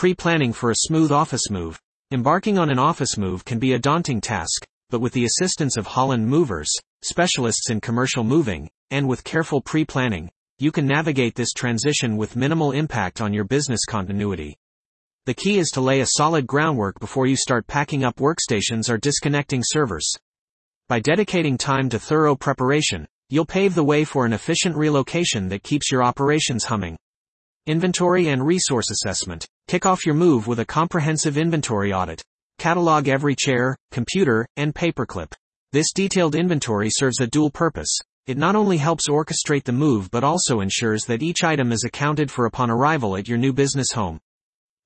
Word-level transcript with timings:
Pre-planning 0.00 0.54
for 0.54 0.70
a 0.70 0.86
smooth 0.86 1.12
office 1.12 1.50
move. 1.50 1.78
Embarking 2.10 2.56
on 2.56 2.70
an 2.70 2.78
office 2.78 3.18
move 3.18 3.44
can 3.44 3.58
be 3.58 3.74
a 3.74 3.78
daunting 3.78 4.18
task, 4.18 4.66
but 4.88 5.02
with 5.02 5.12
the 5.12 5.26
assistance 5.26 5.76
of 5.76 5.86
Holland 5.86 6.26
Movers, 6.26 6.72
specialists 7.02 7.68
in 7.68 7.82
commercial 7.82 8.24
moving, 8.24 8.70
and 8.90 9.06
with 9.06 9.24
careful 9.24 9.60
pre-planning, 9.60 10.30
you 10.58 10.72
can 10.72 10.86
navigate 10.86 11.34
this 11.34 11.52
transition 11.52 12.16
with 12.16 12.34
minimal 12.34 12.72
impact 12.72 13.20
on 13.20 13.34
your 13.34 13.44
business 13.44 13.84
continuity. 13.84 14.56
The 15.26 15.34
key 15.34 15.58
is 15.58 15.68
to 15.74 15.82
lay 15.82 16.00
a 16.00 16.06
solid 16.06 16.46
groundwork 16.46 16.98
before 16.98 17.26
you 17.26 17.36
start 17.36 17.66
packing 17.66 18.02
up 18.02 18.16
workstations 18.16 18.88
or 18.88 18.96
disconnecting 18.96 19.60
servers. 19.62 20.10
By 20.88 21.00
dedicating 21.00 21.58
time 21.58 21.90
to 21.90 21.98
thorough 21.98 22.36
preparation, 22.36 23.06
you'll 23.28 23.44
pave 23.44 23.74
the 23.74 23.84
way 23.84 24.04
for 24.04 24.24
an 24.24 24.32
efficient 24.32 24.76
relocation 24.76 25.50
that 25.50 25.62
keeps 25.62 25.92
your 25.92 26.02
operations 26.02 26.64
humming. 26.64 26.96
Inventory 27.66 28.28
and 28.28 28.46
resource 28.46 28.90
assessment. 28.90 29.46
Kick 29.70 29.86
off 29.86 30.04
your 30.04 30.16
move 30.16 30.48
with 30.48 30.58
a 30.58 30.64
comprehensive 30.64 31.38
inventory 31.38 31.92
audit. 31.92 32.20
Catalog 32.58 33.06
every 33.06 33.36
chair, 33.36 33.76
computer, 33.92 34.44
and 34.56 34.74
paperclip. 34.74 35.32
This 35.70 35.92
detailed 35.92 36.34
inventory 36.34 36.88
serves 36.90 37.20
a 37.20 37.28
dual 37.28 37.50
purpose. 37.50 37.96
It 38.26 38.36
not 38.36 38.56
only 38.56 38.78
helps 38.78 39.08
orchestrate 39.08 39.62
the 39.62 39.70
move 39.70 40.10
but 40.10 40.24
also 40.24 40.58
ensures 40.58 41.04
that 41.04 41.22
each 41.22 41.44
item 41.44 41.70
is 41.70 41.84
accounted 41.84 42.32
for 42.32 42.46
upon 42.46 42.68
arrival 42.68 43.16
at 43.16 43.28
your 43.28 43.38
new 43.38 43.52
business 43.52 43.92
home. 43.92 44.18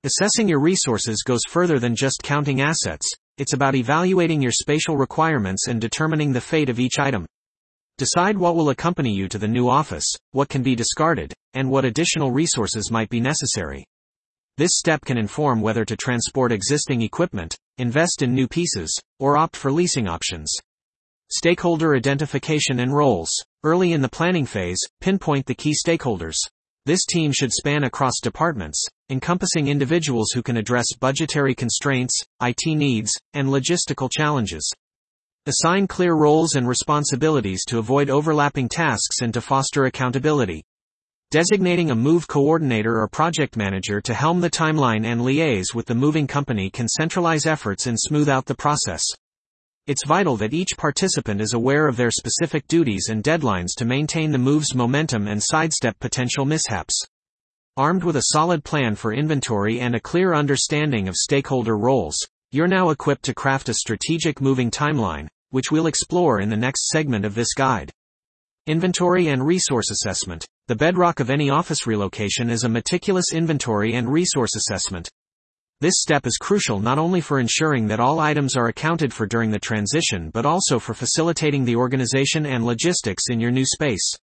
Assessing 0.03 0.47
your 0.47 0.59
resources 0.59 1.23
goes 1.25 1.41
further 1.49 1.79
than 1.79 1.95
just 1.95 2.21
counting 2.21 2.61
assets. 2.61 3.11
It's 3.39 3.53
about 3.53 3.73
evaluating 3.73 4.39
your 4.39 4.51
spatial 4.51 4.97
requirements 4.97 5.67
and 5.67 5.81
determining 5.81 6.31
the 6.31 6.41
fate 6.41 6.69
of 6.69 6.79
each 6.79 6.99
item. 6.99 7.25
Decide 7.97 8.37
what 8.37 8.55
will 8.55 8.69
accompany 8.69 9.15
you 9.15 9.29
to 9.29 9.39
the 9.39 9.47
new 9.47 9.67
office, 9.67 10.05
what 10.29 10.49
can 10.49 10.61
be 10.61 10.75
discarded, 10.75 11.33
and 11.55 11.71
what 11.71 11.85
additional 11.85 12.29
resources 12.29 12.91
might 12.91 13.09
be 13.09 13.19
necessary. 13.19 13.83
This 14.57 14.71
step 14.77 15.03
can 15.03 15.17
inform 15.17 15.59
whether 15.59 15.83
to 15.83 15.97
transport 15.97 16.53
existing 16.53 17.01
equipment, 17.01 17.57
invest 17.77 18.21
in 18.21 18.33
new 18.33 18.47
pieces, 18.47 18.97
or 19.19 19.35
opt 19.35 19.57
for 19.57 19.69
leasing 19.69 20.07
options. 20.07 20.49
Stakeholder 21.29 21.93
identification 21.93 22.79
and 22.79 22.95
roles. 22.95 23.29
Early 23.63 23.91
in 23.91 24.01
the 24.01 24.07
planning 24.07 24.45
phase, 24.45 24.79
pinpoint 25.01 25.45
the 25.45 25.55
key 25.55 25.73
stakeholders. 25.73 26.37
This 26.85 27.03
team 27.05 27.33
should 27.33 27.51
span 27.51 27.83
across 27.83 28.21
departments, 28.21 28.81
encompassing 29.09 29.67
individuals 29.67 30.31
who 30.31 30.41
can 30.41 30.55
address 30.55 30.93
budgetary 30.97 31.53
constraints, 31.53 32.17
IT 32.41 32.65
needs, 32.65 33.11
and 33.33 33.49
logistical 33.49 34.09
challenges. 34.09 34.71
Assign 35.47 35.85
clear 35.87 36.13
roles 36.13 36.55
and 36.55 36.65
responsibilities 36.65 37.65
to 37.65 37.79
avoid 37.79 38.09
overlapping 38.09 38.69
tasks 38.69 39.21
and 39.21 39.33
to 39.33 39.41
foster 39.41 39.83
accountability. 39.83 40.63
Designating 41.31 41.89
a 41.89 41.95
move 41.95 42.27
coordinator 42.27 43.01
or 43.01 43.07
project 43.07 43.57
manager 43.57 43.99
to 43.99 44.13
helm 44.13 44.41
the 44.41 44.49
timeline 44.49 45.05
and 45.05 45.21
liaise 45.21 45.73
with 45.73 45.87
the 45.87 45.95
moving 45.95 46.27
company 46.27 46.69
can 46.69 46.87
centralize 46.87 47.47
efforts 47.47 47.87
and 47.87 47.99
smooth 47.99 48.29
out 48.29 48.45
the 48.45 48.55
process. 48.55 49.03
It's 49.87 50.05
vital 50.05 50.37
that 50.37 50.53
each 50.53 50.77
participant 50.77 51.41
is 51.41 51.53
aware 51.53 51.87
of 51.87 51.97
their 51.97 52.11
specific 52.11 52.67
duties 52.67 53.09
and 53.09 53.23
deadlines 53.23 53.75
to 53.77 53.85
maintain 53.85 54.31
the 54.31 54.37
move's 54.37 54.75
momentum 54.75 55.27
and 55.27 55.41
sidestep 55.43 55.97
potential 55.99 56.45
mishaps. 56.45 57.05
Armed 57.75 58.03
with 58.03 58.15
a 58.15 58.27
solid 58.31 58.63
plan 58.63 58.95
for 58.95 59.13
inventory 59.13 59.79
and 59.79 59.95
a 59.95 59.99
clear 59.99 60.33
understanding 60.33 61.07
of 61.07 61.15
stakeholder 61.15 61.75
roles, 61.75 62.17
you're 62.51 62.67
now 62.67 62.91
equipped 62.91 63.25
to 63.25 63.33
craft 63.33 63.67
a 63.67 63.73
strategic 63.73 64.39
moving 64.39 64.71
timeline, 64.71 65.27
which 65.49 65.71
we'll 65.71 65.87
explore 65.87 66.39
in 66.39 66.49
the 66.49 66.55
next 66.55 66.87
segment 66.87 67.25
of 67.25 67.35
this 67.35 67.53
guide. 67.53 67.91
Inventory 68.67 69.27
and 69.27 69.45
resource 69.45 69.91
assessment. 69.91 70.45
The 70.67 70.75
bedrock 70.75 71.19
of 71.19 71.29
any 71.29 71.51
office 71.51 71.85
relocation 71.85 72.49
is 72.49 72.63
a 72.63 72.69
meticulous 72.69 73.31
inventory 73.31 73.93
and 73.93 74.11
resource 74.11 74.55
assessment. 74.55 75.07
This 75.79 76.01
step 76.01 76.25
is 76.25 76.39
crucial 76.41 76.79
not 76.79 76.97
only 76.97 77.21
for 77.21 77.39
ensuring 77.39 77.85
that 77.85 77.99
all 77.99 78.19
items 78.19 78.55
are 78.57 78.69
accounted 78.69 79.13
for 79.13 79.27
during 79.27 79.51
the 79.51 79.59
transition 79.59 80.31
but 80.31 80.43
also 80.43 80.79
for 80.79 80.95
facilitating 80.95 81.65
the 81.65 81.75
organization 81.75 82.47
and 82.47 82.65
logistics 82.65 83.25
in 83.29 83.39
your 83.39 83.51
new 83.51 83.63
space. 83.63 84.15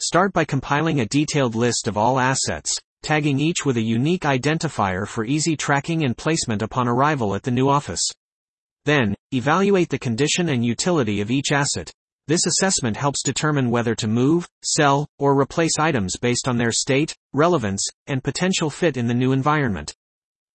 Start 0.00 0.32
by 0.32 0.44
compiling 0.44 0.98
a 0.98 1.06
detailed 1.06 1.54
list 1.54 1.86
of 1.86 1.96
all 1.96 2.18
assets, 2.18 2.76
tagging 3.04 3.38
each 3.38 3.64
with 3.64 3.76
a 3.76 3.80
unique 3.80 4.22
identifier 4.22 5.06
for 5.06 5.24
easy 5.24 5.56
tracking 5.56 6.02
and 6.02 6.16
placement 6.16 6.60
upon 6.60 6.88
arrival 6.88 7.36
at 7.36 7.44
the 7.44 7.52
new 7.52 7.68
office. 7.68 8.02
Then, 8.84 9.14
evaluate 9.32 9.90
the 9.90 9.98
condition 10.00 10.48
and 10.48 10.66
utility 10.66 11.20
of 11.20 11.30
each 11.30 11.52
asset. 11.52 11.92
This 12.28 12.44
assessment 12.44 12.98
helps 12.98 13.22
determine 13.22 13.70
whether 13.70 13.94
to 13.94 14.06
move, 14.06 14.46
sell, 14.62 15.08
or 15.18 15.40
replace 15.40 15.78
items 15.78 16.18
based 16.18 16.46
on 16.46 16.58
their 16.58 16.70
state, 16.70 17.16
relevance, 17.32 17.82
and 18.06 18.22
potential 18.22 18.68
fit 18.68 18.98
in 18.98 19.06
the 19.06 19.14
new 19.14 19.32
environment. 19.32 19.94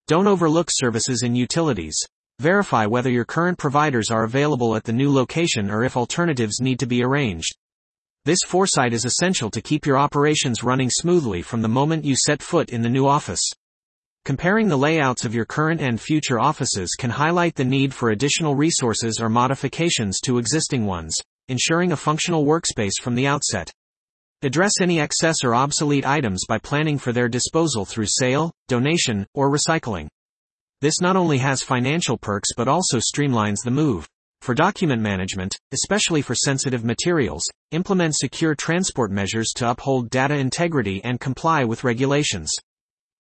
Don't 0.08 0.28
overlook 0.28 0.68
services 0.70 1.24
and 1.24 1.36
utilities. 1.36 1.98
Verify 2.38 2.86
whether 2.86 3.10
your 3.10 3.26
current 3.26 3.58
providers 3.58 4.12
are 4.12 4.24
available 4.24 4.76
at 4.76 4.84
the 4.84 4.94
new 4.94 5.12
location 5.12 5.72
or 5.72 5.84
if 5.84 5.98
alternatives 5.98 6.62
need 6.62 6.78
to 6.78 6.86
be 6.86 7.04
arranged. 7.04 7.58
This 8.24 8.44
foresight 8.46 8.94
is 8.94 9.04
essential 9.04 9.50
to 9.50 9.62
keep 9.62 9.88
your 9.88 9.98
operations 9.98 10.64
running 10.64 10.92
smoothly 10.92 11.42
from 11.42 11.64
the 11.64 11.68
moment 11.68 12.06
you 12.06 12.16
set 12.16 12.44
foot 12.44 12.70
in 12.70 12.84
the 12.84 12.90
new 12.90 13.08
office. 13.08 13.42
Comparing 14.26 14.68
the 14.68 14.78
layouts 14.78 15.26
of 15.26 15.34
your 15.34 15.46
current 15.46 15.82
and 15.82 16.00
future 16.00 16.40
offices 16.40 16.96
can 17.00 17.10
highlight 17.10 17.56
the 17.56 17.66
need 17.66 17.96
for 17.96 18.12
additional 18.12 18.54
resources 18.54 19.20
or 19.20 19.28
modifications 19.28 20.20
to 20.20 20.38
existing 20.38 20.86
ones, 20.86 21.16
ensuring 21.48 21.92
a 21.92 21.98
functional 21.98 22.46
workspace 22.46 23.02
from 23.02 23.16
the 23.16 23.28
outset. 23.28 23.72
Address 24.42 24.74
any 24.82 25.00
excess 25.00 25.44
or 25.44 25.56
obsolete 25.56 26.06
items 26.06 26.44
by 26.48 26.58
planning 26.58 26.98
for 26.98 27.12
their 27.12 27.30
disposal 27.30 27.86
through 27.86 28.08
sale, 28.08 28.52
donation, 28.68 29.26
or 29.34 29.50
recycling. 29.50 30.08
This 30.82 31.00
not 31.00 31.16
only 31.16 31.38
has 31.38 31.62
financial 31.62 32.18
perks 32.18 32.50
but 32.58 32.68
also 32.68 32.98
streamlines 32.98 33.64
the 33.64 33.72
move. 33.72 34.06
For 34.42 34.54
document 34.54 35.02
management, 35.02 35.56
especially 35.72 36.22
for 36.22 36.36
sensitive 36.36 36.84
materials, 36.84 37.50
implement 37.72 38.16
secure 38.16 38.54
transport 38.56 39.10
measures 39.10 39.54
to 39.56 39.70
uphold 39.70 40.10
data 40.10 40.36
integrity 40.36 41.02
and 41.06 41.22
comply 41.22 41.64
with 41.64 41.86
regulations. 41.86 42.52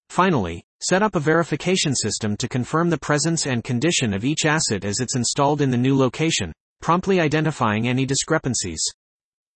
Finally, 0.09 0.65
set 0.81 1.01
up 1.01 1.15
a 1.15 1.21
verification 1.21 1.95
system 1.95 2.35
to 2.35 2.49
confirm 2.49 2.89
the 2.89 2.97
presence 2.97 3.45
and 3.47 3.63
condition 3.63 4.13
of 4.13 4.25
each 4.25 4.45
asset 4.45 4.83
as 4.83 4.99
it's 4.99 5.15
installed 5.15 5.61
in 5.61 5.71
the 5.71 5.77
new 5.77 5.97
location, 5.97 6.51
promptly 6.83 7.21
identifying 7.21 7.87
any 7.87 8.05
discrepancies. 8.05 8.83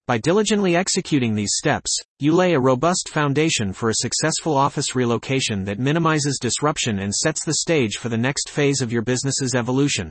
By 0.07 0.17
diligently 0.17 0.77
executing 0.77 1.35
these 1.35 1.57
steps, 1.57 1.93
you 2.19 2.31
lay 2.31 2.53
a 2.53 2.59
robust 2.59 3.09
foundation 3.09 3.73
for 3.73 3.89
a 3.89 3.95
successful 3.95 4.55
office 4.55 4.95
relocation 4.95 5.65
that 5.65 5.77
minimizes 5.77 6.39
disruption 6.41 6.99
and 6.99 7.13
sets 7.13 7.43
the 7.43 7.55
stage 7.55 7.97
for 7.97 8.07
the 8.07 8.17
next 8.17 8.49
phase 8.49 8.79
of 8.79 8.93
your 8.93 9.01
business's 9.01 9.55
evolution. 9.55 10.09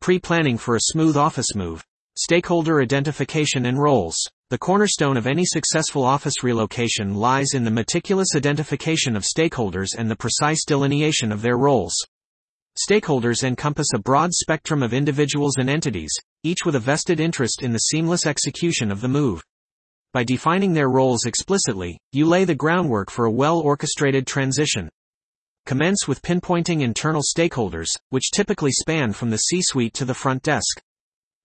Pre-planning 0.00 0.56
for 0.56 0.76
a 0.76 0.82
smooth 0.82 1.16
office 1.16 1.52
move. 1.56 1.82
Stakeholder 2.16 2.80
identification 2.80 3.66
and 3.66 3.82
roles. 3.82 4.16
The 4.50 4.58
cornerstone 4.58 5.16
of 5.16 5.26
any 5.26 5.44
successful 5.44 6.04
office 6.04 6.44
relocation 6.44 7.16
lies 7.16 7.54
in 7.54 7.64
the 7.64 7.72
meticulous 7.72 8.36
identification 8.36 9.16
of 9.16 9.24
stakeholders 9.24 9.96
and 9.98 10.08
the 10.08 10.14
precise 10.14 10.64
delineation 10.64 11.32
of 11.32 11.42
their 11.42 11.58
roles. 11.58 11.96
Stakeholders 12.76 13.42
encompass 13.42 13.88
a 13.94 13.98
broad 13.98 14.34
spectrum 14.34 14.82
of 14.82 14.92
individuals 14.92 15.56
and 15.56 15.70
entities, 15.70 16.12
each 16.42 16.66
with 16.66 16.74
a 16.74 16.80
vested 16.80 17.20
interest 17.20 17.62
in 17.62 17.72
the 17.72 17.78
seamless 17.78 18.26
execution 18.26 18.90
of 18.92 19.00
the 19.00 19.08
move. 19.08 19.42
By 20.12 20.24
defining 20.24 20.74
their 20.74 20.90
roles 20.90 21.24
explicitly, 21.24 21.98
you 22.12 22.26
lay 22.26 22.44
the 22.44 22.54
groundwork 22.54 23.10
for 23.10 23.24
a 23.24 23.30
well 23.30 23.60
orchestrated 23.60 24.26
transition. 24.26 24.90
Commence 25.64 26.06
with 26.06 26.20
pinpointing 26.20 26.82
internal 26.82 27.22
stakeholders, 27.22 27.88
which 28.10 28.30
typically 28.30 28.72
span 28.72 29.12
from 29.14 29.30
the 29.30 29.38
C 29.38 29.62
suite 29.62 29.94
to 29.94 30.04
the 30.04 30.14
front 30.14 30.42
desk. 30.42 30.80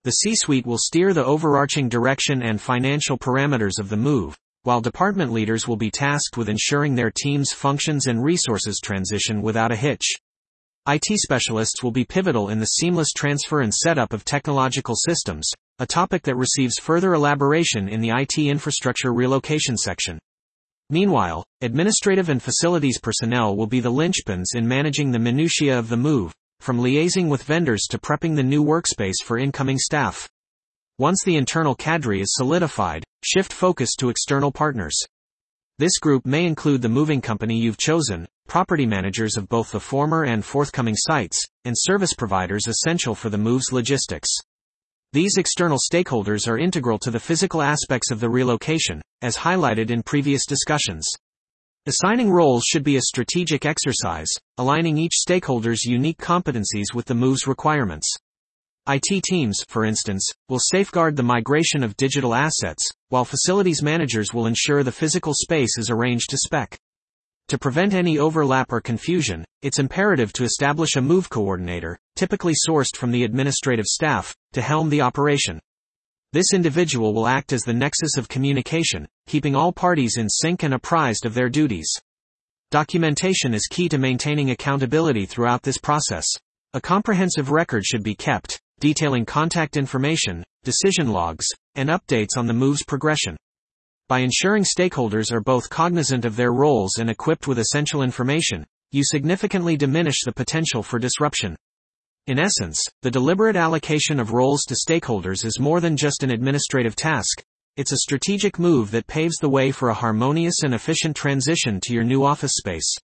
The 0.04 0.12
C-suite 0.12 0.66
will 0.66 0.80
steer 0.80 1.14
the 1.14 1.24
overarching 1.24 1.88
direction 1.88 2.42
and 2.42 2.60
financial 2.60 3.18
parameters 3.18 3.80
of 3.80 3.90
the 3.90 3.98
move, 3.98 4.38
while 4.64 4.82
department 4.82 5.32
leaders 5.32 5.68
will 5.68 5.78
be 5.78 5.92
tasked 5.92 6.38
with 6.38 6.50
ensuring 6.50 6.96
their 6.96 7.12
team's 7.12 7.54
functions 7.54 8.08
and 8.08 8.24
resources 8.24 8.80
transition 8.84 9.42
without 9.42 9.72
a 9.72 9.76
hitch. 9.76 10.18
IT 10.88 11.06
specialists 11.20 11.84
will 11.84 11.92
be 11.92 12.04
pivotal 12.04 12.50
in 12.50 12.58
the 12.58 12.66
seamless 12.66 13.12
transfer 13.12 13.62
and 13.62 13.72
setup 13.72 14.14
of 14.14 14.26
technological 14.26 14.96
systems, 14.96 15.48
a 15.78 15.86
topic 15.86 16.24
that 16.24 16.36
receives 16.36 16.80
further 16.80 17.14
elaboration 17.14 17.88
in 17.88 18.02
the 18.02 18.10
IT 18.10 18.40
infrastructure 18.40 19.14
relocation 19.14 19.78
section. 19.78 20.18
Meanwhile, 20.90 21.46
administrative 21.62 22.30
and 22.30 22.42
facilities 22.42 23.00
personnel 23.00 23.56
will 23.56 23.68
be 23.68 23.80
the 23.80 23.92
linchpins 23.92 24.56
in 24.56 24.68
managing 24.68 25.12
the 25.12 25.20
minutiae 25.20 25.78
of 25.78 25.88
the 25.88 25.98
move, 25.98 26.34
from 26.60 26.80
liaising 26.80 27.30
with 27.30 27.44
vendors 27.44 27.84
to 27.92 28.00
prepping 28.00 28.36
the 28.36 28.42
new 28.42 28.64
workspace 28.64 29.24
for 29.24 29.38
incoming 29.38 29.78
staff. 29.78 30.28
Once 30.98 31.22
the 31.24 31.36
internal 31.36 31.76
cadre 31.76 32.22
is 32.22 32.34
solidified, 32.34 33.04
shift 33.24 33.54
focus 33.54 33.94
to 33.96 34.10
external 34.10 34.52
partners. 34.52 35.00
This 35.82 35.98
group 35.98 36.28
may 36.28 36.46
include 36.46 36.84
the 36.84 36.90
moving 36.90 37.22
company 37.22 37.58
you've 37.58 37.80
chosen, 37.80 38.28
property 38.48 38.86
managers 38.86 39.36
of 39.36 39.50
both 39.50 39.72
the 39.72 39.80
former 39.80 40.26
and 40.26 40.46
forthcoming 40.46 40.94
sites, 40.96 41.44
and 41.66 41.74
service 41.76 42.14
providers 42.14 42.68
essential 42.68 43.16
for 43.16 43.32
the 43.32 43.40
move's 43.40 43.72
logistics. 43.72 44.30
These 45.12 45.38
external 45.38 45.80
stakeholders 45.80 46.48
are 46.48 46.60
integral 46.60 47.00
to 47.00 47.10
the 47.10 47.20
physical 47.20 47.64
aspects 47.64 48.12
of 48.12 48.20
the 48.20 48.30
relocation, 48.30 49.02
as 49.24 49.36
highlighted 49.38 49.90
in 49.90 50.04
previous 50.04 50.46
discussions. 50.46 51.10
Assigning 51.88 52.30
roles 52.30 52.64
should 52.64 52.84
be 52.84 52.98
a 52.98 53.02
strategic 53.02 53.66
exercise, 53.66 54.30
aligning 54.60 55.00
each 55.00 55.16
stakeholder's 55.16 55.84
unique 55.84 56.20
competencies 56.20 56.94
with 56.94 57.08
the 57.08 57.16
move's 57.16 57.48
requirements. 57.48 58.08
IT 58.88 59.24
teams, 59.24 59.58
for 59.68 59.84
instance, 59.84 60.30
will 60.48 60.60
safeguard 60.60 61.16
the 61.16 61.24
migration 61.24 61.84
of 61.84 61.98
digital 61.98 62.36
assets, 62.36 62.88
while 63.12 63.26
facilities 63.26 63.84
managers 63.84 64.34
will 64.34 64.46
ensure 64.46 64.84
the 64.84 64.92
physical 64.92 65.34
space 65.36 65.78
is 65.78 65.90
arranged 65.90 66.30
to 66.30 66.38
spec. 66.38 66.80
To 67.50 67.58
prevent 67.58 67.94
any 67.94 68.18
overlap 68.18 68.72
or 68.72 68.80
confusion, 68.80 69.44
it's 69.62 69.80
imperative 69.80 70.32
to 70.32 70.46
establish 70.46 70.96
a 70.96 71.02
move 71.02 71.30
coordinator, 71.30 72.00
typically 72.16 72.54
sourced 72.54 72.96
from 72.96 73.12
the 73.12 73.26
administrative 73.26 73.86
staff, 73.86 74.34
to 74.54 74.62
helm 74.62 74.90
the 74.90 75.02
operation. 75.02 75.60
This 76.32 76.54
individual 76.54 77.14
will 77.14 77.28
act 77.28 77.52
as 77.52 77.64
the 77.64 77.74
nexus 77.74 78.16
of 78.16 78.30
communication, 78.30 79.06
keeping 79.28 79.58
all 79.58 79.74
parties 79.74 80.16
in 80.16 80.30
sync 80.30 80.64
and 80.64 80.74
apprised 80.74 81.26
of 81.26 81.34
their 81.34 81.50
duties. 81.50 81.92
Documentation 82.70 83.54
is 83.54 83.68
key 83.70 83.90
to 83.90 83.98
maintaining 83.98 84.52
accountability 84.52 85.26
throughout 85.26 85.64
this 85.64 85.78
process. 85.78 86.26
A 86.74 86.80
comprehensive 86.80 87.52
record 87.52 87.84
should 87.84 88.04
be 88.04 88.16
kept, 88.16 88.61
detailing 88.82 89.26
contact 89.26 89.78
information, 89.78 90.44
decision 90.64 91.08
logs, 91.10 91.46
and 91.76 91.88
updates 91.88 92.36
on 92.36 92.48
the 92.48 92.54
move's 92.54 92.84
progression. 92.84 93.38
By 94.10 94.20
ensuring 94.20 94.64
stakeholders 94.64 95.32
are 95.32 95.40
both 95.40 95.70
cognizant 95.70 96.26
of 96.26 96.36
their 96.36 96.52
roles 96.52 96.98
and 96.98 97.10
equipped 97.10 97.48
with 97.48 97.60
essential 97.60 98.02
information, 98.02 98.66
you 98.92 99.04
significantly 99.06 99.78
diminish 99.78 100.24
the 100.26 100.34
potential 100.34 100.84
for 100.84 101.00
disruption. 101.00 101.56
In 102.26 102.40
essence, 102.40 102.84
the 103.04 103.12
deliberate 103.12 103.56
allocation 103.56 104.20
of 104.20 104.34
roles 104.34 104.64
to 104.64 104.76
stakeholders 104.76 105.46
is 105.46 105.60
more 105.60 105.80
than 105.80 105.96
just 105.96 106.24
an 106.24 106.32
administrative 106.32 106.96
task. 106.96 107.44
It's 107.78 107.94
a 107.94 107.98
strategic 107.98 108.58
move 108.58 108.92
that 108.92 109.08
paves 109.08 109.38
the 109.38 109.50
way 109.50 109.72
for 109.72 109.90
a 109.90 109.94
harmonious 109.94 110.64
and 110.64 110.74
efficient 110.74 111.16
transition 111.16 111.80
to 111.84 111.94
your 111.94 112.04
new 112.04 112.24
office 112.24 112.54
space. 112.56 112.96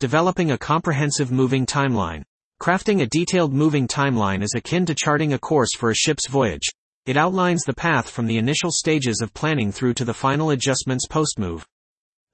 Developing 0.00 0.50
a 0.50 0.58
comprehensive 0.58 1.30
moving 1.30 1.64
timeline. 1.64 2.24
Crafting 2.60 3.02
a 3.02 3.06
detailed 3.06 3.52
moving 3.52 3.86
timeline 3.86 4.42
is 4.42 4.54
akin 4.56 4.86
to 4.86 4.94
charting 4.94 5.34
a 5.34 5.38
course 5.38 5.76
for 5.76 5.90
a 5.90 5.94
ship's 5.94 6.26
voyage. 6.26 6.66
It 7.04 7.16
outlines 7.16 7.62
the 7.62 7.74
path 7.74 8.08
from 8.08 8.26
the 8.26 8.38
initial 8.38 8.72
stages 8.72 9.20
of 9.20 9.34
planning 9.34 9.70
through 9.70 9.94
to 9.94 10.04
the 10.04 10.14
final 10.14 10.50
adjustments 10.50 11.06
post-move. 11.06 11.66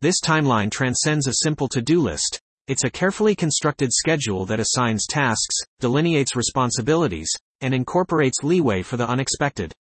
This 0.01 0.21
timeline 0.21 0.71
transcends 0.71 1.27
a 1.27 1.35
simple 1.43 1.69
to-do 1.69 2.01
list. 2.01 2.41
It's 2.69 2.85
a 2.85 2.91
carefully 2.91 3.35
constructed 3.35 3.93
schedule 3.93 4.47
that 4.47 4.61
assigns 4.61 5.07
tasks, 5.07 5.57
delineates 5.81 6.37
responsibilities, 6.37 7.31
and 7.61 7.75
incorporates 7.75 8.45
leeway 8.45 8.83
for 8.83 8.97
the 8.97 9.09
unexpected. 9.09 9.73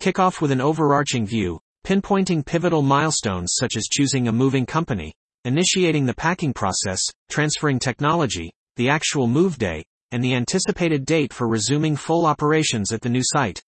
Kick 0.00 0.18
off 0.18 0.42
with 0.42 0.50
an 0.50 0.60
overarching 0.60 1.24
view, 1.24 1.60
pinpointing 1.86 2.44
pivotal 2.44 2.82
milestones 2.82 3.54
such 3.54 3.76
as 3.76 3.86
choosing 3.86 4.26
a 4.26 4.32
moving 4.32 4.66
company, 4.66 5.14
initiating 5.44 6.04
the 6.04 6.14
packing 6.14 6.52
process, 6.52 7.00
transferring 7.30 7.78
technology, 7.78 8.52
the 8.78 8.88
actual 8.88 9.26
move 9.26 9.58
day, 9.58 9.84
and 10.12 10.22
the 10.22 10.34
anticipated 10.34 11.04
date 11.04 11.32
for 11.32 11.48
resuming 11.48 11.96
full 11.96 12.24
operations 12.24 12.92
at 12.92 13.00
the 13.00 13.08
new 13.08 13.22
site. 13.22 13.60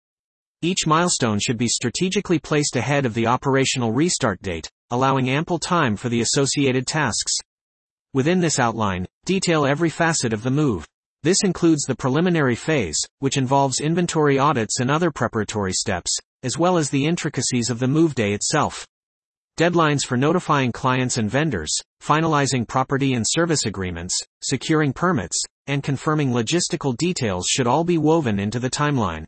Each 0.62 0.86
milestone 0.86 1.40
should 1.40 1.58
be 1.58 1.66
strategically 1.66 2.38
placed 2.38 2.76
ahead 2.76 3.04
of 3.04 3.14
the 3.14 3.26
operational 3.26 3.90
restart 3.90 4.40
date, 4.40 4.70
allowing 4.90 5.28
ample 5.28 5.58
time 5.58 5.96
for 5.96 6.08
the 6.08 6.20
associated 6.20 6.86
tasks. 6.86 7.32
Within 8.14 8.38
this 8.38 8.60
outline, 8.60 9.04
detail 9.24 9.66
every 9.66 9.90
facet 9.90 10.32
of 10.32 10.44
the 10.44 10.50
move. 10.50 10.86
This 11.24 11.42
includes 11.42 11.82
the 11.82 11.96
preliminary 11.96 12.54
phase, 12.54 12.98
which 13.18 13.36
involves 13.36 13.80
inventory 13.80 14.38
audits 14.38 14.78
and 14.78 14.92
other 14.92 15.10
preparatory 15.10 15.72
steps, 15.72 16.16
as 16.44 16.56
well 16.56 16.78
as 16.78 16.88
the 16.88 17.04
intricacies 17.04 17.68
of 17.68 17.80
the 17.80 17.88
move 17.88 18.14
day 18.14 18.32
itself. 18.32 18.86
Deadlines 19.60 20.06
for 20.06 20.16
notifying 20.16 20.72
clients 20.72 21.18
and 21.18 21.30
vendors, 21.30 21.70
finalizing 22.02 22.66
property 22.66 23.12
and 23.12 23.26
service 23.28 23.66
agreements, 23.66 24.18
securing 24.40 24.90
permits, 24.90 25.38
and 25.66 25.82
confirming 25.82 26.30
logistical 26.30 26.96
details 26.96 27.44
should 27.46 27.66
all 27.66 27.84
be 27.84 27.98
woven 27.98 28.38
into 28.38 28.58
the 28.58 28.70
timeline. 28.70 29.26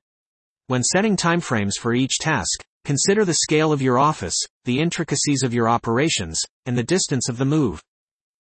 When 0.68 0.82
setting 0.84 1.18
timeframes 1.18 1.74
for 1.78 1.92
each 1.92 2.16
task, 2.18 2.64
consider 2.86 3.26
the 3.26 3.40
scale 3.42 3.74
of 3.74 3.82
your 3.82 3.98
office, 3.98 4.38
the 4.64 4.80
intricacies 4.80 5.42
of 5.42 5.52
your 5.52 5.68
operations, 5.68 6.40
and 6.64 6.78
the 6.78 6.82
distance 6.82 7.28
of 7.28 7.36
the 7.36 7.44
move. 7.44 7.82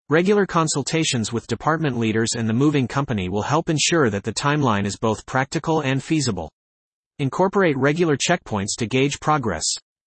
Regular 0.10 0.46
consultations 0.46 1.34
with 1.34 1.48
department 1.48 1.98
leaders 1.98 2.34
and 2.38 2.48
the 2.48 2.54
moving 2.54 2.88
company 2.88 3.30
will 3.30 3.42
help 3.42 3.68
ensure 3.68 4.12
that 4.12 4.26
the 4.26 4.32
timeline 4.32 4.86
is 4.86 4.96
both 4.96 5.26
practical 5.26 5.82
and 5.82 6.04
feasible. 6.04 6.52
Incorporate 7.18 7.76
regular 7.78 8.16
checkpoints 8.16 8.76
to 8.78 8.86
gauge 8.86 9.20
progress. 9.20 9.66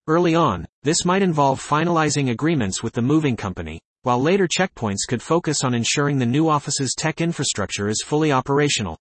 Early 0.08 0.34
on, 0.34 0.66
this 0.82 1.04
might 1.04 1.22
involve 1.22 1.64
finalizing 1.64 2.30
agreements 2.30 2.82
with 2.82 2.92
the 2.92 3.00
moving 3.00 3.36
company, 3.36 3.80
while 4.02 4.20
later 4.20 4.48
checkpoints 4.48 5.06
could 5.08 5.22
focus 5.22 5.62
on 5.62 5.74
ensuring 5.74 6.18
the 6.18 6.26
new 6.26 6.48
office's 6.48 6.96
tech 6.98 7.20
infrastructure 7.20 7.88
is 7.88 8.02
fully 8.04 8.32
operational. 8.32 8.98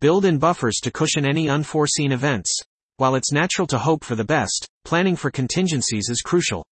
Build 0.00 0.24
in 0.24 0.38
buffers 0.38 0.80
to 0.82 0.90
cushion 0.90 1.24
any 1.24 1.48
unforeseen 1.48 2.10
events. 2.10 2.52
While 2.96 3.14
it's 3.14 3.30
natural 3.30 3.68
to 3.68 3.78
hope 3.78 4.02
for 4.02 4.16
the 4.16 4.24
best, 4.24 4.66
planning 4.84 5.14
for 5.14 5.30
contingencies 5.30 6.08
is 6.08 6.20
crucial. 6.20 6.66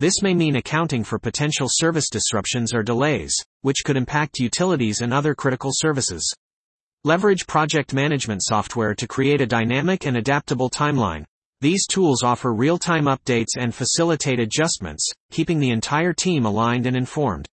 This 0.00 0.20
may 0.20 0.34
mean 0.34 0.56
accounting 0.56 1.04
for 1.04 1.20
potential 1.20 1.68
service 1.70 2.10
disruptions 2.10 2.74
or 2.74 2.82
delays, 2.82 3.32
which 3.62 3.84
could 3.84 3.96
impact 3.96 4.40
utilities 4.40 5.02
and 5.02 5.14
other 5.14 5.36
critical 5.36 5.70
services. 5.72 6.28
Leverage 7.04 7.46
project 7.46 7.94
management 7.94 8.42
software 8.42 8.96
to 8.96 9.06
create 9.06 9.40
a 9.40 9.46
dynamic 9.46 10.04
and 10.04 10.16
adaptable 10.16 10.68
timeline. 10.68 11.24
These 11.60 11.88
tools 11.88 12.22
offer 12.22 12.54
real-time 12.54 13.06
updates 13.06 13.56
and 13.58 13.74
facilitate 13.74 14.38
adjustments, 14.38 15.10
keeping 15.32 15.58
the 15.58 15.70
entire 15.70 16.12
team 16.12 16.44
aligned 16.44 16.86
and 16.86 16.96
informed. 16.96 17.48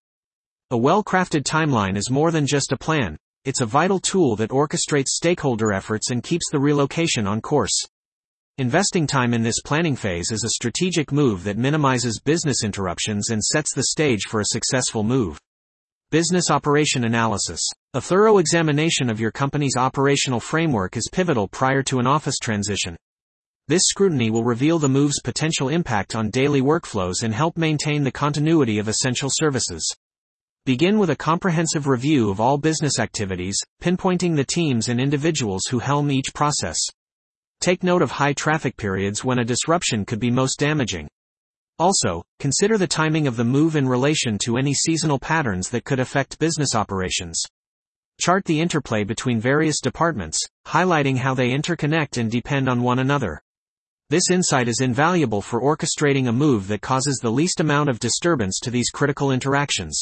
A 0.69 0.77
well-crafted 0.77 1.41
timeline 1.41 1.97
is 1.97 2.11
more 2.11 2.29
than 2.29 2.45
just 2.45 2.71
a 2.71 2.77
plan, 2.77 3.17
it's 3.45 3.61
a 3.61 3.65
vital 3.65 3.99
tool 3.99 4.35
that 4.35 4.51
orchestrates 4.51 5.09
stakeholder 5.09 5.73
efforts 5.73 6.11
and 6.11 6.21
keeps 6.21 6.49
the 6.51 6.59
relocation 6.59 7.25
on 7.25 7.41
course. 7.41 7.75
Investing 8.59 9.07
time 9.07 9.33
in 9.33 9.41
this 9.41 9.61
planning 9.65 9.95
phase 9.95 10.31
is 10.31 10.43
a 10.43 10.49
strategic 10.49 11.11
move 11.11 11.43
that 11.43 11.57
minimizes 11.57 12.19
business 12.19 12.63
interruptions 12.63 13.31
and 13.31 13.43
sets 13.43 13.73
the 13.73 13.85
stage 13.85 14.25
for 14.29 14.39
a 14.39 14.45
successful 14.45 15.03
move. 15.03 15.39
Business 16.11 16.51
Operation 16.51 17.05
Analysis. 17.05 17.61
A 17.95 18.01
thorough 18.01 18.37
examination 18.37 19.09
of 19.09 19.19
your 19.19 19.31
company's 19.31 19.75
operational 19.75 20.39
framework 20.39 20.95
is 20.95 21.09
pivotal 21.11 21.47
prior 21.47 21.81
to 21.83 21.97
an 21.97 22.05
office 22.05 22.37
transition. 22.39 22.95
This 23.67 23.87
scrutiny 23.87 24.29
will 24.29 24.43
reveal 24.43 24.77
the 24.77 24.87
move's 24.87 25.19
potential 25.19 25.69
impact 25.69 26.15
on 26.15 26.29
daily 26.29 26.61
workflows 26.61 27.23
and 27.23 27.33
help 27.33 27.57
maintain 27.57 28.03
the 28.03 28.11
continuity 28.11 28.77
of 28.77 28.87
essential 28.87 29.29
services. 29.31 29.91
Begin 30.67 30.99
with 30.99 31.09
a 31.09 31.15
comprehensive 31.15 31.87
review 31.87 32.29
of 32.29 32.39
all 32.39 32.59
business 32.59 32.99
activities, 32.99 33.57
pinpointing 33.81 34.35
the 34.35 34.43
teams 34.43 34.87
and 34.87 35.01
individuals 35.01 35.63
who 35.71 35.79
helm 35.79 36.11
each 36.11 36.31
process. 36.35 36.77
Take 37.59 37.81
note 37.81 38.03
of 38.03 38.11
high 38.11 38.33
traffic 38.33 38.77
periods 38.77 39.25
when 39.25 39.39
a 39.39 39.43
disruption 39.43 40.05
could 40.05 40.19
be 40.19 40.29
most 40.29 40.59
damaging. 40.59 41.07
Also, 41.79 42.23
consider 42.39 42.77
the 42.77 42.85
timing 42.85 43.25
of 43.25 43.35
the 43.35 43.43
move 43.43 43.75
in 43.75 43.87
relation 43.87 44.37
to 44.43 44.57
any 44.57 44.75
seasonal 44.75 45.17
patterns 45.17 45.71
that 45.71 45.85
could 45.85 45.99
affect 45.99 46.37
business 46.37 46.75
operations. 46.75 47.41
Chart 48.21 48.45
the 48.45 48.61
interplay 48.61 49.03
between 49.03 49.39
various 49.39 49.81
departments, 49.81 50.37
highlighting 50.67 51.17
how 51.17 51.33
they 51.33 51.49
interconnect 51.49 52.19
and 52.19 52.29
depend 52.29 52.69
on 52.69 52.83
one 52.83 52.99
another. 52.99 53.41
This 54.11 54.29
insight 54.29 54.67
is 54.67 54.81
invaluable 54.81 55.41
for 55.41 55.59
orchestrating 55.59 56.27
a 56.27 56.31
move 56.31 56.67
that 56.67 56.81
causes 56.81 57.17
the 57.17 57.31
least 57.31 57.59
amount 57.59 57.89
of 57.89 57.99
disturbance 57.99 58.59
to 58.59 58.69
these 58.69 58.91
critical 58.91 59.31
interactions. 59.31 59.99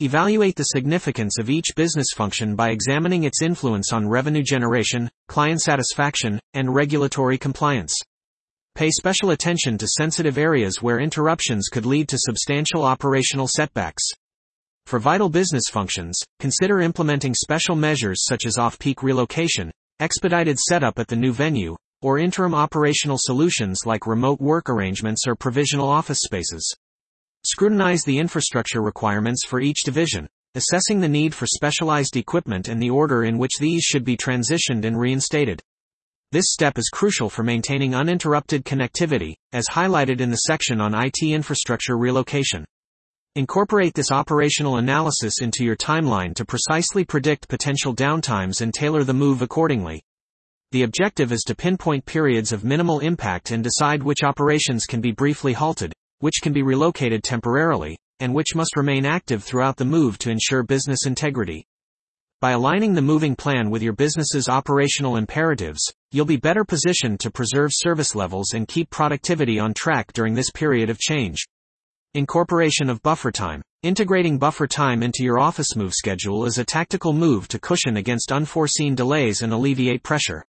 Evaluate 0.00 0.56
the 0.56 0.64
significance 0.64 1.38
of 1.38 1.48
each 1.48 1.76
business 1.76 2.08
function 2.12 2.56
by 2.56 2.70
examining 2.70 3.22
its 3.22 3.40
influence 3.40 3.92
on 3.92 4.08
revenue 4.08 4.42
generation, 4.42 5.08
client 5.28 5.60
satisfaction, 5.60 6.40
and 6.54 6.74
regulatory 6.74 7.38
compliance. 7.38 7.96
Pay 8.74 8.90
special 8.90 9.30
attention 9.30 9.78
to 9.78 9.86
sensitive 9.86 10.36
areas 10.36 10.82
where 10.82 10.98
interruptions 10.98 11.68
could 11.68 11.86
lead 11.86 12.08
to 12.08 12.18
substantial 12.18 12.82
operational 12.82 13.46
setbacks. 13.46 14.02
For 14.86 14.98
vital 14.98 15.28
business 15.28 15.68
functions, 15.70 16.18
consider 16.40 16.80
implementing 16.80 17.34
special 17.34 17.76
measures 17.76 18.24
such 18.24 18.44
as 18.44 18.58
off-peak 18.58 19.04
relocation, 19.04 19.70
expedited 20.00 20.58
setup 20.58 20.98
at 20.98 21.06
the 21.06 21.14
new 21.14 21.32
venue, 21.32 21.76
or 22.02 22.18
interim 22.18 22.54
operational 22.54 23.18
solutions 23.18 23.80
like 23.86 24.06
remote 24.06 24.40
work 24.40 24.68
arrangements 24.68 25.26
or 25.26 25.34
provisional 25.34 25.88
office 25.88 26.20
spaces. 26.22 26.74
Scrutinize 27.46 28.02
the 28.04 28.18
infrastructure 28.18 28.82
requirements 28.82 29.46
for 29.46 29.60
each 29.60 29.84
division, 29.84 30.28
assessing 30.54 31.00
the 31.00 31.08
need 31.08 31.34
for 31.34 31.46
specialized 31.46 32.16
equipment 32.16 32.68
and 32.68 32.82
the 32.82 32.90
order 32.90 33.24
in 33.24 33.38
which 33.38 33.58
these 33.58 33.82
should 33.82 34.04
be 34.04 34.16
transitioned 34.16 34.84
and 34.84 34.98
reinstated. 34.98 35.62
This 36.32 36.46
step 36.48 36.78
is 36.78 36.90
crucial 36.92 37.28
for 37.28 37.42
maintaining 37.42 37.94
uninterrupted 37.94 38.64
connectivity, 38.64 39.34
as 39.52 39.66
highlighted 39.68 40.20
in 40.20 40.30
the 40.30 40.36
section 40.36 40.80
on 40.80 40.94
IT 40.94 41.22
infrastructure 41.22 41.96
relocation. 41.96 42.64
Incorporate 43.36 43.94
this 43.94 44.10
operational 44.12 44.76
analysis 44.76 45.40
into 45.40 45.64
your 45.64 45.76
timeline 45.76 46.34
to 46.34 46.44
precisely 46.44 47.04
predict 47.04 47.48
potential 47.48 47.94
downtimes 47.94 48.60
and 48.60 48.74
tailor 48.74 49.04
the 49.04 49.14
move 49.14 49.40
accordingly. 49.40 50.02
The 50.72 50.84
objective 50.84 51.32
is 51.32 51.42
to 51.48 51.56
pinpoint 51.56 52.06
periods 52.06 52.52
of 52.52 52.62
minimal 52.62 53.00
impact 53.00 53.50
and 53.50 53.64
decide 53.64 54.04
which 54.04 54.22
operations 54.22 54.86
can 54.86 55.00
be 55.00 55.10
briefly 55.10 55.52
halted, 55.52 55.92
which 56.20 56.40
can 56.42 56.52
be 56.52 56.62
relocated 56.62 57.24
temporarily, 57.24 57.98
and 58.20 58.32
which 58.32 58.54
must 58.54 58.76
remain 58.76 59.04
active 59.04 59.42
throughout 59.42 59.76
the 59.76 59.84
move 59.84 60.16
to 60.18 60.30
ensure 60.30 60.62
business 60.62 61.06
integrity. 61.06 61.66
By 62.40 62.52
aligning 62.52 62.94
the 62.94 63.02
moving 63.02 63.34
plan 63.34 63.68
with 63.68 63.82
your 63.82 63.94
business's 63.94 64.48
operational 64.48 65.16
imperatives, 65.16 65.92
you'll 66.12 66.24
be 66.24 66.36
better 66.36 66.64
positioned 66.64 67.18
to 67.18 67.32
preserve 67.32 67.70
service 67.72 68.14
levels 68.14 68.52
and 68.54 68.68
keep 68.68 68.90
productivity 68.90 69.58
on 69.58 69.74
track 69.74 70.12
during 70.12 70.34
this 70.34 70.52
period 70.52 70.88
of 70.88 71.00
change. 71.00 71.40
Incorporation 72.14 72.88
of 72.88 73.02
buffer 73.02 73.32
time. 73.32 73.60
Integrating 73.82 74.38
buffer 74.38 74.68
time 74.68 75.02
into 75.02 75.24
your 75.24 75.40
office 75.40 75.74
move 75.74 75.94
schedule 75.94 76.46
is 76.46 76.58
a 76.58 76.64
tactical 76.64 77.12
move 77.12 77.48
to 77.48 77.58
cushion 77.58 77.96
against 77.96 78.30
unforeseen 78.30 78.94
delays 78.94 79.42
and 79.42 79.52
alleviate 79.52 80.04
pressure. 80.04 80.44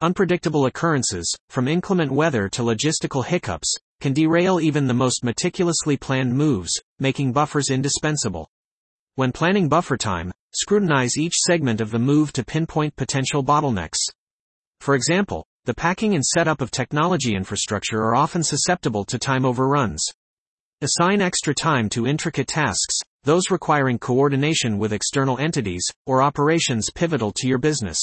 Unpredictable 0.00 0.66
occurrences, 0.66 1.34
from 1.50 1.66
inclement 1.66 2.12
weather 2.12 2.48
to 2.48 2.62
logistical 2.62 3.24
hiccups, 3.24 3.74
can 4.00 4.12
derail 4.12 4.60
even 4.60 4.86
the 4.86 4.94
most 4.94 5.24
meticulously 5.24 5.96
planned 5.96 6.32
moves, 6.32 6.70
making 7.00 7.32
buffers 7.32 7.68
indispensable. 7.68 8.48
When 9.16 9.32
planning 9.32 9.68
buffer 9.68 9.96
time, 9.96 10.30
scrutinize 10.54 11.18
each 11.18 11.34
segment 11.34 11.80
of 11.80 11.90
the 11.90 11.98
move 11.98 12.32
to 12.34 12.44
pinpoint 12.44 12.94
potential 12.94 13.42
bottlenecks. 13.42 13.98
For 14.80 14.94
example, 14.94 15.44
the 15.64 15.74
packing 15.74 16.14
and 16.14 16.24
setup 16.24 16.60
of 16.60 16.70
technology 16.70 17.34
infrastructure 17.34 17.98
are 17.98 18.14
often 18.14 18.44
susceptible 18.44 19.04
to 19.06 19.18
time 19.18 19.44
overruns. 19.44 20.06
Assign 20.80 21.20
extra 21.20 21.52
time 21.52 21.88
to 21.88 22.06
intricate 22.06 22.46
tasks, 22.46 23.00
those 23.24 23.50
requiring 23.50 23.98
coordination 23.98 24.78
with 24.78 24.92
external 24.92 25.38
entities, 25.38 25.84
or 26.06 26.22
operations 26.22 26.88
pivotal 26.94 27.32
to 27.32 27.48
your 27.48 27.58
business. 27.58 27.98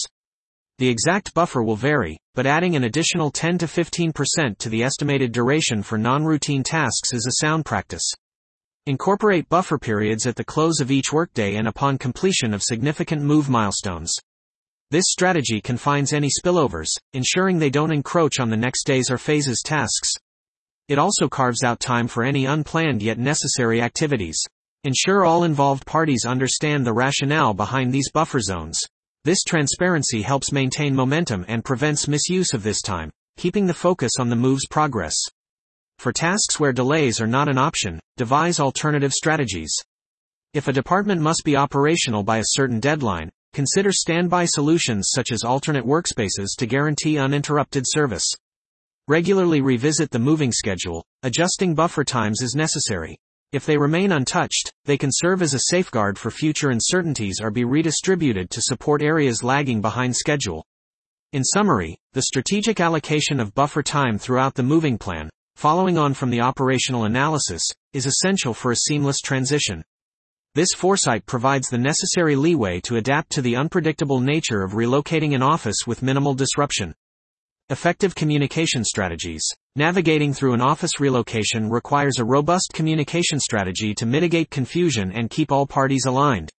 The 0.77 0.89
exact 0.89 1.33
buffer 1.33 1.63
will 1.63 1.77
vary, 1.77 2.17
but 2.33 2.45
adding 2.45 2.75
an 2.75 2.83
additional 2.83 3.31
10 3.31 3.59
to 3.59 3.65
15% 3.65 4.57
to 4.57 4.67
the 4.67 4.83
estimated 4.83 5.31
duration 5.31 5.81
for 5.81 5.97
non-routine 5.97 6.63
tasks 6.63 7.13
is 7.13 7.25
a 7.25 7.41
sound 7.41 7.63
practice. 7.63 8.03
Incorporate 8.85 9.47
buffer 9.47 9.77
periods 9.77 10.27
at 10.27 10.35
the 10.35 10.43
close 10.43 10.81
of 10.81 10.91
each 10.91 11.13
workday 11.13 11.55
and 11.55 11.69
upon 11.69 11.97
completion 11.97 12.53
of 12.53 12.61
significant 12.61 13.21
move 13.21 13.47
milestones. 13.47 14.13
This 14.91 15.05
strategy 15.07 15.61
confines 15.61 16.11
any 16.11 16.27
spillovers, 16.27 16.89
ensuring 17.13 17.57
they 17.57 17.69
don't 17.69 17.93
encroach 17.93 18.41
on 18.41 18.49
the 18.49 18.57
next 18.57 18.83
day's 18.83 19.09
or 19.09 19.17
phase's 19.17 19.61
tasks. 19.63 20.11
It 20.89 20.99
also 20.99 21.29
carves 21.29 21.63
out 21.63 21.79
time 21.79 22.09
for 22.09 22.23
any 22.23 22.45
unplanned 22.45 23.01
yet 23.01 23.17
necessary 23.17 23.81
activities. 23.81 24.43
Ensure 24.83 25.23
all 25.23 25.45
involved 25.45 25.85
parties 25.85 26.25
understand 26.25 26.85
the 26.85 26.93
rationale 26.93 27.53
behind 27.53 27.93
these 27.93 28.11
buffer 28.11 28.41
zones. 28.41 28.77
This 29.25 29.43
transparency 29.43 30.21
helps 30.21 30.51
maintain 30.51 30.93
momentum 30.93 31.45
and 31.47 31.65
prevents 31.65 32.07
misuse 32.07 32.53
of 32.53 32.61
this 32.61 32.83
time, 32.83 33.09
keeping 33.37 33.65
the 33.65 33.73
focus 33.73 34.11
on 34.19 34.29
the 34.29 34.35
move's 34.35 34.67
progress. 34.67 35.15
For 35.97 36.13
tasks 36.13 36.59
where 36.59 36.71
delays 36.71 37.19
are 37.19 37.25
not 37.25 37.49
an 37.49 37.57
option, 37.57 37.99
devise 38.17 38.59
alternative 38.59 39.13
strategies. 39.13 39.75
If 40.53 40.67
a 40.67 40.73
department 40.73 41.21
must 41.21 41.41
be 41.43 41.55
operational 41.55 42.21
by 42.21 42.37
a 42.37 42.51
certain 42.51 42.79
deadline, 42.79 43.31
consider 43.51 43.91
standby 43.91 44.45
solutions 44.45 45.09
such 45.11 45.31
as 45.31 45.43
alternate 45.43 45.87
workspaces 45.87 46.49
to 46.59 46.67
guarantee 46.67 47.17
uninterrupted 47.17 47.85
service. 47.87 48.31
Regularly 49.07 49.59
revisit 49.59 50.11
the 50.11 50.19
moving 50.19 50.51
schedule, 50.51 51.03
adjusting 51.23 51.73
buffer 51.73 52.03
times 52.03 52.43
as 52.43 52.53
necessary. 52.53 53.17
If 53.51 53.65
they 53.65 53.77
remain 53.77 54.11
untouched, 54.11 54.73
they 54.85 54.97
can 54.97 55.11
serve 55.11 55.41
as 55.41 55.53
a 55.53 55.59
safeguard 55.69 56.17
for 56.17 56.31
future 56.31 56.71
uncertainties 56.71 57.39
or 57.41 57.51
be 57.51 57.63
redistributed 57.63 58.49
to 58.49 58.61
support 58.61 59.01
areas 59.01 59.43
lagging 59.43 59.81
behind 59.81 60.15
schedule. 60.15 60.65
In 61.31 61.43
summary, 61.43 61.97
the 62.13 62.23
strategic 62.23 62.79
allocation 62.79 63.39
of 63.39 63.53
buffer 63.53 63.83
time 63.83 64.17
throughout 64.17 64.55
the 64.55 64.63
moving 64.63 64.97
plan, 64.97 65.29
following 65.55 65.97
on 65.97 66.13
from 66.13 66.29
the 66.29 66.41
operational 66.41 67.05
analysis, 67.05 67.61
is 67.93 68.05
essential 68.05 68.53
for 68.53 68.71
a 68.71 68.75
seamless 68.75 69.19
transition. 69.19 69.83
This 70.53 70.73
foresight 70.73 71.25
provides 71.25 71.69
the 71.69 71.77
necessary 71.77 72.37
leeway 72.37 72.79
to 72.81 72.95
adapt 72.95 73.31
to 73.31 73.41
the 73.41 73.57
unpredictable 73.57 74.21
nature 74.21 74.63
of 74.63 74.71
relocating 74.71 75.35
an 75.35 75.41
office 75.41 75.85
with 75.85 76.01
minimal 76.01 76.33
disruption. 76.33 76.95
Effective 77.69 78.15
communication 78.15 78.85
strategies. 78.85 79.43
Navigating 79.77 80.33
through 80.33 80.53
an 80.53 80.61
office 80.61 81.01
relocation 81.01 81.69
requires 81.69 82.17
a 82.17 82.23
robust 82.23 82.71
communication 82.73 83.41
strategy 83.41 83.93
to 83.95 84.05
mitigate 84.05 84.49
confusion 84.49 85.11
and 85.11 85.29
keep 85.29 85.51
all 85.51 85.67
parties 85.67 86.05
aligned. 86.05 86.49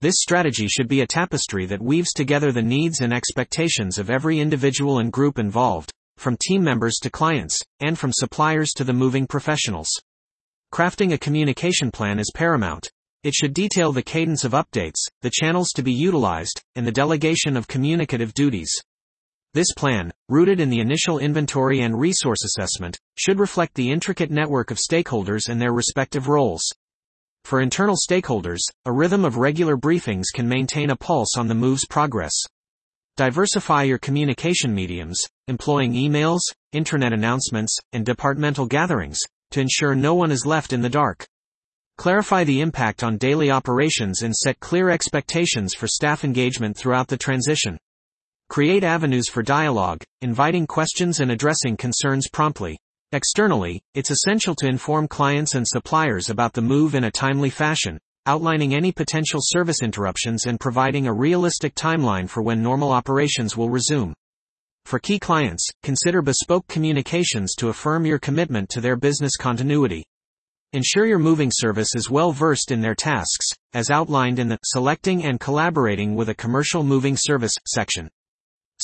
This 0.00 0.14
strategy 0.18 0.68
should 0.68 0.86
be 0.86 1.00
a 1.00 1.06
tapestry 1.06 1.66
that 1.66 1.82
weaves 1.82 2.12
together 2.12 2.52
the 2.52 2.62
needs 2.62 3.00
and 3.00 3.12
expectations 3.12 3.98
of 3.98 4.08
every 4.08 4.38
individual 4.38 5.00
and 5.00 5.10
group 5.10 5.40
involved, 5.40 5.90
from 6.16 6.36
team 6.36 6.62
members 6.62 7.00
to 7.02 7.10
clients, 7.10 7.60
and 7.80 7.98
from 7.98 8.12
suppliers 8.12 8.70
to 8.76 8.84
the 8.84 8.92
moving 8.92 9.26
professionals. 9.26 9.90
Crafting 10.72 11.12
a 11.12 11.18
communication 11.18 11.90
plan 11.90 12.20
is 12.20 12.30
paramount. 12.36 12.88
It 13.24 13.34
should 13.34 13.52
detail 13.52 13.90
the 13.90 14.00
cadence 14.00 14.44
of 14.44 14.52
updates, 14.52 15.02
the 15.22 15.32
channels 15.32 15.70
to 15.70 15.82
be 15.82 15.92
utilized, 15.92 16.62
and 16.76 16.86
the 16.86 16.92
delegation 16.92 17.56
of 17.56 17.66
communicative 17.66 18.32
duties. 18.32 18.70
This 19.54 19.72
plan, 19.72 20.12
rooted 20.28 20.58
in 20.58 20.68
the 20.68 20.80
initial 20.80 21.20
inventory 21.20 21.80
and 21.82 21.96
resource 21.96 22.44
assessment, 22.44 22.98
should 23.16 23.38
reflect 23.38 23.76
the 23.76 23.88
intricate 23.88 24.32
network 24.32 24.72
of 24.72 24.78
stakeholders 24.78 25.48
and 25.48 25.60
their 25.60 25.72
respective 25.72 26.26
roles. 26.26 26.64
For 27.44 27.60
internal 27.60 27.94
stakeholders, 27.94 28.62
a 28.84 28.92
rhythm 28.92 29.24
of 29.24 29.36
regular 29.36 29.76
briefings 29.76 30.24
can 30.34 30.48
maintain 30.48 30.90
a 30.90 30.96
pulse 30.96 31.36
on 31.38 31.46
the 31.46 31.54
move's 31.54 31.86
progress. 31.86 32.32
Diversify 33.16 33.84
your 33.84 33.98
communication 33.98 34.74
mediums, 34.74 35.24
employing 35.46 35.92
emails, 35.92 36.40
internet 36.72 37.12
announcements, 37.12 37.78
and 37.92 38.04
departmental 38.04 38.66
gatherings, 38.66 39.20
to 39.52 39.60
ensure 39.60 39.94
no 39.94 40.16
one 40.16 40.32
is 40.32 40.44
left 40.44 40.72
in 40.72 40.82
the 40.82 40.88
dark. 40.88 41.28
Clarify 41.96 42.42
the 42.42 42.60
impact 42.60 43.04
on 43.04 43.18
daily 43.18 43.52
operations 43.52 44.22
and 44.22 44.34
set 44.34 44.58
clear 44.58 44.90
expectations 44.90 45.74
for 45.74 45.86
staff 45.86 46.24
engagement 46.24 46.76
throughout 46.76 47.06
the 47.06 47.16
transition. 47.16 47.78
Create 48.54 48.84
avenues 48.84 49.28
for 49.28 49.42
dialogue, 49.42 50.00
inviting 50.20 50.64
questions 50.64 51.18
and 51.18 51.32
addressing 51.32 51.76
concerns 51.76 52.28
promptly. 52.32 52.78
Externally, 53.10 53.82
it's 53.94 54.12
essential 54.12 54.54
to 54.54 54.68
inform 54.68 55.08
clients 55.08 55.56
and 55.56 55.66
suppliers 55.66 56.30
about 56.30 56.52
the 56.52 56.62
move 56.62 56.94
in 56.94 57.02
a 57.02 57.10
timely 57.10 57.50
fashion, 57.50 57.98
outlining 58.26 58.72
any 58.72 58.92
potential 58.92 59.40
service 59.42 59.82
interruptions 59.82 60.46
and 60.46 60.60
providing 60.60 61.08
a 61.08 61.12
realistic 61.12 61.74
timeline 61.74 62.28
for 62.28 62.44
when 62.44 62.62
normal 62.62 62.92
operations 62.92 63.56
will 63.56 63.70
resume. 63.70 64.14
For 64.84 65.00
key 65.00 65.18
clients, 65.18 65.68
consider 65.82 66.22
bespoke 66.22 66.68
communications 66.68 67.56
to 67.56 67.70
affirm 67.70 68.06
your 68.06 68.20
commitment 68.20 68.68
to 68.68 68.80
their 68.80 68.94
business 68.94 69.36
continuity. 69.36 70.04
Ensure 70.72 71.06
your 71.06 71.18
moving 71.18 71.50
service 71.52 71.96
is 71.96 72.08
well 72.08 72.30
versed 72.30 72.70
in 72.70 72.80
their 72.80 72.94
tasks, 72.94 73.48
as 73.72 73.90
outlined 73.90 74.38
in 74.38 74.46
the 74.46 74.60
Selecting 74.62 75.24
and 75.24 75.40
Collaborating 75.40 76.14
with 76.14 76.28
a 76.28 76.36
Commercial 76.36 76.84
Moving 76.84 77.16
Service 77.16 77.56
section. 77.66 78.08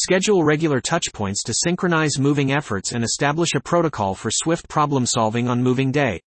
Schedule 0.03 0.45
regular 0.45 0.81
touchpoints 0.81 1.43
to 1.45 1.53
synchronize 1.53 2.19
moving 2.19 2.53
efforts 2.53 2.93
and 2.93 3.05
establish 3.05 3.51
a 3.55 3.61
protocol 3.61 4.15
for 4.15 4.31
swift 4.33 4.67
problem 4.67 5.05
solving 5.05 5.47
on 5.47 5.63
moving 5.63 5.93
day. 5.93 6.19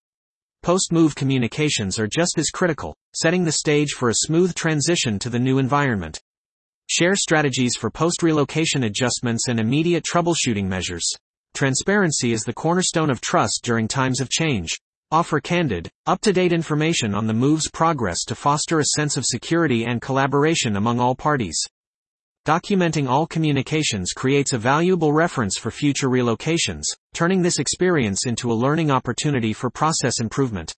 Post-move 0.62 1.16
communications 1.16 1.98
are 1.98 2.06
just 2.06 2.38
as 2.38 2.50
critical, 2.50 2.94
setting 3.16 3.42
the 3.42 3.50
stage 3.50 3.90
for 3.90 4.10
a 4.10 4.14
smooth 4.14 4.54
transition 4.54 5.18
to 5.18 5.28
the 5.28 5.40
new 5.40 5.58
environment. 5.58 6.20
Share 6.88 7.16
strategies 7.16 7.74
for 7.74 7.90
post-relocation 7.90 8.84
adjustments 8.84 9.48
and 9.48 9.58
immediate 9.58 10.04
troubleshooting 10.04 10.66
measures. 10.66 11.10
Transparency 11.54 12.32
is 12.32 12.42
the 12.42 12.54
cornerstone 12.54 13.10
of 13.10 13.20
trust 13.20 13.62
during 13.64 13.88
times 13.88 14.20
of 14.20 14.30
change. 14.30 14.72
Offer 15.10 15.40
candid, 15.40 15.90
up-to-date 16.06 16.52
information 16.52 17.12
on 17.12 17.26
the 17.26 17.34
move's 17.34 17.68
progress 17.68 18.22
to 18.26 18.36
foster 18.36 18.78
a 18.78 18.84
sense 18.94 19.16
of 19.16 19.26
security 19.26 19.84
and 19.84 20.00
collaboration 20.00 20.76
among 20.76 21.00
all 21.00 21.16
parties. 21.16 21.60
Documenting 22.46 23.08
all 23.08 23.26
communications 23.26 24.12
creates 24.12 24.52
a 24.52 24.58
valuable 24.58 25.14
reference 25.14 25.56
for 25.56 25.70
future 25.70 26.10
relocations, 26.10 26.82
turning 27.14 27.40
this 27.40 27.58
experience 27.58 28.26
into 28.26 28.52
a 28.52 28.60
learning 28.62 28.90
opportunity 28.90 29.54
for 29.54 29.70
process 29.70 30.20
improvement. 30.20 30.70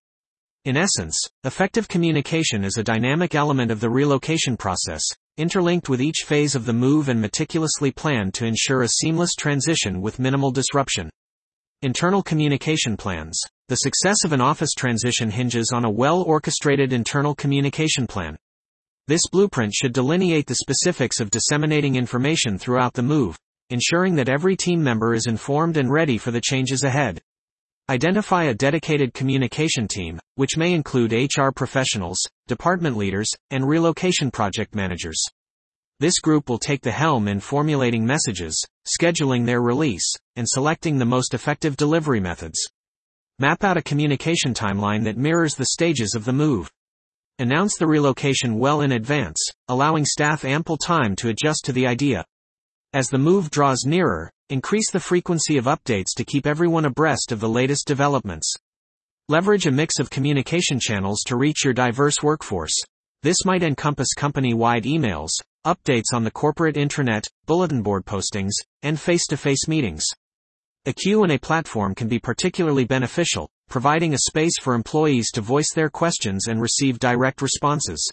In 0.64 0.76
essence, 0.76 1.18
effective 1.42 1.88
communication 1.88 2.62
is 2.62 2.78
a 2.78 2.84
dynamic 2.84 3.34
element 3.34 3.72
of 3.72 3.80
the 3.80 3.90
relocation 3.90 4.56
process, 4.56 5.02
interlinked 5.38 5.88
with 5.88 6.00
each 6.00 6.22
phase 6.24 6.54
of 6.54 6.66
the 6.66 6.72
move 6.72 7.08
and 7.08 7.20
meticulously 7.20 7.90
planned 7.90 8.32
to 8.34 8.46
ensure 8.46 8.82
a 8.82 8.88
seamless 8.88 9.34
transition 9.34 10.00
with 10.00 10.20
minimal 10.20 10.52
disruption. 10.52 11.10
Internal 11.82 12.22
communication 12.22 12.96
plans. 12.96 13.40
The 13.66 13.78
success 13.78 14.18
of 14.24 14.32
an 14.32 14.40
office 14.40 14.70
transition 14.72 15.32
hinges 15.32 15.72
on 15.74 15.84
a 15.84 15.90
well 15.90 16.22
orchestrated 16.22 16.92
internal 16.92 17.34
communication 17.34 18.06
plan. 18.06 18.36
This 19.08 19.28
blueprint 19.30 19.72
should 19.72 19.92
delineate 19.92 20.48
the 20.48 20.56
specifics 20.56 21.20
of 21.20 21.30
disseminating 21.30 21.94
information 21.94 22.58
throughout 22.58 22.92
the 22.94 23.04
move, 23.04 23.38
ensuring 23.70 24.16
that 24.16 24.28
every 24.28 24.56
team 24.56 24.82
member 24.82 25.14
is 25.14 25.28
informed 25.28 25.76
and 25.76 25.92
ready 25.92 26.18
for 26.18 26.32
the 26.32 26.40
changes 26.40 26.82
ahead. 26.82 27.22
Identify 27.88 28.44
a 28.44 28.54
dedicated 28.54 29.14
communication 29.14 29.86
team, 29.86 30.18
which 30.34 30.56
may 30.56 30.72
include 30.72 31.12
HR 31.12 31.50
professionals, 31.54 32.18
department 32.48 32.96
leaders, 32.96 33.30
and 33.52 33.68
relocation 33.68 34.28
project 34.32 34.74
managers. 34.74 35.22
This 36.00 36.18
group 36.18 36.48
will 36.48 36.58
take 36.58 36.82
the 36.82 36.90
helm 36.90 37.28
in 37.28 37.38
formulating 37.38 38.04
messages, 38.04 38.60
scheduling 38.86 39.46
their 39.46 39.62
release, 39.62 40.16
and 40.34 40.48
selecting 40.48 40.98
the 40.98 41.04
most 41.04 41.32
effective 41.32 41.76
delivery 41.76 42.18
methods. 42.18 42.58
Map 43.38 43.62
out 43.62 43.76
a 43.76 43.82
communication 43.82 44.52
timeline 44.52 45.04
that 45.04 45.16
mirrors 45.16 45.54
the 45.54 45.66
stages 45.66 46.16
of 46.16 46.24
the 46.24 46.32
move. 46.32 46.72
Announce 47.38 47.76
the 47.76 47.86
relocation 47.86 48.58
well 48.58 48.80
in 48.80 48.92
advance, 48.92 49.38
allowing 49.68 50.06
staff 50.06 50.42
ample 50.42 50.78
time 50.78 51.14
to 51.16 51.28
adjust 51.28 51.66
to 51.66 51.72
the 51.72 51.86
idea. 51.86 52.24
As 52.94 53.10
the 53.10 53.18
move 53.18 53.50
draws 53.50 53.84
nearer, 53.84 54.30
increase 54.48 54.90
the 54.90 55.00
frequency 55.00 55.58
of 55.58 55.66
updates 55.66 56.14
to 56.16 56.24
keep 56.24 56.46
everyone 56.46 56.86
abreast 56.86 57.32
of 57.32 57.40
the 57.40 57.48
latest 57.48 57.86
developments. 57.86 58.54
Leverage 59.28 59.66
a 59.66 59.70
mix 59.70 59.98
of 59.98 60.08
communication 60.08 60.80
channels 60.80 61.22
to 61.26 61.36
reach 61.36 61.62
your 61.62 61.74
diverse 61.74 62.22
workforce. 62.22 62.74
This 63.22 63.44
might 63.44 63.62
encompass 63.62 64.14
company-wide 64.14 64.84
emails, 64.84 65.32
updates 65.66 66.14
on 66.14 66.24
the 66.24 66.30
corporate 66.30 66.76
intranet, 66.76 67.26
bulletin 67.44 67.82
board 67.82 68.06
postings, 68.06 68.52
and 68.82 68.98
face-to-face 68.98 69.68
meetings. 69.68 70.04
A 70.86 70.94
Q&A 70.94 71.36
platform 71.36 71.94
can 71.94 72.08
be 72.08 72.18
particularly 72.18 72.86
beneficial, 72.86 73.50
providing 73.68 74.14
a 74.14 74.18
space 74.18 74.58
for 74.60 74.74
employees 74.74 75.30
to 75.32 75.40
voice 75.40 75.72
their 75.74 75.90
questions 75.90 76.48
and 76.48 76.60
receive 76.60 76.98
direct 76.98 77.42
responses. 77.42 78.10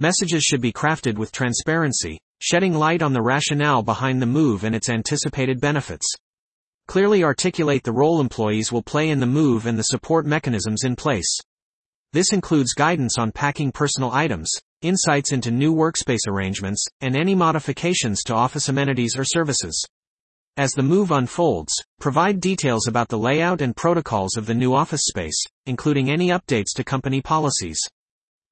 Messages 0.00 0.42
should 0.42 0.60
be 0.60 0.72
crafted 0.72 1.16
with 1.16 1.32
transparency, 1.32 2.18
shedding 2.40 2.74
light 2.74 3.02
on 3.02 3.12
the 3.12 3.22
rationale 3.22 3.82
behind 3.82 4.20
the 4.20 4.26
move 4.26 4.64
and 4.64 4.74
its 4.74 4.88
anticipated 4.88 5.60
benefits. 5.60 6.06
Clearly 6.88 7.22
articulate 7.22 7.84
the 7.84 7.92
role 7.92 8.20
employees 8.20 8.72
will 8.72 8.82
play 8.82 9.10
in 9.10 9.20
the 9.20 9.26
move 9.26 9.66
and 9.66 9.78
the 9.78 9.84
support 9.84 10.26
mechanisms 10.26 10.82
in 10.84 10.96
place. 10.96 11.38
This 12.12 12.32
includes 12.32 12.74
guidance 12.74 13.16
on 13.16 13.32
packing 13.32 13.72
personal 13.72 14.10
items, 14.10 14.50
insights 14.82 15.32
into 15.32 15.50
new 15.50 15.74
workspace 15.74 16.26
arrangements, 16.26 16.84
and 17.00 17.16
any 17.16 17.34
modifications 17.34 18.22
to 18.24 18.34
office 18.34 18.68
amenities 18.68 19.16
or 19.16 19.24
services. 19.24 19.82
As 20.58 20.72
the 20.72 20.82
move 20.82 21.12
unfolds, 21.12 21.72
provide 21.98 22.38
details 22.38 22.86
about 22.86 23.08
the 23.08 23.16
layout 23.16 23.62
and 23.62 23.74
protocols 23.74 24.36
of 24.36 24.44
the 24.44 24.54
new 24.54 24.74
office 24.74 25.04
space, 25.04 25.42
including 25.64 26.10
any 26.10 26.28
updates 26.28 26.74
to 26.76 26.84
company 26.84 27.22
policies. 27.22 27.80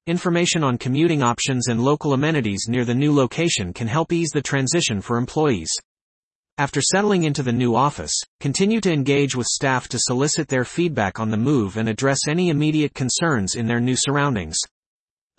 Information 0.07 0.63
on 0.63 0.79
commuting 0.79 1.21
options 1.21 1.67
and 1.67 1.79
local 1.79 2.13
amenities 2.13 2.65
near 2.67 2.85
the 2.85 2.95
new 2.95 3.13
location 3.13 3.71
can 3.71 3.87
help 3.87 4.11
ease 4.11 4.31
the 4.31 4.41
transition 4.41 4.99
for 4.99 5.17
employees. 5.17 5.69
After 6.57 6.81
settling 6.81 7.25
into 7.25 7.43
the 7.43 7.51
new 7.51 7.75
office, 7.75 8.19
continue 8.39 8.81
to 8.81 8.91
engage 8.91 9.35
with 9.35 9.45
staff 9.45 9.87
to 9.89 9.99
solicit 9.99 10.47
their 10.47 10.65
feedback 10.65 11.19
on 11.19 11.29
the 11.29 11.37
move 11.37 11.77
and 11.77 11.87
address 11.87 12.27
any 12.27 12.49
immediate 12.49 12.95
concerns 12.95 13.53
in 13.53 13.67
their 13.67 13.79
new 13.79 13.95
surroundings. 13.95 14.57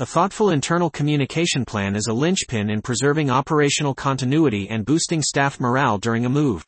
A 0.03 0.05
thoughtful 0.05 0.51
internal 0.51 0.91
communication 0.91 1.65
plan 1.65 1.95
is 1.95 2.09
a 2.09 2.13
linchpin 2.13 2.71
in 2.71 2.83
preserving 2.83 3.31
operational 3.31 3.95
continuity 3.95 4.69
and 4.69 4.85
boosting 4.85 5.23
staff 5.23 5.61
morale 5.61 5.97
during 5.97 6.27
a 6.27 6.29
move. 6.29 6.67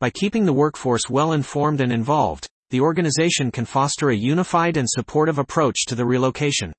By 0.00 0.10
keeping 0.10 0.44
the 0.44 0.52
workforce 0.52 1.08
well 1.08 1.32
informed 1.32 1.80
and 1.80 1.90
involved, 1.90 2.46
the 2.68 2.82
organization 2.82 3.50
can 3.50 3.64
foster 3.64 4.10
a 4.10 4.14
unified 4.14 4.76
and 4.76 4.86
supportive 4.86 5.38
approach 5.38 5.86
to 5.86 5.94
the 5.94 6.04
relocation. 6.04 6.74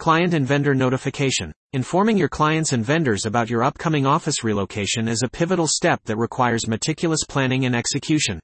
Client 0.00 0.34
and 0.34 0.44
vendor 0.44 0.74
notification. 0.74 1.52
Informing 1.72 2.18
your 2.18 2.28
clients 2.28 2.72
and 2.72 2.84
vendors 2.84 3.24
about 3.24 3.48
your 3.48 3.62
upcoming 3.62 4.04
office 4.04 4.42
relocation 4.42 5.06
is 5.06 5.22
a 5.22 5.30
pivotal 5.30 5.68
step 5.68 6.00
that 6.06 6.18
requires 6.18 6.66
meticulous 6.66 7.20
planning 7.28 7.64
and 7.64 7.76
execution. 7.76 8.40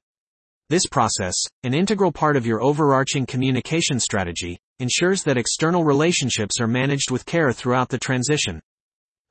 This 0.69 0.87
process, 0.87 1.35
an 1.63 1.73
integral 1.73 2.13
part 2.13 2.37
of 2.37 2.45
your 2.45 2.63
overarching 2.63 3.25
communication 3.25 3.99
strategy, 3.99 4.57
ensures 4.79 5.23
that 5.23 5.37
external 5.37 5.83
relationships 5.83 6.59
are 6.59 6.67
managed 6.67 7.11
with 7.11 7.25
care 7.25 7.51
throughout 7.51 7.89
the 7.89 7.97
transition. 7.97 8.61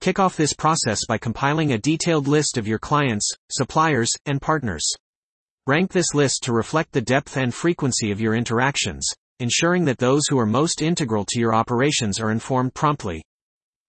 Kick 0.01 0.19
off 0.19 0.37
this 0.37 0.53
process 0.53 1.01
by 1.09 1.19
compiling 1.19 1.73
a 1.73 1.79
detailed 1.79 2.29
list 2.29 2.57
of 2.57 2.69
your 2.69 2.79
clients, 2.79 3.29
suppliers, 3.51 4.11
and 4.27 4.41
partners. 4.41 4.87
Rank 5.67 5.93
this 5.93 6.15
list 6.15 6.45
to 6.45 6.53
reflect 6.53 6.93
the 6.93 7.01
depth 7.01 7.37
and 7.37 7.53
frequency 7.53 8.11
of 8.11 8.21
your 8.21 8.35
interactions, 8.35 9.07
ensuring 9.41 9.85
that 9.87 9.99
those 9.99 10.27
who 10.29 10.39
are 10.39 10.47
most 10.47 10.83
integral 10.83 11.25
to 11.25 11.41
your 11.41 11.55
operations 11.55 12.21
are 12.21 12.31
informed 12.31 12.75
promptly. 12.75 13.23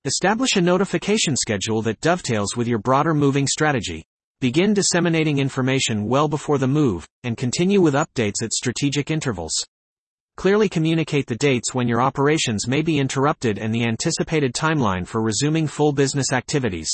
Establish 0.05 0.55
a 0.55 0.61
notification 0.61 1.35
schedule 1.35 1.81
that 1.81 2.01
dovetails 2.01 2.55
with 2.55 2.67
your 2.67 2.79
broader 2.79 3.13
moving 3.13 3.45
strategy. 3.45 4.03
Begin 4.41 4.73
disseminating 4.73 5.39
information 5.39 6.05
well 6.07 6.27
before 6.27 6.57
the 6.57 6.67
move, 6.67 7.05
and 7.23 7.35
continue 7.35 7.81
with 7.81 7.93
updates 7.93 8.41
at 8.41 8.53
strategic 8.53 9.11
intervals. 9.11 9.51
Clearly 10.39 10.69
communicate 10.69 11.27
the 11.27 11.35
dates 11.35 11.73
when 11.73 11.89
your 11.89 12.01
operations 12.01 12.65
may 12.65 12.81
be 12.81 12.97
interrupted 12.97 13.57
and 13.57 13.75
the 13.75 13.83
anticipated 13.83 14.53
timeline 14.53 15.05
for 15.05 15.21
resuming 15.21 15.67
full 15.67 15.91
business 15.91 16.31
activities. 16.31 16.89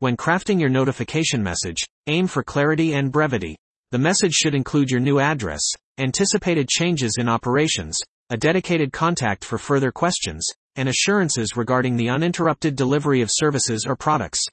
When 0.00 0.18
crafting 0.18 0.60
your 0.60 0.68
notification 0.68 1.42
message, 1.42 1.78
aim 2.08 2.26
for 2.26 2.42
clarity 2.42 2.92
and 2.92 3.10
brevity. 3.10 3.56
The 3.90 3.98
message 3.98 4.34
should 4.34 4.54
include 4.54 4.90
your 4.90 5.00
new 5.00 5.18
address, 5.18 5.62
anticipated 5.96 6.68
changes 6.68 7.16
in 7.18 7.26
operations, 7.26 7.96
a 8.28 8.36
dedicated 8.36 8.92
contact 8.92 9.46
for 9.46 9.56
further 9.56 9.90
questions, 9.90 10.46
and 10.76 10.90
assurances 10.90 11.56
regarding 11.56 11.96
the 11.96 12.10
uninterrupted 12.10 12.76
delivery 12.76 13.22
of 13.22 13.30
services 13.32 13.86
or 13.88 13.96
products. 13.96 14.44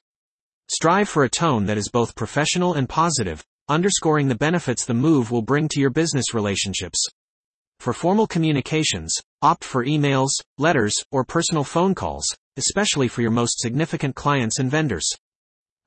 Strive 0.70 1.10
for 1.10 1.24
a 1.24 1.28
tone 1.28 1.66
that 1.66 1.76
is 1.76 1.90
both 1.90 2.16
professional 2.16 2.72
and 2.72 2.88
positive, 2.88 3.44
underscoring 3.68 4.28
the 4.28 4.34
benefits 4.34 4.86
the 4.86 4.94
move 4.94 5.30
will 5.30 5.42
bring 5.42 5.68
to 5.68 5.80
your 5.80 5.90
business 5.90 6.32
relationships. 6.32 7.06
For 7.80 7.92
formal 7.92 8.26
communications, 8.26 9.14
opt 9.42 9.64
for 9.64 9.84
emails, 9.84 10.30
letters, 10.58 10.94
or 11.12 11.24
personal 11.24 11.64
phone 11.64 11.94
calls, 11.94 12.26
especially 12.56 13.08
for 13.08 13.22
your 13.22 13.30
most 13.30 13.60
significant 13.60 14.16
clients 14.16 14.58
and 14.58 14.70
vendors. 14.70 15.08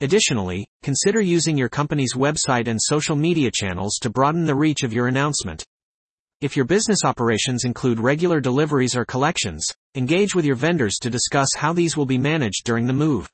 Additionally, 0.01 0.65
consider 0.81 1.19
using 1.19 1.57
your 1.57 1.67
company's 1.67 2.13
website 2.13 2.67
and 2.67 2.79
social 2.81 3.17
media 3.17 3.51
channels 3.53 3.97
to 4.01 4.09
broaden 4.09 4.45
the 4.45 4.55
reach 4.55 4.83
of 4.83 4.93
your 4.93 5.07
announcement. 5.07 5.65
If 6.39 6.55
your 6.55 6.63
business 6.63 7.03
operations 7.03 7.65
include 7.65 7.99
regular 7.99 8.39
deliveries 8.39 8.95
or 8.95 9.03
collections, 9.03 9.67
engage 9.95 10.35
with 10.35 10.45
your 10.45 10.55
vendors 10.55 10.95
to 11.01 11.09
discuss 11.09 11.49
how 11.57 11.73
these 11.73 11.97
will 11.97 12.05
be 12.05 12.17
managed 12.17 12.63
during 12.63 12.87
the 12.87 12.93
move. 12.93 13.29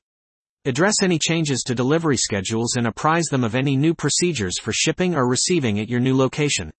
Address 0.64 0.94
any 1.02 1.16
changes 1.16 1.62
to 1.62 1.76
delivery 1.76 2.16
schedules 2.16 2.74
and 2.74 2.88
apprise 2.88 3.26
them 3.26 3.44
of 3.44 3.54
any 3.54 3.76
new 3.76 3.94
procedures 3.94 4.58
for 4.58 4.72
shipping 4.72 5.14
or 5.14 5.28
receiving 5.28 5.78
at 5.78 5.88
your 5.88 6.00
new 6.00 6.16
location. 6.16 6.72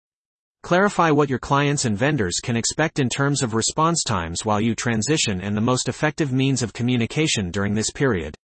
Clarify 0.67 1.11
what 1.11 1.29
your 1.29 1.39
clients 1.39 1.85
and 1.85 1.97
vendors 1.97 2.41
can 2.43 2.57
expect 2.57 2.99
in 2.99 3.07
terms 3.07 3.41
of 3.41 3.53
response 3.53 4.03
times 4.03 4.43
while 4.43 4.59
you 4.59 4.75
transition 4.75 5.39
and 5.39 5.55
the 5.55 5.61
most 5.61 5.87
effective 5.87 6.33
means 6.33 6.61
of 6.61 6.73
communication 6.73 7.51
during 7.51 7.73
this 7.73 7.89
period. 7.89 8.35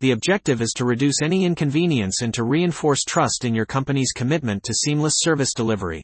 The 0.00 0.12
objective 0.12 0.62
is 0.62 0.72
to 0.76 0.86
reduce 0.86 1.20
any 1.20 1.44
inconvenience 1.44 2.22
and 2.22 2.32
to 2.32 2.44
reinforce 2.44 3.02
trust 3.02 3.44
in 3.44 3.54
your 3.54 3.66
company's 3.66 4.12
commitment 4.12 4.62
to 4.62 4.72
seamless 4.72 5.16
service 5.18 5.52
delivery. 5.52 6.02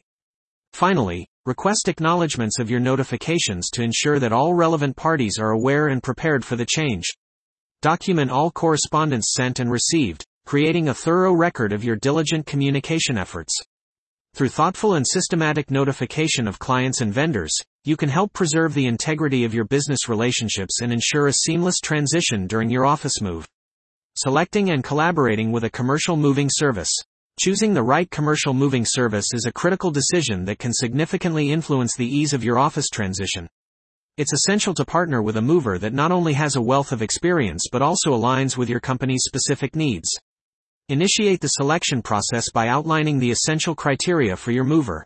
Finally, 0.73 1.27
request 1.47 1.87
acknowledgements 1.87 2.59
of 2.59 2.69
your 2.69 2.79
notifications 2.79 3.71
to 3.71 3.81
ensure 3.81 4.19
that 4.19 4.31
all 4.31 4.53
relevant 4.53 4.95
parties 4.95 5.39
are 5.39 5.49
aware 5.49 5.87
and 5.87 6.03
prepared 6.03 6.45
for 6.45 6.55
the 6.55 6.67
change. 6.67 7.05
Document 7.81 8.29
all 8.29 8.51
correspondence 8.51 9.33
sent 9.35 9.59
and 9.59 9.71
received, 9.71 10.23
creating 10.45 10.87
a 10.87 10.93
thorough 10.93 11.33
record 11.33 11.73
of 11.73 11.83
your 11.83 11.95
diligent 11.95 12.45
communication 12.45 13.17
efforts. 13.17 13.59
Through 14.37 14.49
thoughtful 14.49 14.93
and 14.93 15.03
systematic 15.07 15.71
notification 15.71 16.47
of 16.47 16.59
clients 16.59 17.01
and 17.01 17.11
vendors, 17.11 17.57
you 17.85 17.97
can 17.97 18.07
help 18.07 18.33
preserve 18.33 18.75
the 18.75 18.85
integrity 18.85 19.45
of 19.45 19.53
your 19.55 19.65
business 19.65 20.07
relationships 20.07 20.81
and 20.83 20.93
ensure 20.93 21.25
a 21.25 21.33
seamless 21.33 21.79
transition 21.79 22.45
during 22.45 22.69
your 22.69 22.85
office 22.85 23.19
move. 23.19 23.47
Selecting 24.15 24.69
and 24.69 24.83
collaborating 24.83 25.51
with 25.51 25.63
a 25.63 25.71
commercial 25.71 26.15
moving 26.15 26.49
service. 26.51 26.91
Choosing 27.39 27.73
the 27.73 27.81
right 27.81 28.11
commercial 28.11 28.53
moving 28.53 28.85
service 28.85 29.33
is 29.33 29.47
a 29.47 29.51
critical 29.51 29.89
decision 29.89 30.45
that 30.45 30.59
can 30.59 30.71
significantly 30.71 31.49
influence 31.49 31.95
the 31.95 32.05
ease 32.05 32.31
of 32.31 32.43
your 32.43 32.59
office 32.59 32.89
transition. 32.89 33.49
It's 34.17 34.33
essential 34.33 34.75
to 34.75 34.85
partner 34.85 35.23
with 35.23 35.37
a 35.37 35.41
mover 35.41 35.79
that 35.79 35.95
not 35.95 36.11
only 36.11 36.33
has 36.33 36.55
a 36.55 36.61
wealth 36.61 36.91
of 36.91 37.01
experience 37.01 37.69
but 37.71 37.81
also 37.81 38.11
aligns 38.11 38.55
with 38.55 38.69
your 38.69 38.81
company's 38.81 39.23
specific 39.25 39.75
needs. 39.75 40.15
Initiate 40.89 41.41
the 41.41 41.49
selection 41.49 42.01
process 42.01 42.49
by 42.49 42.69
outlining 42.69 43.19
the 43.19 43.29
essential 43.29 43.75
criteria 43.75 44.37
for 44.37 44.51
your 44.51 44.63
mover. 44.63 45.05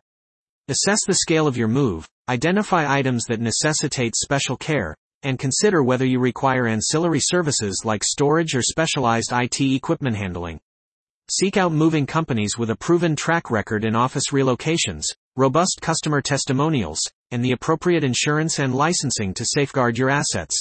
Assess 0.68 1.00
the 1.08 1.16
scale 1.16 1.48
of 1.48 1.58
your 1.58 1.68
move, 1.68 2.08
identify 2.30 2.86
items 2.88 3.24
that 3.26 3.42
necessitate 3.42 4.16
special 4.16 4.56
care, 4.56 4.96
and 5.24 5.40
consider 5.40 5.82
whether 5.82 6.06
you 6.06 6.20
require 6.20 6.68
ancillary 6.68 7.20
services 7.20 7.82
like 7.84 8.04
storage 8.04 8.54
or 8.54 8.62
specialized 8.62 9.32
IT 9.34 9.60
equipment 9.60 10.16
handling. 10.16 10.60
Seek 11.32 11.58
out 11.58 11.72
moving 11.72 12.06
companies 12.06 12.60
with 12.60 12.70
a 12.70 12.76
proven 12.76 13.16
track 13.16 13.50
record 13.50 13.84
in 13.84 13.96
office 13.96 14.30
relocations, 14.32 15.06
robust 15.36 15.80
customer 15.82 16.22
testimonials, 16.22 17.00
and 17.32 17.44
the 17.44 17.54
appropriate 17.54 18.04
insurance 18.04 18.60
and 18.60 18.76
licensing 18.76 19.34
to 19.34 19.46
safeguard 19.46 19.98
your 19.98 20.12
assets. 20.12 20.56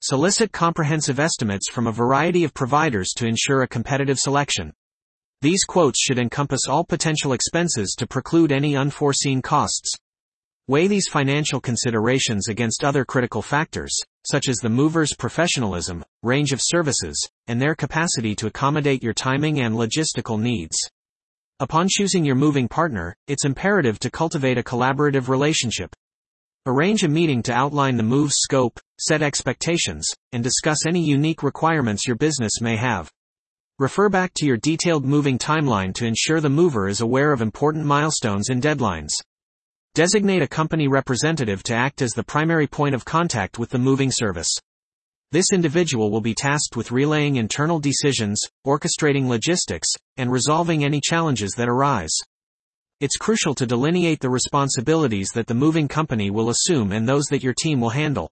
Solicit 0.00 0.52
comprehensive 0.52 1.18
estimates 1.18 1.68
from 1.68 1.88
a 1.88 1.92
variety 1.92 2.44
of 2.44 2.54
providers 2.54 3.08
to 3.16 3.26
ensure 3.26 3.62
a 3.62 3.68
competitive 3.68 4.16
selection. 4.16 4.72
These 5.42 5.64
quotes 5.64 6.00
should 6.00 6.20
encompass 6.20 6.68
all 6.68 6.84
potential 6.84 7.32
expenses 7.32 7.96
to 7.98 8.06
preclude 8.06 8.52
any 8.52 8.76
unforeseen 8.76 9.42
costs. 9.42 9.92
Weigh 10.68 10.86
these 10.86 11.08
financial 11.08 11.60
considerations 11.60 12.46
against 12.46 12.84
other 12.84 13.04
critical 13.04 13.42
factors, 13.42 13.92
such 14.24 14.48
as 14.48 14.58
the 14.58 14.68
mover's 14.68 15.14
professionalism, 15.14 16.04
range 16.22 16.52
of 16.52 16.60
services, 16.62 17.28
and 17.48 17.60
their 17.60 17.74
capacity 17.74 18.36
to 18.36 18.46
accommodate 18.46 19.02
your 19.02 19.14
timing 19.14 19.60
and 19.62 19.74
logistical 19.74 20.40
needs. 20.40 20.76
Upon 21.58 21.88
choosing 21.88 22.24
your 22.24 22.36
moving 22.36 22.68
partner, 22.68 23.16
it's 23.26 23.44
imperative 23.44 23.98
to 23.98 24.12
cultivate 24.12 24.58
a 24.58 24.62
collaborative 24.62 25.26
relationship. 25.26 25.96
Arrange 26.68 27.02
a 27.02 27.08
meeting 27.08 27.42
to 27.44 27.50
outline 27.54 27.96
the 27.96 28.02
move's 28.02 28.34
scope, 28.40 28.78
set 29.00 29.22
expectations, 29.22 30.06
and 30.32 30.44
discuss 30.44 30.84
any 30.84 31.00
unique 31.00 31.42
requirements 31.42 32.06
your 32.06 32.14
business 32.14 32.60
may 32.60 32.76
have. 32.76 33.10
Refer 33.78 34.10
back 34.10 34.34
to 34.34 34.44
your 34.44 34.58
detailed 34.58 35.06
moving 35.06 35.38
timeline 35.38 35.94
to 35.94 36.04
ensure 36.04 36.42
the 36.42 36.50
mover 36.50 36.86
is 36.86 37.00
aware 37.00 37.32
of 37.32 37.40
important 37.40 37.86
milestones 37.86 38.50
and 38.50 38.62
deadlines. 38.62 39.08
Designate 39.94 40.42
a 40.42 40.46
company 40.46 40.88
representative 40.88 41.62
to 41.62 41.74
act 41.74 42.02
as 42.02 42.12
the 42.12 42.22
primary 42.22 42.66
point 42.66 42.94
of 42.94 43.06
contact 43.06 43.58
with 43.58 43.70
the 43.70 43.78
moving 43.78 44.10
service. 44.12 44.54
This 45.32 45.54
individual 45.54 46.10
will 46.10 46.20
be 46.20 46.34
tasked 46.34 46.76
with 46.76 46.92
relaying 46.92 47.36
internal 47.36 47.80
decisions, 47.80 48.42
orchestrating 48.66 49.26
logistics, 49.26 49.88
and 50.18 50.30
resolving 50.30 50.84
any 50.84 51.00
challenges 51.02 51.52
that 51.52 51.70
arise. 51.70 52.14
It's 53.00 53.16
crucial 53.16 53.54
to 53.54 53.64
delineate 53.64 54.18
the 54.18 54.28
responsibilities 54.28 55.28
that 55.34 55.46
the 55.46 55.54
moving 55.54 55.86
company 55.86 56.32
will 56.32 56.50
assume 56.50 56.90
and 56.90 57.08
those 57.08 57.26
that 57.26 57.44
your 57.44 57.54
team 57.54 57.80
will 57.80 57.90
handle. 57.90 58.28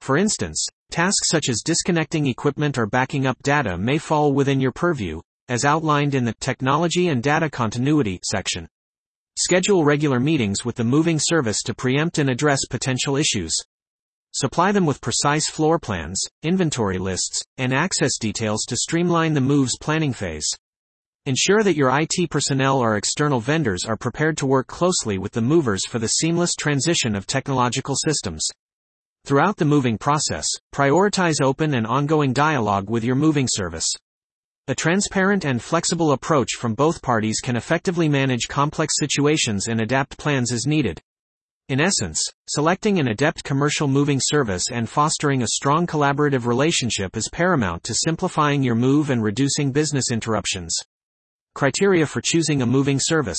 For 0.00 0.16
instance, 0.16 0.66
tasks 0.90 1.28
such 1.28 1.48
as 1.48 1.62
disconnecting 1.64 2.26
equipment 2.26 2.78
or 2.78 2.86
backing 2.86 3.28
up 3.28 3.40
data 3.44 3.78
may 3.78 3.98
fall 3.98 4.32
within 4.32 4.60
your 4.60 4.72
purview, 4.72 5.20
as 5.48 5.64
outlined 5.64 6.16
in 6.16 6.24
the 6.24 6.34
Technology 6.40 7.08
and 7.08 7.22
Data 7.22 7.48
Continuity 7.48 8.18
section. 8.24 8.66
Schedule 9.38 9.84
regular 9.84 10.18
meetings 10.18 10.64
with 10.64 10.74
the 10.74 10.82
moving 10.82 11.20
service 11.20 11.62
to 11.62 11.72
preempt 11.72 12.18
and 12.18 12.28
address 12.28 12.66
potential 12.68 13.16
issues. 13.16 13.54
Supply 14.32 14.72
them 14.72 14.84
with 14.84 15.00
precise 15.00 15.48
floor 15.48 15.78
plans, 15.78 16.20
inventory 16.42 16.98
lists, 16.98 17.40
and 17.56 17.72
access 17.72 18.18
details 18.18 18.64
to 18.64 18.76
streamline 18.76 19.34
the 19.34 19.40
move's 19.40 19.78
planning 19.80 20.12
phase. 20.12 20.48
Ensure 21.24 21.62
that 21.62 21.76
your 21.76 21.96
IT 21.96 22.30
personnel 22.30 22.78
or 22.78 22.96
external 22.96 23.38
vendors 23.38 23.84
are 23.84 23.96
prepared 23.96 24.36
to 24.38 24.44
work 24.44 24.66
closely 24.66 25.18
with 25.18 25.30
the 25.30 25.40
movers 25.40 25.86
for 25.86 26.00
the 26.00 26.08
seamless 26.08 26.56
transition 26.56 27.14
of 27.14 27.28
technological 27.28 27.94
systems. 27.94 28.44
Throughout 29.24 29.56
the 29.56 29.64
moving 29.64 29.98
process, 29.98 30.48
prioritize 30.74 31.40
open 31.40 31.74
and 31.74 31.86
ongoing 31.86 32.32
dialogue 32.32 32.90
with 32.90 33.04
your 33.04 33.14
moving 33.14 33.46
service. 33.48 33.86
A 34.66 34.74
transparent 34.74 35.44
and 35.44 35.62
flexible 35.62 36.10
approach 36.10 36.54
from 36.58 36.74
both 36.74 37.02
parties 37.02 37.38
can 37.38 37.54
effectively 37.54 38.08
manage 38.08 38.48
complex 38.48 38.94
situations 38.98 39.68
and 39.68 39.80
adapt 39.80 40.18
plans 40.18 40.50
as 40.50 40.66
needed. 40.66 41.00
In 41.68 41.80
essence, 41.80 42.20
selecting 42.48 42.98
an 42.98 43.06
adept 43.06 43.44
commercial 43.44 43.86
moving 43.86 44.18
service 44.20 44.64
and 44.72 44.88
fostering 44.88 45.44
a 45.44 45.46
strong 45.46 45.86
collaborative 45.86 46.46
relationship 46.46 47.16
is 47.16 47.30
paramount 47.32 47.84
to 47.84 47.94
simplifying 47.94 48.64
your 48.64 48.74
move 48.74 49.08
and 49.10 49.22
reducing 49.22 49.70
business 49.70 50.10
interruptions. 50.10 50.76
Criteria 51.54 52.06
for 52.06 52.22
choosing 52.24 52.62
a 52.62 52.66
moving 52.66 52.98
service. 52.98 53.38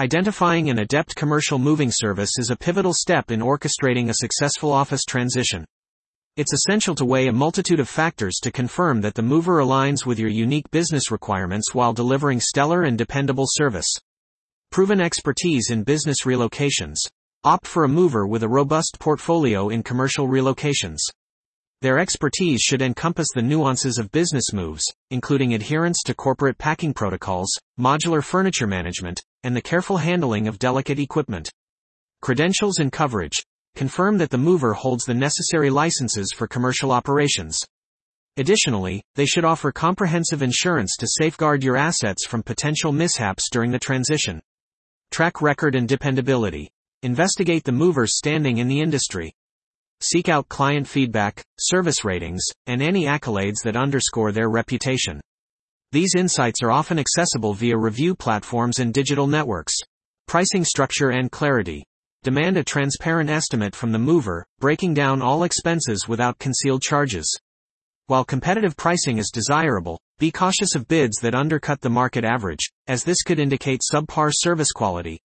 Identifying 0.00 0.68
an 0.68 0.80
adept 0.80 1.14
commercial 1.14 1.60
moving 1.60 1.92
service 1.92 2.32
is 2.36 2.50
a 2.50 2.56
pivotal 2.56 2.92
step 2.92 3.30
in 3.30 3.38
orchestrating 3.38 4.08
a 4.08 4.14
successful 4.14 4.72
office 4.72 5.04
transition. 5.04 5.64
It's 6.36 6.52
essential 6.52 6.96
to 6.96 7.04
weigh 7.04 7.28
a 7.28 7.32
multitude 7.32 7.78
of 7.78 7.88
factors 7.88 8.40
to 8.42 8.50
confirm 8.50 9.00
that 9.02 9.14
the 9.14 9.22
mover 9.22 9.58
aligns 9.58 10.04
with 10.04 10.18
your 10.18 10.28
unique 10.28 10.68
business 10.72 11.12
requirements 11.12 11.72
while 11.72 11.92
delivering 11.92 12.40
stellar 12.40 12.82
and 12.82 12.98
dependable 12.98 13.46
service. 13.46 13.88
Proven 14.72 15.00
expertise 15.00 15.70
in 15.70 15.84
business 15.84 16.22
relocations. 16.24 16.96
Opt 17.44 17.68
for 17.68 17.84
a 17.84 17.88
mover 17.88 18.26
with 18.26 18.42
a 18.42 18.48
robust 18.48 18.96
portfolio 18.98 19.68
in 19.68 19.84
commercial 19.84 20.26
relocations. 20.26 20.98
Their 21.82 21.98
expertise 21.98 22.60
should 22.60 22.80
encompass 22.80 23.26
the 23.34 23.42
nuances 23.42 23.98
of 23.98 24.12
business 24.12 24.52
moves, 24.52 24.84
including 25.10 25.52
adherence 25.52 26.04
to 26.04 26.14
corporate 26.14 26.56
packing 26.56 26.94
protocols, 26.94 27.50
modular 27.76 28.22
furniture 28.22 28.68
management, 28.68 29.20
and 29.42 29.56
the 29.56 29.60
careful 29.60 29.96
handling 29.96 30.46
of 30.46 30.60
delicate 30.60 31.00
equipment. 31.00 31.50
Credentials 32.20 32.78
and 32.78 32.92
coverage. 32.92 33.42
Confirm 33.74 34.16
that 34.18 34.30
the 34.30 34.38
mover 34.38 34.74
holds 34.74 35.04
the 35.04 35.14
necessary 35.14 35.70
licenses 35.70 36.32
for 36.32 36.46
commercial 36.46 36.92
operations. 36.92 37.58
Additionally, 38.36 39.02
they 39.16 39.26
should 39.26 39.44
offer 39.44 39.72
comprehensive 39.72 40.40
insurance 40.40 40.94
to 41.00 41.08
safeguard 41.08 41.64
your 41.64 41.76
assets 41.76 42.24
from 42.24 42.44
potential 42.44 42.92
mishaps 42.92 43.50
during 43.50 43.72
the 43.72 43.78
transition. 43.80 44.40
Track 45.10 45.42
record 45.42 45.74
and 45.74 45.88
dependability. 45.88 46.70
Investigate 47.02 47.64
the 47.64 47.72
mover's 47.72 48.16
standing 48.16 48.58
in 48.58 48.68
the 48.68 48.80
industry. 48.80 49.34
Seek 50.02 50.28
out 50.28 50.48
client 50.48 50.88
feedback, 50.88 51.44
service 51.60 52.04
ratings, 52.04 52.42
and 52.66 52.82
any 52.82 53.04
accolades 53.04 53.62
that 53.62 53.76
underscore 53.76 54.32
their 54.32 54.50
reputation. 54.50 55.20
These 55.92 56.16
insights 56.16 56.60
are 56.60 56.72
often 56.72 56.98
accessible 56.98 57.54
via 57.54 57.78
review 57.78 58.16
platforms 58.16 58.80
and 58.80 58.92
digital 58.92 59.28
networks. 59.28 59.74
Pricing 60.26 60.64
structure 60.64 61.10
and 61.10 61.30
clarity. 61.30 61.84
Demand 62.24 62.56
a 62.56 62.64
transparent 62.64 63.30
estimate 63.30 63.76
from 63.76 63.92
the 63.92 63.98
mover, 63.98 64.44
breaking 64.58 64.94
down 64.94 65.22
all 65.22 65.44
expenses 65.44 66.08
without 66.08 66.38
concealed 66.40 66.82
charges. 66.82 67.38
While 68.08 68.24
competitive 68.24 68.76
pricing 68.76 69.18
is 69.18 69.30
desirable, 69.30 70.00
be 70.18 70.32
cautious 70.32 70.74
of 70.74 70.88
bids 70.88 71.18
that 71.18 71.36
undercut 71.36 71.80
the 71.80 71.90
market 71.90 72.24
average, 72.24 72.72
as 72.88 73.04
this 73.04 73.22
could 73.22 73.38
indicate 73.38 73.82
subpar 73.92 74.32
service 74.34 74.72
quality. 74.72 75.20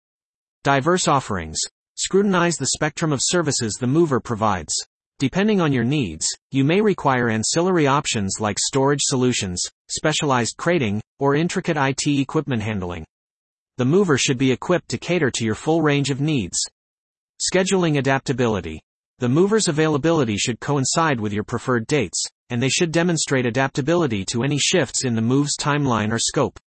Diverse 0.63 1.07
offerings. 1.07 1.59
Scrutinize 1.99 2.57
the 2.57 2.67
spectrum 2.67 3.11
of 3.11 3.21
services 3.23 3.73
the 3.79 3.87
mover 3.87 4.19
provides. 4.19 4.71
Depending 5.17 5.59
on 5.59 5.73
your 5.73 5.83
needs, 5.83 6.27
you 6.51 6.63
may 6.63 6.79
require 6.79 7.27
ancillary 7.27 7.87
options 7.87 8.35
like 8.39 8.59
storage 8.59 8.99
solutions, 9.01 9.63
specialized 9.89 10.57
crating, 10.57 11.01
or 11.17 11.33
intricate 11.33 11.75
IT 11.75 12.05
equipment 12.05 12.61
handling. 12.61 13.03
The 13.77 13.85
mover 13.85 14.15
should 14.15 14.37
be 14.37 14.51
equipped 14.51 14.89
to 14.89 14.99
cater 14.99 15.31
to 15.31 15.43
your 15.43 15.55
full 15.55 15.81
range 15.81 16.11
of 16.11 16.21
needs. 16.21 16.59
Scheduling 17.41 17.97
adaptability. 17.97 18.79
The 19.17 19.29
mover's 19.29 19.67
availability 19.67 20.37
should 20.37 20.59
coincide 20.59 21.19
with 21.19 21.33
your 21.33 21.43
preferred 21.43 21.87
dates, 21.87 22.23
and 22.51 22.61
they 22.61 22.69
should 22.69 22.91
demonstrate 22.91 23.47
adaptability 23.47 24.23
to 24.25 24.43
any 24.43 24.59
shifts 24.59 25.03
in 25.03 25.15
the 25.15 25.21
move's 25.23 25.57
timeline 25.57 26.11
or 26.11 26.19
scope. 26.19 26.59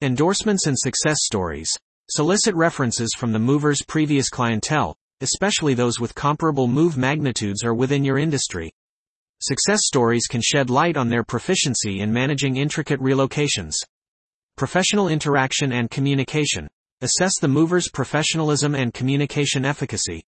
Endorsements 0.00 0.68
and 0.68 0.78
success 0.78 1.16
stories. 1.22 1.76
Solicit 2.12 2.56
references 2.56 3.14
from 3.16 3.30
the 3.30 3.38
mover's 3.38 3.82
previous 3.86 4.28
clientele, 4.28 4.96
especially 5.20 5.74
those 5.74 6.00
with 6.00 6.12
comparable 6.12 6.66
move 6.66 6.96
magnitudes 6.96 7.62
or 7.62 7.72
within 7.72 8.02
your 8.02 8.18
industry. 8.18 8.72
Success 9.40 9.82
stories 9.84 10.26
can 10.26 10.40
shed 10.42 10.70
light 10.70 10.96
on 10.96 11.08
their 11.08 11.22
proficiency 11.22 12.00
in 12.00 12.12
managing 12.12 12.56
intricate 12.56 12.98
relocations. 12.98 13.74
Professional 14.56 15.06
interaction 15.06 15.70
and 15.70 15.88
communication. 15.88 16.66
Assess 17.00 17.38
the 17.40 17.46
mover's 17.46 17.88
professionalism 17.88 18.74
and 18.74 18.92
communication 18.92 19.64
efficacy. 19.64 20.24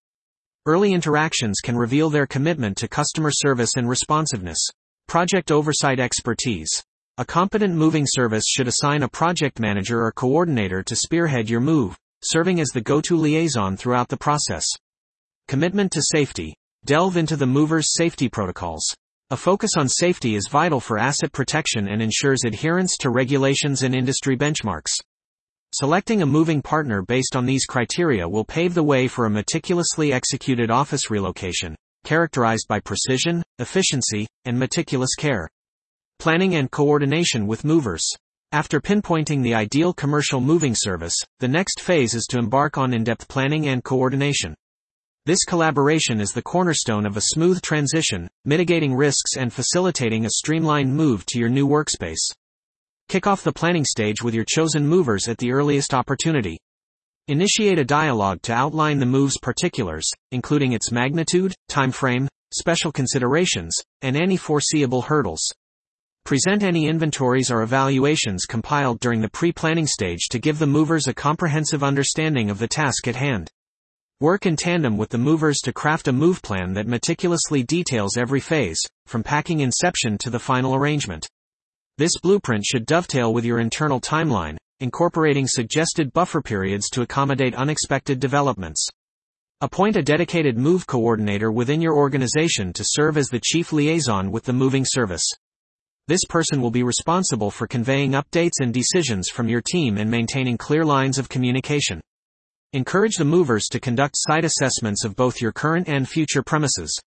Early 0.65 0.93
interactions 0.93 1.59
can 1.61 1.75
reveal 1.75 2.09
their 2.09 2.25
commitment 2.25 2.77
to 2.77 2.87
customer 2.87 3.29
service 3.29 3.71
and 3.75 3.89
responsiveness. 3.89 4.69
Project 5.09 5.51
oversight 5.51 5.99
expertise. 5.99 6.81
A 7.19 7.25
competent 7.25 7.75
moving 7.75 8.05
service 8.07 8.45
should 8.47 8.67
assign 8.67 9.03
a 9.03 9.07
project 9.07 9.59
manager 9.59 10.01
or 10.01 10.11
coordinator 10.11 10.81
to 10.81 10.95
spearhead 10.95 11.47
your 11.47 11.59
move, 11.59 11.95
serving 12.23 12.59
as 12.59 12.69
the 12.69 12.81
go-to 12.81 13.15
liaison 13.15 13.77
throughout 13.77 14.09
the 14.09 14.17
process. 14.17 14.65
Commitment 15.47 15.91
to 15.91 16.01
safety. 16.01 16.55
Delve 16.85 17.17
into 17.17 17.35
the 17.35 17.45
mover's 17.45 17.93
safety 17.93 18.29
protocols. 18.29 18.83
A 19.29 19.37
focus 19.37 19.73
on 19.77 19.87
safety 19.87 20.33
is 20.33 20.47
vital 20.49 20.79
for 20.79 20.97
asset 20.97 21.31
protection 21.31 21.87
and 21.87 22.01
ensures 22.01 22.45
adherence 22.45 22.97
to 23.01 23.11
regulations 23.11 23.83
and 23.83 23.93
industry 23.93 24.35
benchmarks. 24.35 24.93
Selecting 25.71 26.23
a 26.23 26.25
moving 26.25 26.63
partner 26.63 27.03
based 27.03 27.35
on 27.35 27.45
these 27.45 27.65
criteria 27.65 28.27
will 28.27 28.43
pave 28.43 28.73
the 28.73 28.81
way 28.81 29.07
for 29.07 29.27
a 29.27 29.29
meticulously 29.29 30.11
executed 30.11 30.71
office 30.71 31.11
relocation, 31.11 31.75
characterized 32.05 32.65
by 32.67 32.79
precision, 32.79 33.43
efficiency, 33.59 34.25
and 34.45 34.57
meticulous 34.57 35.13
care. 35.13 35.47
Planning 36.23 36.55
and 36.55 36.71
coordination 36.71 37.47
with 37.47 37.65
movers. 37.65 38.07
After 38.53 38.79
pinpointing 38.79 39.43
the 39.43 39.55
ideal 39.55 39.91
commercial 39.91 40.39
moving 40.39 40.73
service, 40.73 41.17
the 41.41 41.49
next 41.49 41.81
phase 41.81 42.13
is 42.13 42.25
to 42.29 42.37
embark 42.37 42.77
on 42.77 42.93
in-depth 42.93 43.27
planning 43.27 43.67
and 43.67 43.83
coordination. 43.83 44.55
This 45.25 45.43
collaboration 45.43 46.21
is 46.21 46.31
the 46.31 46.41
cornerstone 46.41 47.05
of 47.05 47.17
a 47.17 47.23
smooth 47.33 47.61
transition, 47.61 48.29
mitigating 48.45 48.95
risks 48.95 49.35
and 49.35 49.51
facilitating 49.51 50.25
a 50.25 50.29
streamlined 50.29 50.95
move 50.95 51.25
to 51.25 51.39
your 51.39 51.49
new 51.49 51.67
workspace. 51.67 52.31
Kick 53.09 53.27
off 53.27 53.43
the 53.43 53.51
planning 53.51 53.83
stage 53.83 54.23
with 54.23 54.33
your 54.33 54.45
chosen 54.47 54.87
movers 54.87 55.27
at 55.27 55.39
the 55.39 55.51
earliest 55.51 55.93
opportunity. 55.93 56.57
Initiate 57.27 57.79
a 57.79 57.83
dialogue 57.83 58.41
to 58.43 58.53
outline 58.53 58.99
the 58.99 59.05
move's 59.05 59.37
particulars, 59.39 60.09
including 60.31 60.71
its 60.71 60.89
magnitude, 60.89 61.53
time 61.67 61.91
frame, 61.91 62.29
special 62.53 62.93
considerations, 62.93 63.75
and 64.01 64.15
any 64.15 64.37
foreseeable 64.37 65.01
hurdles. 65.01 65.51
Present 66.25 66.63
any 66.63 66.87
inventories 66.87 67.51
or 67.51 67.63
evaluations 67.63 68.45
compiled 68.45 69.01
during 69.01 69.19
the 69.19 69.27
pre-planning 69.27 69.85
stage 69.85 70.29
to 70.29 70.39
give 70.39 70.57
the 70.57 70.65
movers 70.65 71.05
a 71.05 71.13
comprehensive 71.13 71.83
understanding 71.83 72.49
of 72.49 72.59
the 72.59 72.67
task 72.67 73.09
at 73.09 73.17
hand. 73.17 73.51
Work 74.21 74.45
in 74.45 74.55
tandem 74.55 74.95
with 74.95 75.09
the 75.09 75.17
movers 75.17 75.57
to 75.65 75.73
craft 75.73 76.07
a 76.07 76.13
move 76.13 76.41
plan 76.41 76.71
that 76.75 76.87
meticulously 76.87 77.61
details 77.63 78.15
every 78.15 78.39
phase, 78.39 78.79
from 79.05 79.21
packing 79.21 79.59
inception 79.59 80.17
to 80.19 80.29
the 80.29 80.39
final 80.39 80.75
arrangement. 80.75 81.27
This 81.97 82.17
blueprint 82.21 82.63
should 82.63 82.85
dovetail 82.85 83.33
with 83.33 83.43
your 83.43 83.59
internal 83.59 83.99
timeline, 83.99 84.55
incorporating 84.79 85.45
suggested 85.45 86.13
buffer 86.13 86.41
periods 86.41 86.89
to 86.91 87.01
accommodate 87.01 87.53
unexpected 87.53 88.21
developments. 88.21 88.87
Appoint 89.59 89.97
a 89.97 90.01
dedicated 90.01 90.57
move 90.57 90.87
coordinator 90.87 91.51
within 91.51 91.81
your 91.81 91.97
organization 91.97 92.71
to 92.71 92.85
serve 92.85 93.17
as 93.17 93.27
the 93.27 93.41
chief 93.43 93.73
liaison 93.73 94.31
with 94.31 94.45
the 94.45 94.53
moving 94.53 94.85
service. 94.85 95.29
This 96.09 96.25
person 96.27 96.61
will 96.61 96.69
be 96.69 96.83
responsible 96.83 97.49
for 97.49 97.65
conveying 97.65 98.11
updates 98.11 98.59
and 98.59 98.73
decisions 98.73 99.29
from 99.29 99.47
your 99.47 99.61
team 99.61 99.97
and 99.97 100.11
maintaining 100.11 100.57
clear 100.57 100.83
lines 100.83 101.17
of 101.17 101.29
communication. 101.29 102.01
Encourage 102.73 103.15
the 103.15 103.23
movers 103.23 103.67
to 103.71 103.79
conduct 103.79 104.15
site 104.17 104.43
assessments 104.43 105.05
of 105.05 105.15
both 105.15 105.39
your 105.39 105.53
current 105.53 105.87
and 105.87 106.09
future 106.09 106.43
premises. 106.43 106.99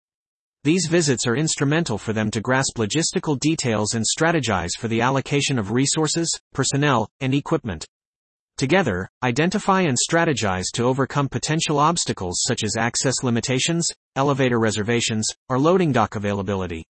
These 0.63 0.87
visits 0.87 1.27
are 1.27 1.35
instrumental 1.35 1.99
for 1.99 2.13
them 2.13 2.31
to 2.31 2.41
grasp 2.41 2.77
logistical 2.77 3.37
details 3.41 3.95
and 3.95 4.05
strategize 4.05 4.79
for 4.79 4.87
the 4.87 5.01
allocation 5.01 5.59
of 5.59 5.73
resources, 5.73 6.33
personnel, 6.53 7.09
and 7.19 7.35
equipment. 7.35 7.85
Together, 8.59 9.09
identify 9.25 9.81
and 9.81 9.99
strategize 9.99 10.67
to 10.73 10.85
overcome 10.85 11.29
potential 11.29 11.81
obstacles 11.81 12.43
such 12.47 12.63
as 12.63 12.77
access 12.77 13.25
limitations, 13.25 13.91
elevator 14.15 14.61
reservations, 14.61 15.29
or 15.49 15.59
loading 15.59 15.91
dock 15.91 16.15
availability. 16.15 16.85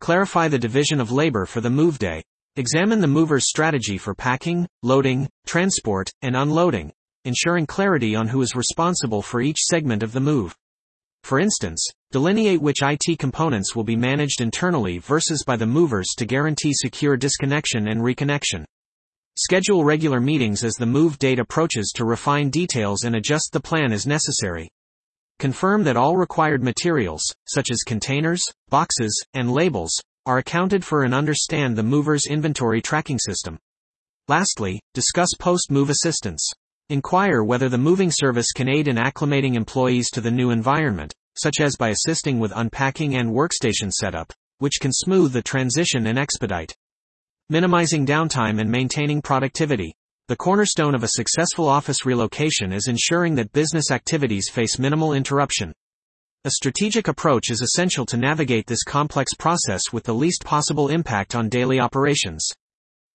Clarify 0.00 0.48
the 0.48 0.58
division 0.58 0.98
of 0.98 1.12
labor 1.12 1.44
for 1.44 1.60
the 1.60 1.68
move 1.68 1.98
day. 1.98 2.22
Examine 2.56 3.00
the 3.00 3.06
mover's 3.06 3.48
strategy 3.48 3.98
for 3.98 4.14
packing, 4.14 4.66
loading, 4.82 5.28
transport, 5.46 6.10
and 6.22 6.34
unloading, 6.34 6.90
ensuring 7.26 7.66
clarity 7.66 8.16
on 8.16 8.28
who 8.28 8.40
is 8.40 8.56
responsible 8.56 9.20
for 9.20 9.42
each 9.42 9.58
segment 9.58 10.02
of 10.02 10.12
the 10.12 10.20
move. 10.20 10.56
For 11.22 11.38
instance, 11.38 11.86
delineate 12.10 12.62
which 12.62 12.82
IT 12.82 13.18
components 13.18 13.76
will 13.76 13.84
be 13.84 13.94
managed 13.94 14.40
internally 14.40 14.96
versus 14.96 15.44
by 15.46 15.56
the 15.56 15.66
movers 15.66 16.08
to 16.16 16.24
guarantee 16.24 16.72
secure 16.72 17.18
disconnection 17.18 17.88
and 17.88 18.00
reconnection. 18.00 18.64
Schedule 19.36 19.84
regular 19.84 20.18
meetings 20.18 20.64
as 20.64 20.74
the 20.74 20.86
move 20.86 21.18
date 21.18 21.38
approaches 21.38 21.92
to 21.94 22.06
refine 22.06 22.48
details 22.48 23.04
and 23.04 23.16
adjust 23.16 23.50
the 23.52 23.60
plan 23.60 23.92
as 23.92 24.06
necessary. 24.06 24.70
Confirm 25.40 25.84
that 25.84 25.96
all 25.96 26.18
required 26.18 26.62
materials, 26.62 27.22
such 27.48 27.70
as 27.70 27.82
containers, 27.86 28.42
boxes, 28.68 29.24
and 29.32 29.50
labels, 29.50 29.90
are 30.26 30.36
accounted 30.36 30.84
for 30.84 31.04
and 31.04 31.14
understand 31.14 31.74
the 31.74 31.82
mover's 31.82 32.26
inventory 32.26 32.82
tracking 32.82 33.18
system. 33.18 33.58
Lastly, 34.28 34.78
discuss 34.92 35.30
post-move 35.40 35.88
assistance. 35.88 36.46
Inquire 36.90 37.42
whether 37.42 37.70
the 37.70 37.78
moving 37.78 38.10
service 38.10 38.52
can 38.52 38.68
aid 38.68 38.86
in 38.86 38.96
acclimating 38.96 39.54
employees 39.54 40.10
to 40.10 40.20
the 40.20 40.30
new 40.30 40.50
environment, 40.50 41.14
such 41.38 41.58
as 41.58 41.74
by 41.74 41.88
assisting 41.88 42.38
with 42.38 42.52
unpacking 42.54 43.16
and 43.16 43.30
workstation 43.30 43.90
setup, 43.90 44.34
which 44.58 44.78
can 44.78 44.92
smooth 44.92 45.32
the 45.32 45.40
transition 45.40 46.06
and 46.06 46.18
expedite 46.18 46.74
minimizing 47.48 48.04
downtime 48.04 48.60
and 48.60 48.70
maintaining 48.70 49.22
productivity. 49.22 49.94
The 50.30 50.36
cornerstone 50.36 50.94
of 50.94 51.02
a 51.02 51.08
successful 51.08 51.66
office 51.68 52.06
relocation 52.06 52.72
is 52.72 52.86
ensuring 52.86 53.34
that 53.34 53.52
business 53.52 53.90
activities 53.90 54.48
face 54.48 54.78
minimal 54.78 55.12
interruption. 55.12 55.72
A 56.44 56.52
strategic 56.52 57.08
approach 57.08 57.50
is 57.50 57.62
essential 57.62 58.06
to 58.06 58.16
navigate 58.16 58.68
this 58.68 58.84
complex 58.84 59.34
process 59.34 59.92
with 59.92 60.04
the 60.04 60.14
least 60.14 60.44
possible 60.44 60.88
impact 60.88 61.34
on 61.34 61.48
daily 61.48 61.80
operations. 61.80 62.48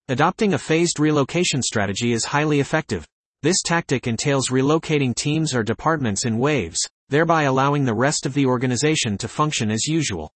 Adopting 0.09 0.55
a 0.55 0.57
phased 0.57 0.99
relocation 0.99 1.61
strategy 1.61 2.11
is 2.11 2.25
highly 2.25 2.59
effective. 2.59 3.07
This 3.43 3.61
tactic 3.61 4.07
entails 4.07 4.49
relocating 4.49 5.15
teams 5.15 5.55
or 5.55 5.63
departments 5.63 6.25
in 6.25 6.37
waves, 6.37 6.85
thereby 7.07 7.43
allowing 7.43 7.85
the 7.85 7.95
rest 7.95 8.25
of 8.25 8.33
the 8.33 8.45
organization 8.45 9.17
to 9.19 9.29
function 9.29 9.71
as 9.71 9.87
usual. 9.87 10.33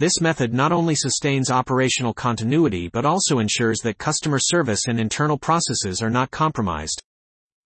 This 0.00 0.20
method 0.20 0.52
not 0.52 0.72
only 0.72 0.96
sustains 0.96 1.52
operational 1.52 2.12
continuity 2.12 2.88
but 2.88 3.04
also 3.04 3.38
ensures 3.38 3.78
that 3.80 3.96
customer 3.96 4.40
service 4.40 4.88
and 4.88 4.98
internal 4.98 5.38
processes 5.38 6.02
are 6.02 6.10
not 6.10 6.32
compromised. 6.32 7.00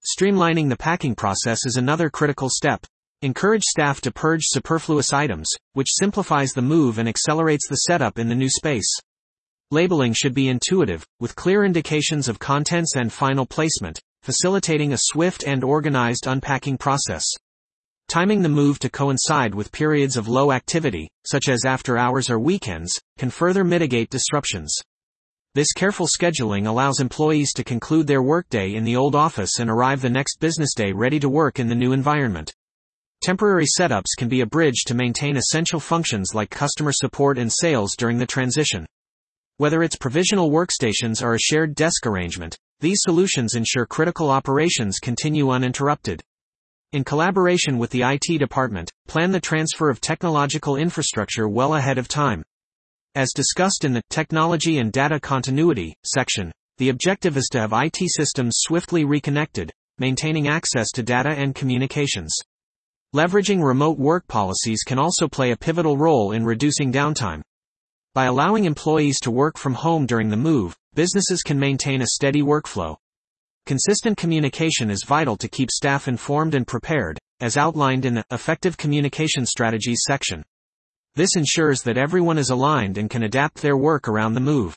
Streamlining 0.04 0.68
the 0.68 0.76
packing 0.76 1.14
process 1.14 1.64
is 1.64 1.76
another 1.76 2.10
critical 2.10 2.50
step. 2.50 2.84
Encourage 3.22 3.64
staff 3.64 4.02
to 4.02 4.12
purge 4.12 4.42
superfluous 4.44 5.10
items, 5.12 5.48
which 5.72 5.88
simplifies 5.90 6.52
the 6.52 6.60
move 6.60 6.98
and 6.98 7.08
accelerates 7.08 7.66
the 7.66 7.76
setup 7.76 8.18
in 8.18 8.28
the 8.28 8.34
new 8.34 8.50
space. 8.50 8.88
Labeling 9.70 10.12
should 10.12 10.34
be 10.34 10.48
intuitive, 10.48 11.06
with 11.20 11.34
clear 11.34 11.64
indications 11.64 12.28
of 12.28 12.38
contents 12.38 12.94
and 12.94 13.10
final 13.10 13.46
placement, 13.46 14.00
facilitating 14.22 14.92
a 14.92 14.98
swift 14.98 15.44
and 15.44 15.64
organized 15.64 16.26
unpacking 16.26 16.76
process. 16.76 17.24
Timing 18.08 18.40
the 18.40 18.48
move 18.48 18.78
to 18.78 18.88
coincide 18.88 19.54
with 19.54 19.70
periods 19.70 20.16
of 20.16 20.28
low 20.28 20.50
activity, 20.50 21.10
such 21.26 21.50
as 21.50 21.66
after 21.66 21.98
hours 21.98 22.30
or 22.30 22.38
weekends, 22.38 22.98
can 23.18 23.28
further 23.28 23.64
mitigate 23.64 24.08
disruptions. 24.08 24.74
This 25.54 25.74
careful 25.74 26.06
scheduling 26.06 26.66
allows 26.66 27.00
employees 27.00 27.52
to 27.52 27.64
conclude 27.64 28.06
their 28.06 28.22
workday 28.22 28.76
in 28.76 28.84
the 28.84 28.96
old 28.96 29.14
office 29.14 29.58
and 29.58 29.68
arrive 29.68 30.00
the 30.00 30.08
next 30.08 30.40
business 30.40 30.72
day 30.74 30.90
ready 30.90 31.20
to 31.20 31.28
work 31.28 31.58
in 31.60 31.68
the 31.68 31.74
new 31.74 31.92
environment. 31.92 32.50
Temporary 33.20 33.66
setups 33.78 34.16
can 34.16 34.28
be 34.30 34.40
a 34.40 34.46
bridge 34.46 34.84
to 34.86 34.94
maintain 34.94 35.36
essential 35.36 35.78
functions 35.78 36.30
like 36.34 36.48
customer 36.48 36.92
support 36.92 37.36
and 37.36 37.52
sales 37.52 37.94
during 37.94 38.16
the 38.16 38.26
transition. 38.26 38.86
Whether 39.58 39.82
it's 39.82 39.96
provisional 39.96 40.50
workstations 40.50 41.22
or 41.22 41.34
a 41.34 41.38
shared 41.38 41.74
desk 41.74 42.06
arrangement, 42.06 42.56
these 42.80 43.02
solutions 43.02 43.54
ensure 43.54 43.84
critical 43.84 44.30
operations 44.30 44.98
continue 44.98 45.50
uninterrupted. 45.50 46.22
In 46.90 47.04
collaboration 47.04 47.76
with 47.76 47.90
the 47.90 48.02
IT 48.02 48.38
department, 48.38 48.90
plan 49.08 49.30
the 49.30 49.40
transfer 49.40 49.90
of 49.90 50.00
technological 50.00 50.76
infrastructure 50.76 51.46
well 51.46 51.74
ahead 51.74 51.98
of 51.98 52.08
time. 52.08 52.42
As 53.14 53.34
discussed 53.34 53.84
in 53.84 53.92
the 53.92 54.00
Technology 54.08 54.78
and 54.78 54.90
Data 54.90 55.20
Continuity 55.20 55.94
section, 56.02 56.50
the 56.78 56.88
objective 56.88 57.36
is 57.36 57.48
to 57.52 57.60
have 57.60 57.74
IT 57.74 57.98
systems 58.06 58.54
swiftly 58.60 59.04
reconnected, 59.04 59.70
maintaining 59.98 60.48
access 60.48 60.90
to 60.92 61.02
data 61.02 61.28
and 61.28 61.54
communications. 61.54 62.34
Leveraging 63.14 63.62
remote 63.62 63.98
work 63.98 64.26
policies 64.26 64.82
can 64.82 64.98
also 64.98 65.28
play 65.28 65.50
a 65.50 65.58
pivotal 65.58 65.98
role 65.98 66.32
in 66.32 66.42
reducing 66.42 66.90
downtime. 66.90 67.42
By 68.14 68.24
allowing 68.24 68.64
employees 68.64 69.20
to 69.20 69.30
work 69.30 69.58
from 69.58 69.74
home 69.74 70.06
during 70.06 70.30
the 70.30 70.38
move, 70.38 70.74
businesses 70.94 71.42
can 71.42 71.58
maintain 71.58 72.00
a 72.00 72.06
steady 72.06 72.40
workflow. 72.40 72.96
Consistent 73.68 74.16
communication 74.16 74.90
is 74.90 75.04
vital 75.04 75.36
to 75.36 75.46
keep 75.46 75.70
staff 75.70 76.08
informed 76.08 76.54
and 76.54 76.66
prepared, 76.66 77.18
as 77.40 77.58
outlined 77.58 78.06
in 78.06 78.14
the 78.14 78.24
Effective 78.30 78.78
Communication 78.78 79.44
Strategies 79.44 80.04
section. 80.06 80.42
This 81.16 81.36
ensures 81.36 81.82
that 81.82 81.98
everyone 81.98 82.38
is 82.38 82.48
aligned 82.48 82.96
and 82.96 83.10
can 83.10 83.24
adapt 83.24 83.60
their 83.60 83.76
work 83.76 84.08
around 84.08 84.32
the 84.32 84.40
move. 84.40 84.74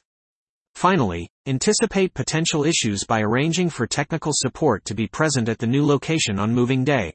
Finally, 0.75 1.30
anticipate 1.47 2.13
potential 2.13 2.65
issues 2.65 3.06
by 3.06 3.21
arranging 3.21 3.69
for 3.69 3.88
technical 3.88 4.34
support 4.36 4.84
to 4.84 4.93
be 4.93 5.08
present 5.08 5.47
at 5.47 5.60
the 5.60 5.67
new 5.67 5.86
location 5.86 6.38
on 6.38 6.54
moving 6.54 6.84
day. 6.84 7.13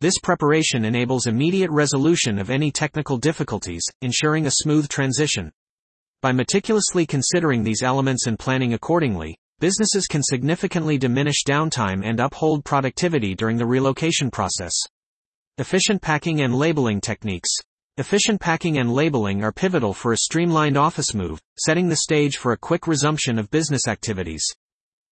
This 0.00 0.20
preparation 0.22 0.84
enables 0.84 1.26
immediate 1.26 1.72
resolution 1.72 2.38
of 2.38 2.50
any 2.50 2.70
technical 2.70 3.18
difficulties, 3.18 3.82
ensuring 4.00 4.46
a 4.46 4.52
smooth 4.52 4.88
transition. 4.88 5.50
By 6.22 6.30
meticulously 6.30 7.04
considering 7.04 7.64
these 7.64 7.82
elements 7.82 8.28
and 8.28 8.38
planning 8.38 8.74
accordingly, 8.74 9.36
businesses 9.60 10.06
can 10.06 10.22
significantly 10.22 10.98
diminish 10.98 11.44
downtime 11.46 12.02
and 12.04 12.18
uphold 12.18 12.64
productivity 12.64 13.34
during 13.34 13.58
the 13.58 13.66
relocation 13.66 14.30
process. 14.30 14.72
Efficient 15.58 16.00
packing 16.00 16.40
and 16.40 16.54
labeling 16.54 17.00
techniques. 17.00 17.50
Efficient 17.98 18.40
packing 18.40 18.78
and 18.78 18.90
labeling 18.90 19.44
are 19.44 19.52
pivotal 19.52 19.92
for 19.92 20.12
a 20.12 20.16
streamlined 20.16 20.78
office 20.78 21.12
move, 21.14 21.38
setting 21.58 21.88
the 21.88 21.96
stage 21.96 22.38
for 22.38 22.52
a 22.52 22.58
quick 22.58 22.86
resumption 22.86 23.38
of 23.38 23.50
business 23.50 23.86
activities. 23.86 24.42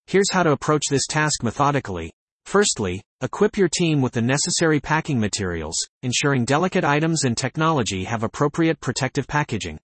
Here's 0.07 0.31
how 0.31 0.43
to 0.43 0.53
approach 0.53 0.83
this 0.91 1.07
task 1.07 1.43
methodically. 1.43 2.13
Firstly, 2.45 3.01
equip 3.23 3.57
your 3.57 3.71
team 3.71 4.03
with 4.03 4.13
the 4.13 4.21
necessary 4.21 4.79
packing 4.79 5.19
materials, 5.19 5.77
ensuring 6.03 6.45
delicate 6.45 6.85
items 6.85 7.25
and 7.25 7.35
technology 7.35 8.05
have 8.05 8.23
appropriate 8.23 8.79
protective 8.81 9.27
packaging. 9.27 9.79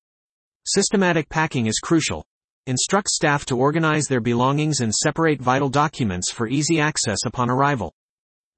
Systematic 0.66 1.30
packing 1.30 1.66
is 1.66 1.78
crucial, 1.78 2.22
Instruct 2.66 3.08
staff 3.08 3.46
to 3.46 3.56
organize 3.56 4.06
their 4.06 4.20
belongings 4.20 4.80
and 4.80 4.94
separate 4.94 5.40
vital 5.40 5.70
documents 5.70 6.30
for 6.30 6.46
easy 6.46 6.78
access 6.78 7.20
upon 7.24 7.48
arrival. 7.48 7.94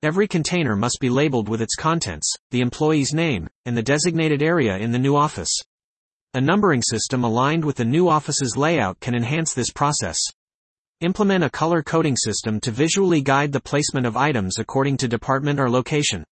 Every 0.02 0.26
container 0.26 0.74
must 0.74 0.98
be 1.00 1.08
labeled 1.08 1.48
with 1.48 1.62
its 1.62 1.76
contents, 1.76 2.28
the 2.50 2.60
employee's 2.60 3.14
name, 3.14 3.48
and 3.64 3.76
the 3.76 3.82
designated 3.82 4.42
area 4.42 4.76
in 4.76 4.90
the 4.90 4.98
new 4.98 5.14
office. 5.14 5.52
A 6.34 6.40
numbering 6.40 6.82
system 6.82 7.22
aligned 7.22 7.64
with 7.64 7.76
the 7.76 7.84
new 7.84 8.08
office's 8.08 8.56
layout 8.56 8.98
can 8.98 9.14
enhance 9.14 9.54
this 9.54 9.70
process. 9.70 10.18
Implement 11.00 11.44
a 11.44 11.50
color 11.50 11.82
coding 11.82 12.16
system 12.16 12.58
to 12.60 12.72
visually 12.72 13.22
guide 13.22 13.52
the 13.52 13.60
placement 13.60 14.06
of 14.06 14.16
items 14.16 14.58
according 14.58 14.96
to 14.96 15.08
department 15.08 15.60
or 15.60 15.70
location. 15.70 16.24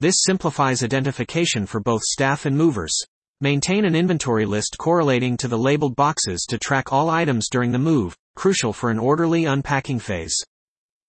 This 0.00 0.22
simplifies 0.22 0.82
identification 0.82 1.66
for 1.66 1.80
both 1.80 2.02
staff 2.02 2.46
and 2.46 2.56
movers. 2.56 2.96
Maintain 3.42 3.84
an 3.84 3.94
inventory 3.94 4.46
list 4.46 4.76
correlating 4.78 5.36
to 5.36 5.46
the 5.46 5.58
labeled 5.58 5.94
boxes 5.94 6.46
to 6.48 6.56
track 6.56 6.90
all 6.90 7.10
items 7.10 7.50
during 7.50 7.70
the 7.70 7.78
move, 7.78 8.16
crucial 8.34 8.72
for 8.72 8.88
an 8.90 8.98
orderly 8.98 9.44
unpacking 9.44 9.98
phase. 9.98 10.34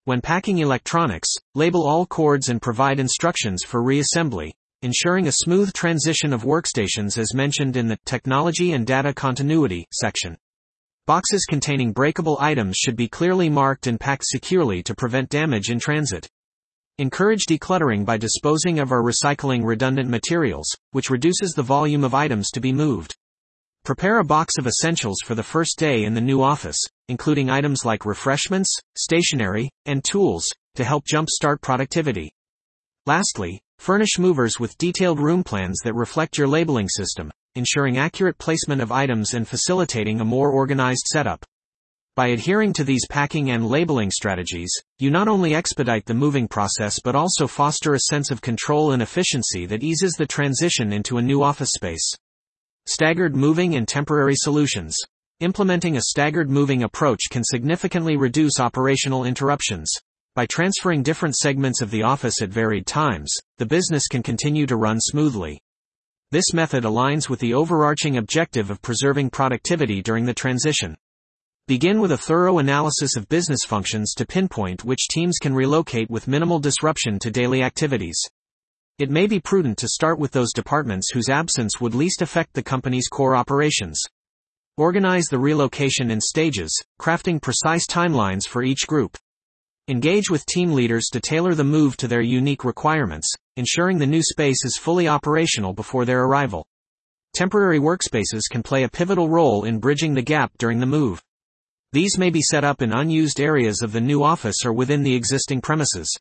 When 0.04 0.20
packing 0.20 0.58
electronics, 0.58 1.30
label 1.56 1.88
all 1.88 2.06
cords 2.06 2.50
and 2.50 2.62
provide 2.62 3.00
instructions 3.00 3.64
for 3.64 3.82
reassembly, 3.82 4.52
ensuring 4.82 5.30
a 5.30 5.38
smooth 5.38 5.72
transition 5.72 6.34
of 6.34 6.44
workstations 6.44 7.18
as 7.18 7.34
mentioned 7.34 7.78
in 7.78 7.88
the 7.88 8.00
Technology 8.06 8.74
and 8.74 8.86
Data 8.86 9.14
Continuity 9.14 9.88
section. 9.94 10.38
Boxes 11.06 11.46
containing 11.46 11.94
breakable 11.94 12.38
items 12.42 12.76
should 12.76 12.98
be 12.98 13.08
clearly 13.08 13.50
marked 13.50 13.88
and 13.88 14.02
packed 14.02 14.26
securely 14.26 14.84
to 14.84 14.94
prevent 14.94 15.30
damage 15.30 15.70
in 15.72 15.80
transit. 15.80 16.28
Encourage 17.00 17.46
decluttering 17.46 18.04
by 18.04 18.18
disposing 18.18 18.80
of 18.80 18.92
or 18.92 19.04
recycling 19.04 19.64
redundant 19.64 20.10
materials, 20.10 20.66
which 20.94 21.12
reduces 21.12 21.52
the 21.52 21.62
volume 21.62 22.04
of 22.04 22.16
items 22.16 22.50
to 22.50 22.60
be 22.60 22.74
moved. 22.74 23.16
Prepare 23.86 24.18
a 24.18 24.26
box 24.26 24.58
of 24.58 24.66
essentials 24.66 25.18
for 25.24 25.36
the 25.36 25.44
first 25.44 25.78
day 25.78 26.06
in 26.06 26.16
the 26.16 26.22
new 26.22 26.42
office, 26.42 26.80
including 27.08 27.52
items 27.52 27.86
like 27.86 28.04
refreshments, 28.04 28.76
stationery, 28.98 29.70
and 29.86 30.04
tools, 30.04 30.44
to 30.74 30.84
help 30.84 31.06
jumpstart 31.06 31.62
productivity. 31.62 32.32
Lastly, 33.06 33.62
furnish 33.78 34.18
movers 34.18 34.60
with 34.60 34.76
detailed 34.80 35.20
room 35.20 35.44
plans 35.44 35.78
that 35.84 35.94
reflect 35.94 36.36
your 36.36 36.48
labeling 36.48 36.90
system, 36.90 37.32
ensuring 37.54 38.00
accurate 38.00 38.40
placement 38.40 38.82
of 38.82 38.92
items 38.92 39.36
and 39.36 39.48
facilitating 39.48 40.20
a 40.20 40.26
more 40.26 40.50
organized 40.50 41.06
setup. 41.06 41.46
By 42.18 42.30
adhering 42.30 42.74
to 42.74 42.84
these 42.84 43.06
packing 43.08 43.52
and 43.52 43.68
labeling 43.68 44.10
strategies, 44.10 44.72
you 44.98 45.12
not 45.12 45.28
only 45.28 45.54
expedite 45.54 46.04
the 46.08 46.16
moving 46.16 46.48
process 46.48 47.00
but 47.00 47.14
also 47.14 47.46
foster 47.46 47.94
a 47.94 48.00
sense 48.00 48.32
of 48.32 48.42
control 48.42 48.94
and 48.94 49.04
efficiency 49.04 49.68
that 49.68 49.84
eases 49.84 50.14
the 50.14 50.26
transition 50.26 50.92
into 50.94 51.20
a 51.20 51.22
new 51.22 51.44
office 51.44 51.70
space. 51.76 52.16
Staggered 52.88 53.36
moving 53.36 53.76
and 53.76 53.88
temporary 53.88 54.34
solutions. 54.36 54.98
Implementing 55.42 55.96
a 55.96 56.02
staggered 56.02 56.50
moving 56.50 56.82
approach 56.82 57.26
can 57.30 57.44
significantly 57.44 58.18
reduce 58.18 58.60
operational 58.60 59.24
interruptions. 59.24 59.94
By 60.34 60.48
transferring 60.48 61.04
different 61.04 61.36
segments 61.36 61.84
of 61.84 61.92
the 61.92 62.02
office 62.02 62.42
at 62.42 62.50
varied 62.50 62.88
times, 62.88 63.32
the 63.60 63.68
business 63.68 64.08
can 64.08 64.24
continue 64.24 64.66
to 64.66 64.76
run 64.76 65.00
smoothly. 65.00 65.62
This 66.32 66.52
method 66.52 66.84
aligns 66.84 67.30
with 67.30 67.42
the 67.42 67.54
overarching 67.54 68.18
objective 68.18 68.72
of 68.72 68.82
preserving 68.82 69.30
productivity 69.30 70.02
during 70.02 70.26
the 70.26 70.34
transition. 70.34 70.98
Begin 71.68 72.00
with 72.00 72.14
a 72.14 72.18
thorough 72.18 72.60
analysis 72.60 73.18
of 73.18 73.28
business 73.28 73.66
functions 73.66 74.14
to 74.14 74.26
pinpoint 74.26 74.86
which 74.86 75.10
teams 75.10 75.38
can 75.38 75.54
relocate 75.54 76.10
with 76.10 76.26
minimal 76.26 76.60
disruption 76.60 77.20
to 77.20 77.30
daily 77.30 77.62
activities. 77.62 78.18
It 79.00 79.10
may 79.10 79.28
be 79.28 79.42
prudent 79.42 79.78
to 79.80 79.90
start 79.90 80.18
with 80.18 80.32
those 80.32 80.54
departments 80.54 81.10
whose 81.12 81.28
absence 81.28 81.82
would 81.82 81.94
least 81.94 82.22
affect 82.22 82.54
the 82.54 82.64
company's 82.64 83.10
core 83.10 83.36
operations. 83.36 84.02
Organize 84.78 85.26
the 85.26 85.40
relocation 85.40 86.10
in 86.10 86.22
stages, 86.22 86.72
crafting 87.02 87.42
precise 87.42 87.86
timelines 87.86 88.48
for 88.48 88.64
each 88.64 88.88
group. 88.88 89.18
Engage 89.90 90.30
with 90.30 90.46
team 90.46 90.72
leaders 90.72 91.08
to 91.12 91.20
tailor 91.20 91.54
the 91.54 91.66
move 91.66 91.98
to 91.98 92.08
their 92.08 92.22
unique 92.22 92.64
requirements, 92.64 93.30
ensuring 93.58 93.98
the 93.98 94.08
new 94.08 94.24
space 94.24 94.64
is 94.64 94.78
fully 94.78 95.10
operational 95.10 95.74
before 95.74 96.06
their 96.06 96.24
arrival. 96.24 96.66
Temporary 97.36 97.78
workspaces 97.78 98.44
can 98.50 98.64
play 98.64 98.84
a 98.84 98.90
pivotal 98.90 99.28
role 99.28 99.66
in 99.66 99.80
bridging 99.80 100.14
the 100.14 100.22
gap 100.22 100.50
during 100.58 100.80
the 100.80 100.86
move. 100.86 101.22
These 101.94 102.18
may 102.18 102.30
be 102.30 102.42
set 102.42 102.66
up 102.66 102.82
in 102.82 102.92
unused 102.92 103.40
areas 103.40 103.82
of 103.82 103.94
the 103.94 104.02
new 104.02 104.22
office 104.22 104.66
or 104.66 104.74
within 104.74 105.04
the 105.04 105.16
existing 105.16 105.62
premises. 105.62 106.14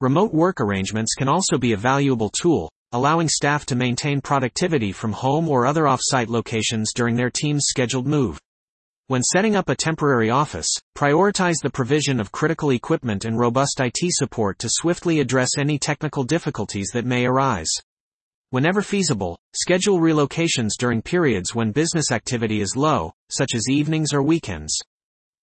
Remote 0.00 0.34
work 0.34 0.60
arrangements 0.60 1.14
can 1.14 1.28
also 1.28 1.56
be 1.56 1.72
a 1.72 1.76
valuable 1.76 2.30
tool, 2.30 2.68
allowing 2.92 3.28
staff 3.28 3.64
to 3.66 3.76
maintain 3.76 4.20
productivity 4.20 4.90
from 4.90 5.12
home 5.12 5.48
or 5.48 5.66
other 5.66 5.86
off-site 5.86 6.28
locations 6.28 6.92
during 6.94 7.14
their 7.14 7.30
team's 7.30 7.66
scheduled 7.68 8.06
move. 8.06 8.40
When 9.06 9.22
setting 9.22 9.56
up 9.56 9.68
a 9.68 9.76
temporary 9.76 10.30
office, 10.30 10.68
prioritize 10.96 11.62
the 11.62 11.70
provision 11.70 12.18
of 12.18 12.32
critical 12.32 12.70
equipment 12.70 13.24
and 13.24 13.38
robust 13.38 13.80
IT 13.80 13.96
support 14.10 14.58
to 14.58 14.68
swiftly 14.68 15.20
address 15.20 15.50
any 15.56 15.78
technical 15.78 16.24
difficulties 16.24 16.90
that 16.92 17.06
may 17.06 17.24
arise. 17.24 17.70
Whenever 18.50 18.80
feasible, 18.80 19.38
schedule 19.52 20.00
relocations 20.00 20.70
during 20.78 21.02
periods 21.02 21.54
when 21.54 21.70
business 21.70 22.10
activity 22.10 22.62
is 22.62 22.76
low, 22.76 23.12
such 23.28 23.54
as 23.54 23.68
evenings 23.68 24.14
or 24.14 24.22
weekends. 24.22 24.74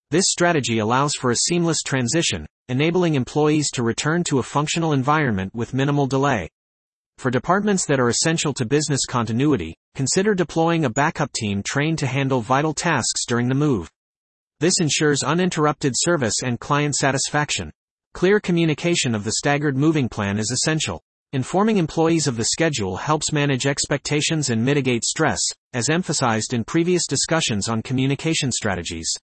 This 0.10 0.26
strategy 0.30 0.80
allows 0.80 1.14
for 1.14 1.30
a 1.30 1.36
seamless 1.36 1.84
transition, 1.84 2.48
enabling 2.68 3.14
employees 3.14 3.70
to 3.74 3.84
return 3.84 4.24
to 4.24 4.40
a 4.40 4.44
functional 4.44 4.92
environment 4.92 5.54
with 5.54 5.76
minimal 5.76 6.08
delay. 6.08 6.50
For 7.20 7.30
departments 7.30 7.86
that 7.86 8.00
are 8.00 8.10
essential 8.10 8.56
to 8.56 8.66
business 8.66 9.06
continuity, 9.06 9.76
consider 9.94 10.34
deploying 10.34 10.86
a 10.86 10.90
backup 10.90 11.32
team 11.32 11.62
trained 11.62 12.00
to 12.00 12.08
handle 12.08 12.42
vital 12.42 12.74
tasks 12.74 13.28
during 13.28 13.50
the 13.50 13.54
move. 13.54 13.88
This 14.60 14.80
ensures 14.80 15.22
uninterrupted 15.22 15.94
service 15.96 16.42
and 16.44 16.60
client 16.60 16.96
satisfaction. 16.96 17.72
Clear 18.16 18.40
communication 18.40 19.14
of 19.14 19.24
the 19.24 19.34
staggered 19.34 19.78
moving 19.78 20.10
plan 20.10 20.40
is 20.40 20.50
essential. 20.50 21.04
Informing 21.36 21.76
employees 21.76 22.28
of 22.28 22.38
the 22.38 22.46
schedule 22.46 22.96
helps 22.96 23.34
manage 23.34 23.66
expectations 23.66 24.52
and 24.52 24.64
mitigate 24.64 25.04
stress, 25.04 25.42
as 25.74 25.90
emphasized 25.90 26.54
in 26.54 26.64
previous 26.64 27.06
discussions 27.08 27.68
on 27.68 27.82
communication 27.82 28.54
strategies. 28.54 29.14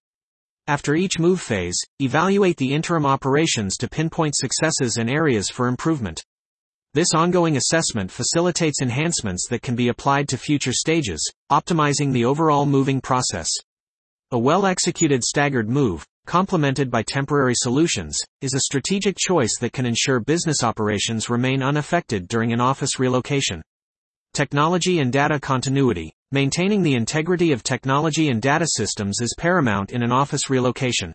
After 0.67 0.93
each 0.93 1.17
move 1.17 1.41
phase, 1.41 1.75
evaluate 1.99 2.57
the 2.57 2.71
interim 2.71 3.03
operations 3.03 3.77
to 3.77 3.89
pinpoint 3.89 4.35
successes 4.35 4.97
and 4.97 5.09
areas 5.09 5.49
for 5.49 5.67
improvement. 5.67 6.23
This 6.93 7.15
ongoing 7.15 7.57
assessment 7.57 8.11
facilitates 8.11 8.83
enhancements 8.83 9.47
that 9.49 9.63
can 9.63 9.75
be 9.75 9.87
applied 9.87 10.29
to 10.29 10.37
future 10.37 10.71
stages, 10.71 11.27
optimizing 11.51 12.13
the 12.13 12.25
overall 12.25 12.67
moving 12.67 13.01
process. 13.01 13.49
A 14.29 14.37
well 14.37 14.67
executed 14.67 15.23
staggered 15.23 15.67
move, 15.67 16.05
complemented 16.25 16.89
by 16.89 17.03
temporary 17.03 17.53
solutions, 17.55 18.17
is 18.41 18.53
a 18.53 18.61
strategic 18.61 19.17
choice 19.17 19.57
that 19.59 19.73
can 19.73 19.85
ensure 19.85 20.19
business 20.19 20.63
operations 20.63 21.29
remain 21.29 21.61
unaffected 21.61 22.27
during 22.27 22.53
an 22.53 22.61
office 22.61 22.99
relocation. 22.99 23.61
Technology 24.33 24.99
and 24.99 25.11
data 25.11 25.39
continuity. 25.39 26.13
Maintaining 26.31 26.81
the 26.81 26.95
integrity 26.95 27.51
of 27.51 27.61
technology 27.61 28.29
and 28.29 28.41
data 28.41 28.65
systems 28.67 29.19
is 29.21 29.35
paramount 29.37 29.91
in 29.91 30.01
an 30.01 30.11
office 30.11 30.49
relocation. 30.49 31.13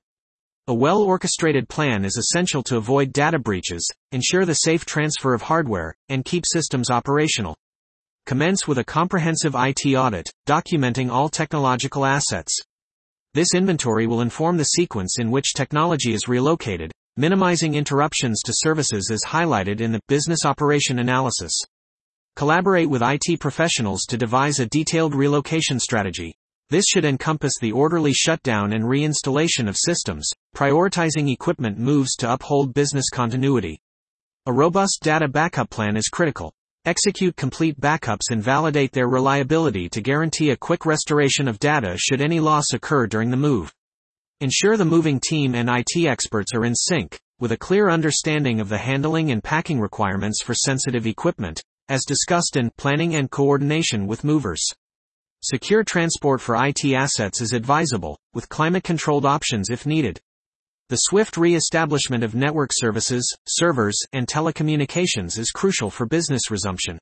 A 0.68 0.74
well 0.74 1.00
orchestrated 1.00 1.68
plan 1.68 2.04
is 2.04 2.16
essential 2.16 2.62
to 2.64 2.76
avoid 2.76 3.12
data 3.12 3.38
breaches, 3.38 3.90
ensure 4.12 4.44
the 4.44 4.54
safe 4.54 4.84
transfer 4.84 5.32
of 5.32 5.42
hardware, 5.42 5.94
and 6.10 6.24
keep 6.24 6.44
systems 6.46 6.90
operational. 6.90 7.56
Commence 8.26 8.68
with 8.68 8.76
a 8.76 8.84
comprehensive 8.84 9.54
IT 9.56 9.86
audit, 9.96 10.28
documenting 10.46 11.10
all 11.10 11.30
technological 11.30 12.04
assets, 12.04 12.54
this 13.34 13.54
inventory 13.54 14.06
will 14.06 14.20
inform 14.20 14.56
the 14.56 14.64
sequence 14.64 15.18
in 15.18 15.30
which 15.30 15.54
technology 15.54 16.12
is 16.14 16.28
relocated, 16.28 16.92
minimizing 17.16 17.74
interruptions 17.74 18.40
to 18.42 18.52
services 18.54 19.10
as 19.12 19.24
highlighted 19.26 19.80
in 19.80 19.92
the 19.92 20.00
business 20.08 20.44
operation 20.44 20.98
analysis. 20.98 21.52
Collaborate 22.36 22.88
with 22.88 23.02
IT 23.02 23.40
professionals 23.40 24.04
to 24.08 24.16
devise 24.16 24.60
a 24.60 24.66
detailed 24.66 25.14
relocation 25.14 25.80
strategy. 25.80 26.34
This 26.70 26.84
should 26.86 27.04
encompass 27.04 27.54
the 27.60 27.72
orderly 27.72 28.12
shutdown 28.12 28.72
and 28.72 28.84
reinstallation 28.84 29.68
of 29.68 29.76
systems, 29.76 30.30
prioritizing 30.54 31.32
equipment 31.32 31.78
moves 31.78 32.14
to 32.16 32.32
uphold 32.32 32.74
business 32.74 33.10
continuity. 33.10 33.80
A 34.46 34.52
robust 34.52 35.00
data 35.02 35.28
backup 35.28 35.70
plan 35.70 35.96
is 35.96 36.08
critical. 36.08 36.52
Execute 36.88 37.36
complete 37.36 37.78
backups 37.78 38.30
and 38.30 38.42
validate 38.42 38.92
their 38.92 39.08
reliability 39.08 39.90
to 39.90 40.00
guarantee 40.00 40.52
a 40.52 40.56
quick 40.56 40.86
restoration 40.86 41.46
of 41.46 41.58
data 41.58 41.98
should 41.98 42.22
any 42.22 42.40
loss 42.40 42.72
occur 42.72 43.06
during 43.06 43.30
the 43.30 43.36
move. 43.36 43.74
Ensure 44.40 44.78
the 44.78 44.86
moving 44.86 45.20
team 45.20 45.54
and 45.54 45.68
IT 45.68 46.06
experts 46.06 46.54
are 46.54 46.64
in 46.64 46.74
sync, 46.74 47.20
with 47.38 47.52
a 47.52 47.58
clear 47.58 47.90
understanding 47.90 48.58
of 48.58 48.70
the 48.70 48.78
handling 48.78 49.30
and 49.30 49.44
packing 49.44 49.78
requirements 49.78 50.40
for 50.40 50.54
sensitive 50.54 51.06
equipment, 51.06 51.62
as 51.90 52.06
discussed 52.06 52.56
in 52.56 52.70
planning 52.78 53.16
and 53.16 53.30
coordination 53.30 54.06
with 54.06 54.24
movers. 54.24 54.66
Secure 55.42 55.84
transport 55.84 56.40
for 56.40 56.56
IT 56.56 56.82
assets 56.94 57.42
is 57.42 57.52
advisable, 57.52 58.18
with 58.32 58.48
climate 58.48 58.82
controlled 58.82 59.26
options 59.26 59.68
if 59.68 59.84
needed. 59.84 60.18
The 60.90 60.96
swift 60.96 61.36
re-establishment 61.36 62.24
of 62.24 62.34
network 62.34 62.70
services, 62.72 63.36
servers, 63.46 63.98
and 64.14 64.26
telecommunications 64.26 65.38
is 65.38 65.50
crucial 65.50 65.90
for 65.90 66.06
business 66.06 66.50
resumption. 66.50 66.98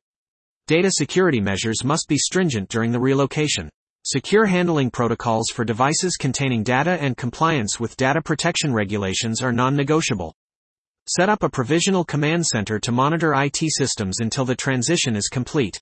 Data 0.67 0.91
security 0.91 1.41
measures 1.41 1.85
must 1.85 2.09
be 2.09 2.19
stringent 2.19 2.69
during 2.69 2.91
the 2.91 2.99
relocation. 2.99 3.71
Secure 4.05 4.47
handling 4.47 4.91
protocols 4.91 5.51
for 5.51 5.65
devices 5.65 6.17
containing 6.17 6.65
data 6.65 7.01
and 7.01 7.17
compliance 7.17 7.79
with 7.79 7.97
data 7.97 8.21
protection 8.21 8.73
regulations 8.73 9.41
are 9.41 9.53
non-negotiable. 9.53 10.35
Set 11.09 11.29
up 11.29 11.45
a 11.45 11.49
provisional 11.49 12.05
command 12.05 12.45
center 12.45 12.81
to 12.81 12.91
monitor 12.91 13.35
IT 13.35 13.59
systems 13.69 14.19
until 14.19 14.45
the 14.45 14.57
transition 14.57 15.15
is 15.15 15.29
complete. 15.29 15.81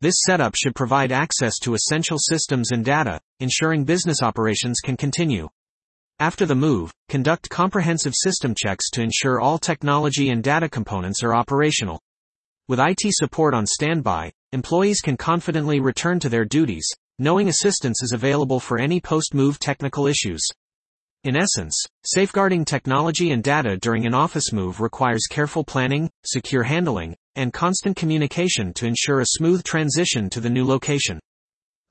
This 0.00 0.22
setup 0.26 0.56
should 0.56 0.74
provide 0.74 1.12
access 1.12 1.60
to 1.60 1.74
essential 1.74 2.18
systems 2.18 2.72
and 2.72 2.84
data, 2.84 3.20
ensuring 3.38 3.84
business 3.84 4.24
operations 4.24 4.80
can 4.82 4.96
continue. 4.96 5.48
After 6.20 6.46
the 6.46 6.56
move, 6.56 6.92
conduct 7.08 7.48
comprehensive 7.48 8.12
system 8.16 8.52
checks 8.56 8.90
to 8.90 9.02
ensure 9.02 9.40
all 9.40 9.56
technology 9.56 10.30
and 10.30 10.42
data 10.42 10.68
components 10.68 11.22
are 11.22 11.32
operational. 11.32 12.00
With 12.66 12.80
IT 12.80 12.98
support 13.10 13.54
on 13.54 13.66
standby, 13.66 14.32
employees 14.52 15.00
can 15.00 15.16
confidently 15.16 15.78
return 15.78 16.18
to 16.18 16.28
their 16.28 16.44
duties, 16.44 16.88
knowing 17.20 17.46
assistance 17.46 18.02
is 18.02 18.10
available 18.10 18.58
for 18.58 18.80
any 18.80 19.00
post-move 19.00 19.60
technical 19.60 20.08
issues. 20.08 20.44
In 21.22 21.36
essence, 21.36 21.80
safeguarding 22.04 22.64
technology 22.64 23.30
and 23.30 23.42
data 23.42 23.76
during 23.76 24.04
an 24.04 24.14
office 24.14 24.52
move 24.52 24.80
requires 24.80 25.28
careful 25.30 25.62
planning, 25.62 26.10
secure 26.26 26.64
handling, 26.64 27.14
and 27.36 27.52
constant 27.52 27.96
communication 27.96 28.74
to 28.74 28.86
ensure 28.86 29.20
a 29.20 29.26
smooth 29.26 29.62
transition 29.62 30.28
to 30.30 30.40
the 30.40 30.50
new 30.50 30.64
location. 30.64 31.20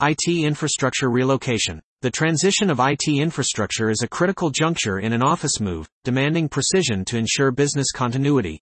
IT 0.01 0.27
infrastructure 0.27 1.09
relocation. 1.09 1.79
The 2.03 2.11
transition 2.11 2.69
of 2.69 2.79
IT 2.79 3.07
infrastructure 3.07 3.89
is 3.89 4.03
a 4.03 4.07
critical 4.07 4.51
juncture 4.51 4.99
in 4.99 5.13
an 5.13 5.23
office 5.23 5.59
move, 5.59 5.89
demanding 6.03 6.47
precision 6.47 7.03
to 7.05 7.17
ensure 7.17 7.49
business 7.49 7.91
continuity. 7.91 8.61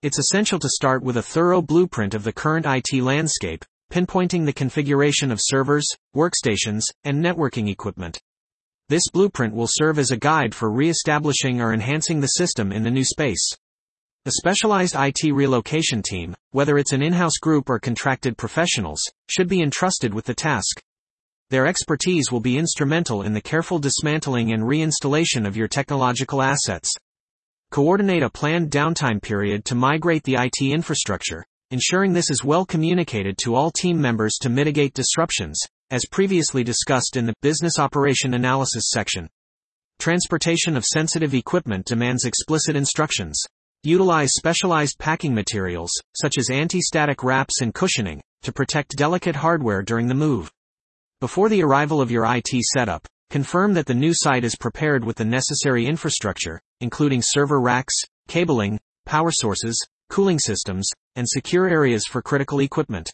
It's 0.00 0.18
essential 0.18 0.58
to 0.58 0.70
start 0.70 1.02
with 1.02 1.18
a 1.18 1.22
thorough 1.22 1.60
blueprint 1.60 2.14
of 2.14 2.24
the 2.24 2.32
current 2.32 2.64
IT 2.66 3.02
landscape, 3.02 3.66
pinpointing 3.92 4.46
the 4.46 4.54
configuration 4.54 5.30
of 5.30 5.38
servers, 5.42 5.86
workstations, 6.16 6.84
and 7.04 7.22
networking 7.22 7.68
equipment. 7.68 8.18
This 8.88 9.10
blueprint 9.12 9.54
will 9.54 9.68
serve 9.68 9.98
as 9.98 10.10
a 10.10 10.16
guide 10.16 10.54
for 10.54 10.72
re-establishing 10.72 11.60
or 11.60 11.74
enhancing 11.74 12.20
the 12.20 12.38
system 12.38 12.72
in 12.72 12.84
the 12.84 12.90
new 12.90 13.04
space. 13.04 13.54
A 14.24 14.30
specialized 14.30 14.96
IT 14.98 15.30
relocation 15.30 16.00
team, 16.00 16.34
whether 16.52 16.78
it's 16.78 16.94
an 16.94 17.02
in-house 17.02 17.36
group 17.38 17.68
or 17.68 17.78
contracted 17.78 18.38
professionals, 18.38 19.02
should 19.28 19.48
be 19.48 19.60
entrusted 19.60 20.14
with 20.14 20.24
the 20.24 20.34
task. 20.34 20.82
Their 21.52 21.66
expertise 21.66 22.32
will 22.32 22.40
be 22.40 22.56
instrumental 22.56 23.20
in 23.20 23.34
the 23.34 23.40
careful 23.42 23.78
dismantling 23.78 24.54
and 24.54 24.62
reinstallation 24.62 25.46
of 25.46 25.54
your 25.54 25.68
technological 25.68 26.40
assets. 26.40 26.90
Coordinate 27.70 28.22
a 28.22 28.30
planned 28.30 28.70
downtime 28.70 29.20
period 29.20 29.66
to 29.66 29.74
migrate 29.74 30.22
the 30.24 30.36
IT 30.36 30.62
infrastructure, 30.62 31.44
ensuring 31.70 32.14
this 32.14 32.30
is 32.30 32.42
well 32.42 32.64
communicated 32.64 33.36
to 33.36 33.54
all 33.54 33.70
team 33.70 34.00
members 34.00 34.38
to 34.40 34.48
mitigate 34.48 34.94
disruptions, 34.94 35.60
as 35.90 36.06
previously 36.10 36.64
discussed 36.64 37.18
in 37.18 37.26
the 37.26 37.34
Business 37.42 37.78
Operation 37.78 38.32
Analysis 38.32 38.84
section. 38.88 39.28
Transportation 39.98 40.74
of 40.74 40.86
sensitive 40.86 41.34
equipment 41.34 41.84
demands 41.84 42.24
explicit 42.24 42.76
instructions. 42.76 43.38
Utilize 43.82 44.30
specialized 44.32 44.98
packing 44.98 45.34
materials, 45.34 45.92
such 46.16 46.38
as 46.38 46.48
anti-static 46.48 47.22
wraps 47.22 47.60
and 47.60 47.74
cushioning, 47.74 48.22
to 48.40 48.54
protect 48.54 48.96
delicate 48.96 49.36
hardware 49.36 49.82
during 49.82 50.08
the 50.08 50.14
move. 50.14 50.50
Before 51.22 51.48
the 51.48 51.62
arrival 51.62 52.00
of 52.00 52.10
your 52.10 52.26
IT 52.26 52.48
setup, 52.74 53.06
confirm 53.30 53.74
that 53.74 53.86
the 53.86 53.94
new 53.94 54.12
site 54.12 54.42
is 54.42 54.56
prepared 54.56 55.04
with 55.04 55.18
the 55.18 55.24
necessary 55.24 55.86
infrastructure, 55.86 56.60
including 56.80 57.22
server 57.22 57.60
racks, 57.60 57.94
cabling, 58.26 58.80
power 59.06 59.30
sources, 59.30 59.78
cooling 60.10 60.40
systems, 60.40 60.84
and 61.14 61.24
secure 61.28 61.68
areas 61.68 62.06
for 62.06 62.22
critical 62.22 62.58
equipment. 62.58 63.12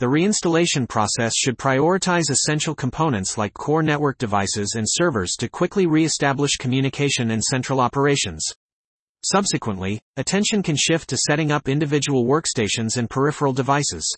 The 0.00 0.06
reinstallation 0.06 0.86
process 0.86 1.34
should 1.34 1.56
prioritize 1.56 2.28
essential 2.28 2.74
components 2.74 3.38
like 3.38 3.54
core 3.54 3.82
network 3.82 4.18
devices 4.18 4.74
and 4.76 4.84
servers 4.86 5.32
to 5.38 5.48
quickly 5.48 5.86
re-establish 5.86 6.58
communication 6.58 7.30
and 7.30 7.42
central 7.42 7.80
operations. 7.80 8.44
Subsequently, 9.24 9.98
attention 10.18 10.62
can 10.62 10.76
shift 10.76 11.08
to 11.08 11.16
setting 11.16 11.50
up 11.50 11.70
individual 11.70 12.26
workstations 12.26 12.98
and 12.98 13.08
peripheral 13.08 13.54
devices. 13.54 14.14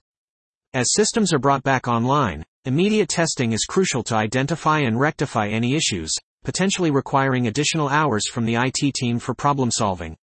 As 0.74 0.92
systems 0.92 1.32
are 1.32 1.38
brought 1.38 1.62
back 1.62 1.86
online, 1.86 2.42
immediate 2.64 3.08
testing 3.08 3.52
is 3.52 3.64
crucial 3.64 4.04
to 4.04 4.14
identify 4.14 4.78
and 4.78 5.00
rectify 5.00 5.48
any 5.48 5.74
issues, 5.74 6.12
potentially 6.44 6.92
requiring 6.92 7.48
additional 7.48 7.88
hours 7.88 8.28
from 8.28 8.44
the 8.44 8.54
IT 8.54 8.94
team 8.94 9.18
for 9.18 9.34
problem 9.34 9.68
solving. 9.70 10.16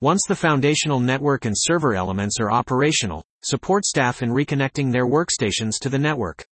Once 0.00 0.22
the 0.26 0.34
foundational 0.34 0.98
network 0.98 1.44
and 1.44 1.54
server 1.56 1.94
elements 1.94 2.40
are 2.40 2.50
operational, 2.50 3.24
support 3.42 3.84
staff 3.84 4.22
in 4.22 4.30
reconnecting 4.30 4.90
their 4.90 5.06
workstations 5.06 5.74
to 5.80 5.88
the 5.88 5.98
network. 5.98 6.44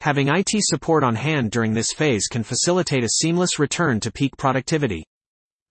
Having 0.00 0.28
IT 0.28 0.50
support 0.60 1.04
on 1.04 1.14
hand 1.14 1.52
during 1.52 1.72
this 1.72 1.92
phase 1.92 2.26
can 2.26 2.42
facilitate 2.42 3.04
a 3.04 3.08
seamless 3.08 3.60
return 3.60 4.00
to 4.00 4.10
peak 4.10 4.36
productivity. 4.36 5.04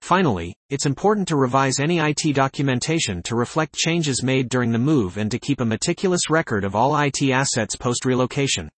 Finally, 0.02 0.56
it's 0.70 0.86
important 0.86 1.28
to 1.28 1.36
revise 1.36 1.80
any 1.80 2.00
IT 2.00 2.34
documentation 2.34 3.22
to 3.24 3.36
reflect 3.36 3.76
changes 3.76 4.24
made 4.24 4.48
during 4.48 4.72
the 4.72 4.80
move 4.80 5.18
and 5.18 5.30
to 5.32 5.40
keep 5.40 5.60
a 5.60 5.66
meticulous 5.66 6.30
record 6.30 6.64
of 6.64 6.76
all 6.76 6.98
IT 6.98 7.22
assets 7.32 7.76
post-relocation. 7.76 8.70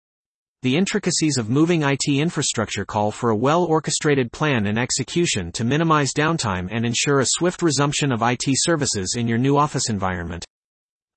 The 0.63 0.75
intricacies 0.75 1.37
of 1.37 1.51
moving 1.51 1.83
IT 1.83 2.07
infrastructure 2.07 2.83
call 2.83 3.11
for 3.11 3.29
a 3.29 3.35
well-orchestrated 3.35 4.31
plan 4.31 4.65
and 4.65 4.79
execution 4.79 5.51
to 5.51 5.63
minimize 5.63 6.13
downtime 6.17 6.67
and 6.71 6.83
ensure 6.83 7.19
a 7.19 7.27
swift 7.27 7.61
resumption 7.61 8.11
of 8.11 8.23
IT 8.23 8.43
services 8.53 9.13
in 9.15 9.27
your 9.27 9.37
new 9.37 9.55
office 9.55 9.87
environment. 9.87 10.43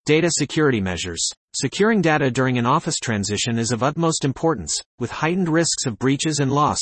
Data 0.04 0.28
security 0.30 0.82
measures. 0.82 1.26
Securing 1.54 2.02
data 2.02 2.30
during 2.30 2.58
an 2.58 2.66
office 2.66 2.96
transition 3.02 3.58
is 3.58 3.72
of 3.72 3.82
utmost 3.82 4.26
importance, 4.26 4.78
with 4.98 5.10
heightened 5.10 5.48
risks 5.48 5.86
of 5.86 5.98
breaches 5.98 6.38
and 6.38 6.52
loss. 6.52 6.80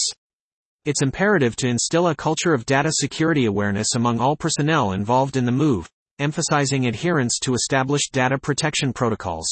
It's 0.84 1.02
imperative 1.02 1.54
to 1.56 1.68
instill 1.68 2.08
a 2.08 2.16
culture 2.16 2.54
of 2.54 2.66
data 2.66 2.90
security 2.92 3.44
awareness 3.44 3.94
among 3.94 4.18
all 4.18 4.34
personnel 4.34 4.90
involved 4.90 5.36
in 5.36 5.44
the 5.44 5.52
move, 5.52 5.88
emphasizing 6.18 6.88
adherence 6.88 7.38
to 7.42 7.54
established 7.54 8.10
data 8.10 8.36
protection 8.36 8.92
protocols. 8.92 9.48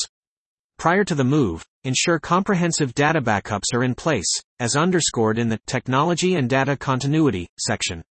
Prior 0.79 1.05
to 1.05 1.15
the 1.15 1.25
move, 1.25 1.65
ensure 1.85 2.19
comprehensive 2.19 2.93
data 2.93 3.21
backups 3.23 3.73
are 3.73 3.83
in 3.83 3.95
place, 3.95 4.31
as 4.61 4.77
underscored 4.77 5.39
in 5.39 5.49
the 5.49 5.59
Technology 5.67 6.35
and 6.35 6.51
Data 6.51 6.77
Continuity 6.77 7.49
section. 7.59 8.05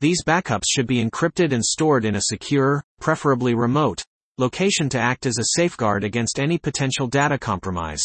These 0.00 0.24
backups 0.24 0.64
should 0.68 0.88
be 0.88 1.02
encrypted 1.02 1.52
and 1.52 1.64
stored 1.64 2.04
in 2.04 2.16
a 2.16 2.22
secure, 2.22 2.82
preferably 3.00 3.54
remote, 3.54 4.02
location 4.36 4.88
to 4.88 4.98
act 4.98 5.26
as 5.26 5.38
a 5.38 5.56
safeguard 5.56 6.02
against 6.02 6.40
any 6.40 6.58
potential 6.58 7.06
data 7.06 7.38
compromise. 7.38 8.02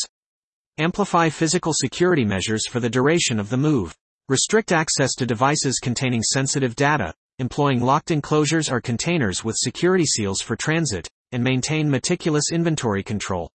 Amplify 0.78 1.30
physical 1.30 1.74
security 1.74 2.24
measures 2.24 2.68
for 2.68 2.80
the 2.80 2.92
duration 2.92 3.40
of 3.40 3.50
the 3.50 3.58
move. 3.58 3.96
Restrict 4.30 4.72
access 4.72 5.16
to 5.16 5.26
devices 5.26 5.80
containing 5.80 6.22
sensitive 6.22 6.76
data, 6.76 7.16
employing 7.40 7.82
locked 7.82 8.12
enclosures 8.12 8.70
or 8.70 8.80
containers 8.80 9.44
with 9.44 9.56
security 9.58 10.06
seals 10.06 10.40
for 10.40 10.56
transit, 10.56 11.10
and 11.32 11.44
maintain 11.44 11.90
meticulous 11.90 12.52
inventory 12.52 13.02
control. 13.02 13.50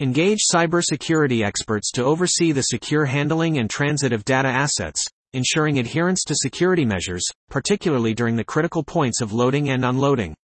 Engage 0.00 0.44
cybersecurity 0.54 1.44
experts 1.44 1.90
to 1.90 2.04
oversee 2.04 2.52
the 2.52 2.62
secure 2.62 3.04
handling 3.04 3.58
and 3.58 3.68
transit 3.68 4.12
of 4.12 4.24
data 4.24 4.46
assets, 4.46 5.04
ensuring 5.32 5.80
adherence 5.80 6.22
to 6.22 6.36
security 6.36 6.84
measures, 6.84 7.26
particularly 7.50 8.14
during 8.14 8.36
the 8.36 8.44
critical 8.44 8.84
points 8.84 9.20
of 9.20 9.32
loading 9.32 9.70
and 9.70 9.84
unloading. 9.84 10.36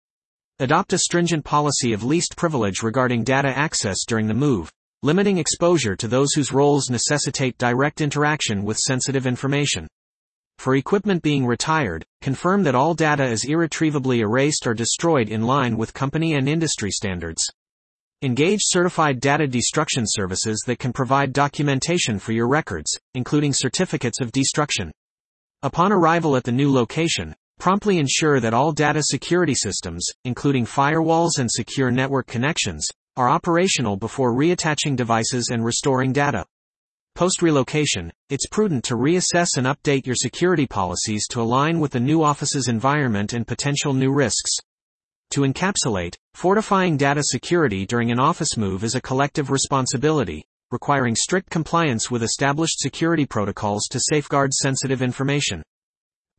Adopt 0.58 0.93
a 0.93 0.97
stringent 0.97 1.45
policy 1.45 1.93
of 1.93 2.04
least 2.04 2.36
privilege 2.36 2.82
regarding 2.82 3.24
data 3.24 3.49
access 3.56 4.06
during 4.08 4.26
the 4.26 4.34
move, 4.34 4.72
limiting 5.04 5.38
exposure 5.38 5.95
to 5.95 6.08
those 6.08 6.34
whose 6.34 6.51
roles 6.51 6.89
necessitate 6.89 7.56
direct 7.60 8.01
interaction 8.01 8.64
with 8.64 8.78
sensitive 8.78 9.28
information. 9.28 9.88
For 10.58 10.78
equipment 10.78 11.22
being 11.22 11.45
retired, 11.45 12.04
confirm 12.22 12.64
that 12.64 12.74
all 12.74 12.95
data 12.95 13.26
is 13.26 13.45
irretrievably 13.45 14.22
erased 14.22 14.66
or 14.66 14.74
destroyed 14.74 15.30
in 15.30 15.43
line 15.43 15.78
with 15.78 15.93
company 15.93 16.34
and 16.34 16.49
industry 16.49 16.89
standards. 16.89 17.47
Engage 18.24 18.61
certified 18.63 19.19
data 19.19 19.45
destruction 19.45 20.05
services 20.07 20.63
that 20.65 20.80
can 20.80 20.93
provide 20.93 21.34
documentation 21.34 22.17
for 22.17 22.32
your 22.32 22.47
records, 22.47 22.89
including 23.15 23.51
certificates 23.51 24.21
of 24.21 24.32
destruction. 24.32 24.93
Upon 25.61 25.91
arrival 25.91 26.38
at 26.38 26.45
the 26.45 26.51
new 26.53 26.71
location, 26.71 27.36
promptly 27.59 27.97
ensure 27.97 28.39
that 28.39 28.53
all 28.53 28.71
data 28.71 29.01
security 29.03 29.53
systems, 29.53 30.07
including 30.24 30.65
firewalls 30.65 31.38
and 31.38 31.51
secure 31.51 31.91
network 31.91 32.28
connections, 32.28 32.88
are 33.17 33.30
operational 33.30 33.97
before 33.97 34.34
reattaching 34.34 34.95
devices 34.95 35.49
and 35.51 35.65
restoring 35.65 36.13
data. 36.13 36.45
Post 37.15 37.41
relocation, 37.41 38.09
it's 38.30 38.47
prudent 38.47 38.86
to 38.86 38.95
reassess 38.95 39.57
and 39.57 39.67
update 39.67 40.05
your 40.05 40.15
security 40.15 40.65
policies 40.65 41.28
to 41.28 41.41
align 41.41 41.82
with 41.82 41.91
the 41.91 41.99
new 41.99 42.24
office's 42.24 42.69
environment 42.69 43.34
and 43.34 43.45
potential 43.45 43.91
new 43.91 44.13
risks. 44.13 44.55
To 45.32 45.41
encapsulate, 45.41 46.15
fortifying 46.34 46.97
data 46.97 47.21
security 47.24 47.86
during 47.86 48.11
an 48.11 48.19
office 48.19 48.57
move 48.57 48.84
is 48.84 48.95
a 48.95 49.01
collective 49.01 49.49
responsibility, 49.49 50.43
requiring 50.71 51.15
strict 51.15 51.49
compliance 51.49 52.09
with 52.11 52.24
established 52.24 52.80
security 52.80 53.26
protocols 53.26 53.88
to 53.91 53.99
safeguard 53.99 54.53
sensitive 54.53 55.01
information. 55.01 55.63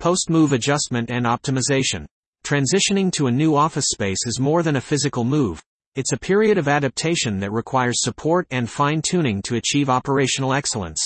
Post 0.00 0.30
move 0.30 0.52
adjustment 0.52 1.10
and 1.10 1.26
optimization. 1.26 2.06
Transitioning 2.44 3.10
to 3.12 3.26
a 3.26 3.32
new 3.32 3.56
office 3.56 3.86
space 3.88 4.26
is 4.26 4.38
more 4.38 4.62
than 4.62 4.76
a 4.76 4.80
physical 4.80 5.24
move, 5.24 5.62
it's 5.96 6.12
a 6.12 6.18
period 6.18 6.58
of 6.58 6.66
adaptation 6.66 7.38
that 7.38 7.52
requires 7.52 8.02
support 8.02 8.48
and 8.50 8.68
fine-tuning 8.68 9.40
to 9.42 9.54
achieve 9.54 9.88
operational 9.88 10.52
excellence. 10.52 11.00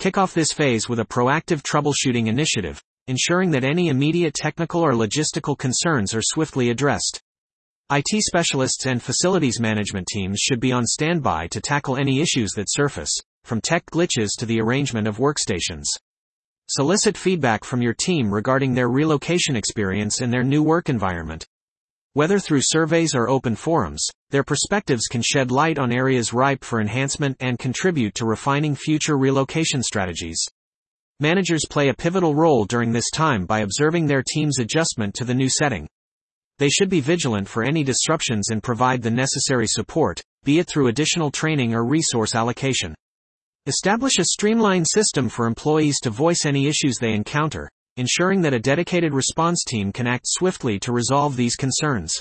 Kick 0.00 0.18
off 0.18 0.34
this 0.34 0.52
phase 0.52 0.88
with 0.88 0.98
a 0.98 1.04
proactive 1.04 1.62
troubleshooting 1.62 2.26
initiative, 2.26 2.82
ensuring 3.10 3.50
that 3.50 3.64
any 3.64 3.88
immediate 3.88 4.32
technical 4.32 4.80
or 4.80 4.92
logistical 4.92 5.58
concerns 5.58 6.14
are 6.14 6.22
swiftly 6.22 6.70
addressed. 6.70 7.20
IT 7.92 8.22
specialists 8.22 8.86
and 8.86 9.02
facilities 9.02 9.58
management 9.58 10.06
teams 10.06 10.38
should 10.38 10.60
be 10.60 10.70
on 10.70 10.86
standby 10.86 11.48
to 11.48 11.60
tackle 11.60 11.96
any 11.96 12.20
issues 12.20 12.52
that 12.52 12.70
surface, 12.70 13.12
from 13.42 13.60
tech 13.60 13.84
glitches 13.90 14.28
to 14.38 14.46
the 14.46 14.60
arrangement 14.60 15.08
of 15.08 15.18
workstations. 15.18 15.86
Solicit 16.68 17.18
feedback 17.18 17.64
from 17.64 17.82
your 17.82 17.94
team 17.94 18.32
regarding 18.32 18.74
their 18.74 18.88
relocation 18.88 19.56
experience 19.56 20.20
and 20.20 20.32
their 20.32 20.44
new 20.44 20.62
work 20.62 20.88
environment. 20.88 21.44
Whether 22.12 22.38
through 22.38 22.62
surveys 22.62 23.12
or 23.12 23.28
open 23.28 23.56
forums, 23.56 24.06
their 24.30 24.44
perspectives 24.44 25.08
can 25.08 25.22
shed 25.22 25.50
light 25.50 25.80
on 25.80 25.90
areas 25.90 26.32
ripe 26.32 26.62
for 26.62 26.80
enhancement 26.80 27.36
and 27.40 27.58
contribute 27.58 28.14
to 28.14 28.24
refining 28.24 28.76
future 28.76 29.18
relocation 29.18 29.82
strategies. 29.82 30.46
Managers 31.22 31.66
play 31.68 31.90
a 31.90 31.94
pivotal 31.94 32.34
role 32.34 32.64
during 32.64 32.92
this 32.92 33.10
time 33.10 33.44
by 33.44 33.60
observing 33.60 34.06
their 34.06 34.22
team's 34.22 34.58
adjustment 34.58 35.14
to 35.16 35.24
the 35.26 35.34
new 35.34 35.50
setting. 35.50 35.86
They 36.58 36.70
should 36.70 36.88
be 36.88 37.00
vigilant 37.00 37.46
for 37.46 37.62
any 37.62 37.84
disruptions 37.84 38.48
and 38.48 38.62
provide 38.62 39.02
the 39.02 39.10
necessary 39.10 39.66
support, 39.66 40.22
be 40.44 40.60
it 40.60 40.66
through 40.66 40.86
additional 40.86 41.30
training 41.30 41.74
or 41.74 41.84
resource 41.84 42.34
allocation. 42.34 42.94
Establish 43.66 44.18
a 44.18 44.24
streamlined 44.24 44.86
system 44.88 45.28
for 45.28 45.46
employees 45.46 46.00
to 46.00 46.08
voice 46.08 46.46
any 46.46 46.66
issues 46.66 46.96
they 46.96 47.12
encounter, 47.12 47.68
ensuring 47.98 48.40
that 48.40 48.54
a 48.54 48.58
dedicated 48.58 49.12
response 49.12 49.62
team 49.68 49.92
can 49.92 50.06
act 50.06 50.24
swiftly 50.26 50.78
to 50.78 50.90
resolve 50.90 51.36
these 51.36 51.54
concerns. 51.54 52.14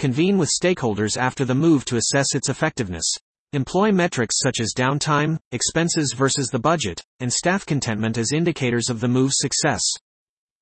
Convene 0.00 0.36
with 0.36 0.50
stakeholders 0.50 1.16
after 1.16 1.44
the 1.44 1.54
move 1.54 1.84
to 1.84 1.96
assess 1.96 2.34
its 2.34 2.48
effectiveness. 2.48 3.06
Employ 3.52 3.92
metrics 3.92 4.38
such 4.38 4.60
as 4.60 4.74
downtime, 4.76 5.38
expenses 5.52 6.12
versus 6.12 6.48
the 6.48 6.58
budget, 6.58 7.00
and 7.20 7.32
staff 7.32 7.64
contentment 7.64 8.18
as 8.18 8.32
indicators 8.32 8.90
of 8.90 9.00
the 9.00 9.08
move's 9.08 9.36
success. 9.38 9.82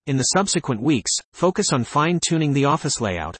In 0.07 0.19
the 0.19 0.25
subsequent 0.25 0.83
weeks, 0.83 1.11
focus 1.33 1.73
on 1.73 1.85
fine 1.85 2.21
tuning 2.21 2.53
the 2.53 2.67
office 2.67 3.01
layout. 3.01 3.39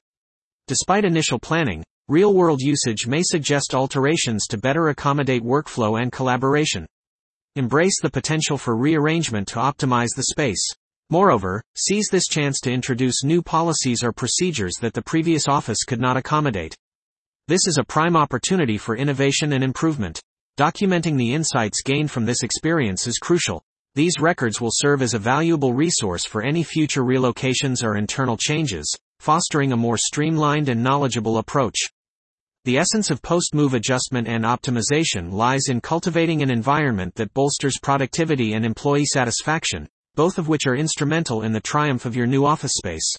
Despite 0.67 1.05
initial 1.05 1.39
planning, 1.39 1.85
real 2.09 2.33
world 2.33 2.63
usage 2.63 3.07
may 3.07 3.23
suggest 3.23 3.75
alterations 3.75 4.47
to 4.47 4.57
better 4.57 4.89
accommodate 4.89 5.43
workflow 5.43 6.01
and 6.01 6.11
collaboration. 6.11 6.87
Embrace 7.55 8.01
the 8.01 8.11
potential 8.11 8.57
for 8.57 8.75
rearrangement 8.75 9.47
to 9.49 9.57
optimize 9.57 10.17
the 10.17 10.25
space. 10.25 10.67
Moreover, 11.11 11.63
seize 11.77 12.09
this 12.11 12.27
chance 12.27 12.61
to 12.61 12.73
introduce 12.73 13.23
new 13.23 13.43
policies 13.43 14.03
or 14.03 14.13
procedures 14.13 14.75
that 14.81 14.95
the 14.95 15.03
previous 15.03 15.49
office 15.49 15.85
could 15.85 16.01
not 16.01 16.17
accommodate. 16.17 16.75
This 17.47 17.67
is 17.67 17.77
a 17.77 17.85
prime 17.85 18.17
opportunity 18.17 18.79
for 18.79 18.97
innovation 18.97 19.53
and 19.53 19.63
improvement. 19.63 20.19
Documenting 20.59 21.19
the 21.19 21.35
insights 21.35 21.83
gained 21.83 22.11
from 22.11 22.25
this 22.25 22.43
experience 22.43 23.07
is 23.07 23.19
crucial. 23.19 23.63
These 23.95 24.19
records 24.19 24.63
will 24.63 24.71
serve 24.73 25.03
as 25.03 25.13
a 25.13 25.19
valuable 25.19 25.75
resource 25.75 26.25
for 26.25 26.43
any 26.43 26.63
future 26.63 27.03
relocations 27.03 27.85
or 27.85 27.99
internal 27.99 28.39
changes, 28.39 28.91
fostering 29.21 29.73
a 29.73 29.77
more 29.77 29.99
streamlined 29.99 30.71
and 30.71 30.83
knowledgeable 30.83 31.37
approach. 31.37 31.77
The 32.65 32.79
essence 32.79 33.11
of 33.11 33.21
post-move 33.21 33.75
adjustment 33.75 34.27
and 34.27 34.45
optimization 34.45 35.31
lies 35.31 35.65
in 35.69 35.83
cultivating 35.83 36.41
an 36.41 36.51
environment 36.51 37.15
that 37.17 37.35
bolsters 37.35 37.79
productivity 37.79 38.55
and 38.55 38.65
employee 38.65 39.05
satisfaction, 39.05 39.87
both 40.15 40.39
of 40.39 40.49
which 40.49 40.67
are 40.67 40.77
instrumental 40.77 41.43
in 41.43 41.53
the 41.53 41.61
triumph 41.61 42.07
of 42.07 42.17
your 42.17 42.27
new 42.27 42.47
office 42.47 42.73
space. 42.75 43.15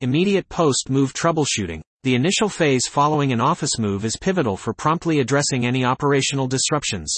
Immediate 0.00 0.48
post-move 0.48 1.12
troubleshooting. 1.12 1.80
The 2.04 2.14
initial 2.14 2.48
phase 2.48 2.86
following 2.86 3.32
an 3.32 3.40
office 3.40 3.80
move 3.80 4.04
is 4.04 4.16
pivotal 4.16 4.56
for 4.56 4.72
promptly 4.72 5.18
addressing 5.18 5.66
any 5.66 5.84
operational 5.84 6.46
disruptions. 6.46 7.12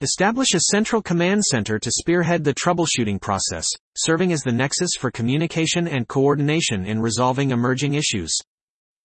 Establish 0.00 0.54
a 0.54 0.60
central 0.70 1.02
command 1.02 1.44
center 1.44 1.78
to 1.78 1.90
spearhead 1.90 2.44
the 2.44 2.54
troubleshooting 2.54 3.20
process, 3.20 3.66
serving 3.94 4.32
as 4.32 4.40
the 4.40 4.50
nexus 4.50 4.92
for 4.98 5.10
communication 5.10 5.86
and 5.86 6.08
coordination 6.08 6.86
in 6.86 6.98
resolving 6.98 7.50
emerging 7.50 7.92
issues. 7.92 8.34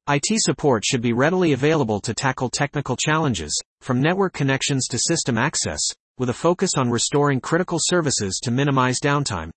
IT 0.07 0.23
support 0.37 0.85
should 0.85 1.01
be 1.01 1.11
readily 1.11 1.51
available 1.51 1.99
to 1.99 2.13
tackle 2.13 2.49
technical 2.49 2.95
challenges, 2.95 3.53
from 3.81 4.01
network 4.01 4.31
connections 4.31 4.87
to 4.87 4.97
system 4.97 5.37
access, 5.37 5.81
with 6.19 6.29
a 6.29 6.33
focus 6.33 6.77
on 6.77 6.89
restoring 6.89 7.41
critical 7.41 7.79
services 7.81 8.39
to 8.41 8.49
minimize 8.49 9.01
downtime. 9.01 9.51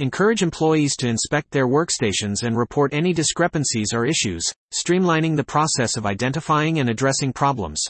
Encourage 0.00 0.42
employees 0.42 0.96
to 0.96 1.08
inspect 1.08 1.50
their 1.50 1.68
workstations 1.68 2.42
and 2.42 2.56
report 2.56 2.94
any 2.94 3.12
discrepancies 3.12 3.92
or 3.92 4.06
issues, 4.06 4.50
streamlining 4.72 5.36
the 5.36 5.44
process 5.44 5.98
of 5.98 6.06
identifying 6.06 6.78
and 6.78 6.88
addressing 6.88 7.34
problems. 7.34 7.84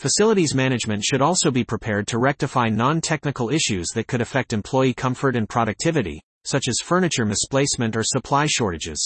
Facilities 0.00 0.52
management 0.52 1.04
should 1.04 1.22
also 1.22 1.52
be 1.52 1.62
prepared 1.62 2.08
to 2.08 2.18
rectify 2.18 2.68
non-technical 2.68 3.50
issues 3.50 3.86
that 3.90 4.08
could 4.08 4.20
affect 4.20 4.52
employee 4.52 4.92
comfort 4.92 5.36
and 5.36 5.48
productivity, 5.48 6.20
such 6.44 6.66
as 6.66 6.80
furniture 6.82 7.24
misplacement 7.24 7.94
or 7.94 8.02
supply 8.02 8.44
shortages. 8.48 9.00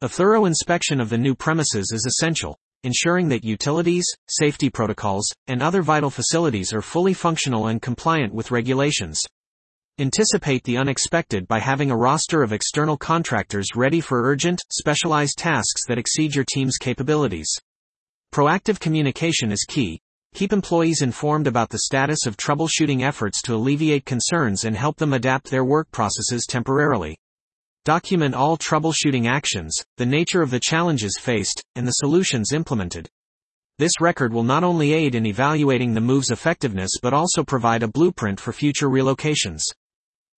A 0.00 0.08
thorough 0.08 0.44
inspection 0.44 1.00
of 1.00 1.08
the 1.08 1.18
new 1.18 1.34
premises 1.34 1.90
is 1.92 2.06
essential, 2.06 2.56
ensuring 2.84 3.28
that 3.30 3.42
utilities, 3.42 4.06
safety 4.28 4.70
protocols, 4.70 5.28
and 5.48 5.60
other 5.60 5.82
vital 5.82 6.10
facilities 6.10 6.72
are 6.72 6.82
fully 6.82 7.14
functional 7.14 7.66
and 7.66 7.82
compliant 7.82 8.32
with 8.32 8.52
regulations. 8.52 9.20
Anticipate 10.00 10.62
the 10.62 10.76
unexpected 10.76 11.48
by 11.48 11.58
having 11.58 11.90
a 11.90 11.96
roster 11.96 12.44
of 12.44 12.52
external 12.52 12.96
contractors 12.96 13.74
ready 13.74 14.00
for 14.00 14.22
urgent, 14.22 14.62
specialized 14.70 15.36
tasks 15.38 15.86
that 15.88 15.98
exceed 15.98 16.36
your 16.36 16.44
team's 16.44 16.76
capabilities. 16.76 17.50
Proactive 18.32 18.78
communication 18.78 19.50
is 19.50 19.66
key. 19.68 19.98
Keep 20.34 20.52
employees 20.52 21.02
informed 21.02 21.48
about 21.48 21.70
the 21.70 21.80
status 21.80 22.26
of 22.26 22.36
troubleshooting 22.36 23.02
efforts 23.02 23.42
to 23.42 23.56
alleviate 23.56 24.04
concerns 24.04 24.62
and 24.62 24.76
help 24.76 24.98
them 24.98 25.14
adapt 25.14 25.50
their 25.50 25.64
work 25.64 25.90
processes 25.90 26.46
temporarily. 26.48 27.16
Document 27.84 28.36
all 28.36 28.56
troubleshooting 28.56 29.26
actions, 29.26 29.84
the 29.96 30.06
nature 30.06 30.42
of 30.42 30.52
the 30.52 30.60
challenges 30.60 31.18
faced, 31.18 31.60
and 31.74 31.88
the 31.88 31.92
solutions 31.92 32.52
implemented. 32.52 33.08
This 33.78 34.00
record 34.00 34.32
will 34.32 34.44
not 34.44 34.62
only 34.62 34.92
aid 34.92 35.16
in 35.16 35.26
evaluating 35.26 35.94
the 35.94 36.00
move's 36.00 36.30
effectiveness 36.30 36.90
but 37.02 37.12
also 37.12 37.42
provide 37.42 37.82
a 37.82 37.88
blueprint 37.88 38.38
for 38.38 38.52
future 38.52 38.88
relocations. 38.88 39.62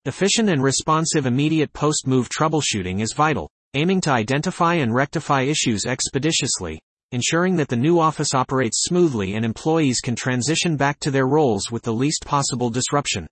Efficient 0.06 0.48
and 0.48 0.62
responsive 0.62 1.26
immediate 1.26 1.70
post-move 1.74 2.30
troubleshooting 2.30 3.02
is 3.02 3.12
vital, 3.12 3.50
aiming 3.74 4.00
to 4.00 4.10
identify 4.10 4.76
and 4.76 4.94
rectify 4.94 5.42
issues 5.42 5.84
expeditiously, 5.84 6.80
ensuring 7.12 7.54
that 7.56 7.68
the 7.68 7.76
new 7.76 8.00
office 8.00 8.34
operates 8.34 8.84
smoothly 8.84 9.34
and 9.34 9.44
employees 9.44 10.00
can 10.00 10.16
transition 10.16 10.74
back 10.74 10.98
to 11.00 11.10
their 11.10 11.26
roles 11.26 11.70
with 11.70 11.82
the 11.82 11.92
least 11.92 12.24
possible 12.24 12.70
disruption. 12.70 13.26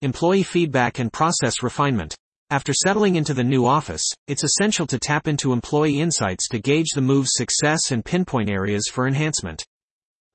Employee 0.00 0.44
feedback 0.44 1.00
and 1.00 1.12
process 1.12 1.64
refinement. 1.64 2.14
After 2.50 2.72
settling 2.72 3.16
into 3.16 3.34
the 3.34 3.42
new 3.42 3.66
office, 3.66 4.04
it's 4.28 4.44
essential 4.44 4.86
to 4.86 5.00
tap 5.00 5.26
into 5.26 5.52
employee 5.52 5.98
insights 5.98 6.46
to 6.50 6.60
gauge 6.60 6.90
the 6.94 7.00
move's 7.00 7.32
success 7.32 7.90
and 7.90 8.04
pinpoint 8.04 8.48
areas 8.48 8.86
for 8.86 9.08
enhancement. 9.08 9.64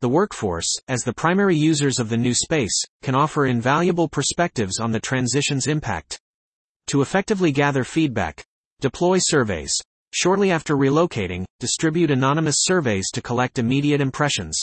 The 0.03 0.09
workforce, 0.09 0.67
as 0.89 1.03
the 1.03 1.13
primary 1.13 1.55
users 1.55 1.97
of 1.97 2.09
the 2.09 2.17
new 2.17 2.33
space, 2.33 2.77
can 3.03 3.15
offer 3.15 3.45
invaluable 3.45 4.09
perspectives 4.09 4.77
on 4.77 4.91
the 4.91 4.99
transition's 4.99 5.67
impact. 5.67 6.19
To 6.87 7.01
effectively 7.01 7.53
gather 7.53 7.85
feedback, 7.85 8.43
deploy 8.81 9.19
surveys. 9.21 9.73
Shortly 10.11 10.51
after 10.51 10.75
relocating, 10.75 11.45
distribute 11.61 12.11
anonymous 12.11 12.57
surveys 12.63 13.09
to 13.13 13.21
collect 13.21 13.59
immediate 13.59 14.01
impressions. 14.01 14.59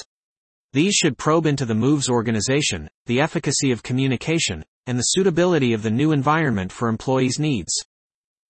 These 0.74 0.92
should 0.92 1.16
probe 1.16 1.46
into 1.46 1.64
the 1.64 1.74
move's 1.74 2.10
organization, 2.10 2.90
the 3.06 3.22
efficacy 3.22 3.70
of 3.70 3.82
communication, 3.82 4.62
and 4.86 4.98
the 4.98 5.14
suitability 5.14 5.72
of 5.72 5.82
the 5.82 5.90
new 5.90 6.12
environment 6.12 6.70
for 6.70 6.90
employees' 6.90 7.38
needs. 7.38 7.72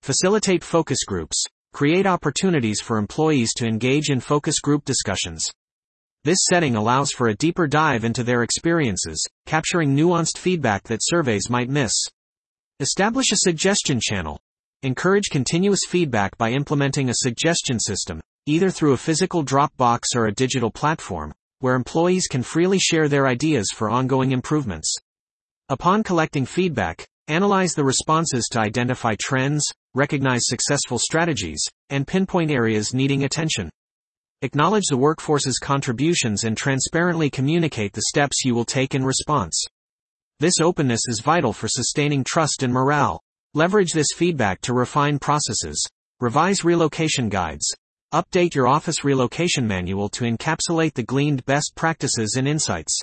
Facilitate 0.03 0.65
focus 0.65 1.05
groups. 1.07 1.41
Create 1.73 2.05
opportunities 2.05 2.81
for 2.81 2.99
employees 2.99 3.53
to 3.59 3.65
engage 3.65 4.11
in 4.11 4.19
focus 4.19 4.59
group 4.59 4.85
discussions. 4.85 5.49
This 6.23 6.41
setting 6.51 6.77
allows 6.77 7.13
for 7.13 7.29
a 7.29 7.35
deeper 7.35 7.67
dive 7.67 8.05
into 8.05 8.23
their 8.23 8.43
experiences, 8.43 9.27
capturing 9.47 9.97
nuanced 9.97 10.37
feedback 10.37 10.83
that 10.85 11.01
surveys 11.03 11.49
might 11.49 11.71
miss. 11.71 11.93
Establish 12.79 13.33
a 13.33 13.37
suggestion 13.37 13.99
channel. 14.03 14.39
Encourage 14.83 15.31
continuous 15.31 15.81
feedback 15.89 16.37
by 16.37 16.51
implementing 16.51 17.09
a 17.09 17.15
suggestion 17.15 17.81
system, 17.81 18.21
either 18.45 18.69
through 18.69 18.93
a 18.93 18.99
physical 18.99 19.43
Dropbox 19.43 20.15
or 20.15 20.27
a 20.27 20.35
digital 20.35 20.71
platform, 20.71 21.33
where 21.61 21.75
employees 21.75 22.27
can 22.27 22.43
freely 22.43 22.79
share 22.79 23.09
their 23.09 23.27
ideas 23.27 23.69
for 23.75 23.89
ongoing 23.89 24.33
improvements. 24.33 24.95
Upon 25.71 26.03
collecting 26.03 26.45
feedback, 26.45 27.07
analyze 27.29 27.73
the 27.73 27.85
responses 27.85 28.47
to 28.53 28.61
identify 28.61 29.15
trends, 29.19 29.65
recognize 29.95 30.43
successful 30.45 30.99
strategies, 30.99 31.65
and 31.89 32.07
pinpoint 32.07 32.51
areas 32.51 32.93
needing 32.93 33.25
attention. 33.25 33.71
Acknowledge 34.43 34.87
the 34.89 34.97
workforce's 34.97 35.59
contributions 35.59 36.45
and 36.45 36.57
transparently 36.57 37.29
communicate 37.29 37.93
the 37.93 38.05
steps 38.09 38.43
you 38.43 38.55
will 38.55 38.65
take 38.65 38.95
in 38.95 39.05
response. 39.05 39.63
This 40.39 40.61
openness 40.63 41.03
is 41.09 41.21
vital 41.21 41.53
for 41.53 41.69
sustaining 41.69 42.25
trust 42.25 42.63
and 42.63 42.73
morale. 42.73 43.21
Leverage 43.53 43.93
this 43.93 44.15
feedback 44.17 44.63
to 44.63 44.73
refine 44.73 45.19
processes. 45.19 45.87
Revise 46.21 46.65
relocation 46.65 47.29
guides. 47.29 47.71
Update 48.15 48.55
your 48.55 48.67
office 48.67 49.05
relocation 49.05 49.67
manual 49.67 50.09
to 50.09 50.25
encapsulate 50.25 50.95
the 50.95 51.03
gleaned 51.03 51.45
best 51.45 51.75
practices 51.77 52.37
and 52.39 52.49
insights. 52.49 52.99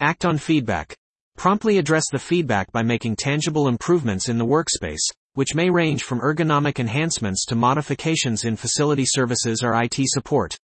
Act 0.00 0.26
on 0.26 0.36
feedback. 0.36 0.94
Promptly 1.38 1.78
address 1.78 2.04
the 2.12 2.18
feedback 2.18 2.70
by 2.72 2.82
making 2.82 3.16
tangible 3.16 3.68
improvements 3.68 4.28
in 4.28 4.36
the 4.36 4.44
workspace, 4.44 5.00
which 5.34 5.54
may 5.54 5.70
range 5.70 6.02
from 6.02 6.20
ergonomic 6.20 6.78
enhancements 6.78 7.44
to 7.46 7.54
modifications 7.54 8.44
in 8.44 8.56
facility 8.56 9.04
services 9.04 9.62
or 9.62 9.74
IT 9.82 9.96
support. 10.06 10.56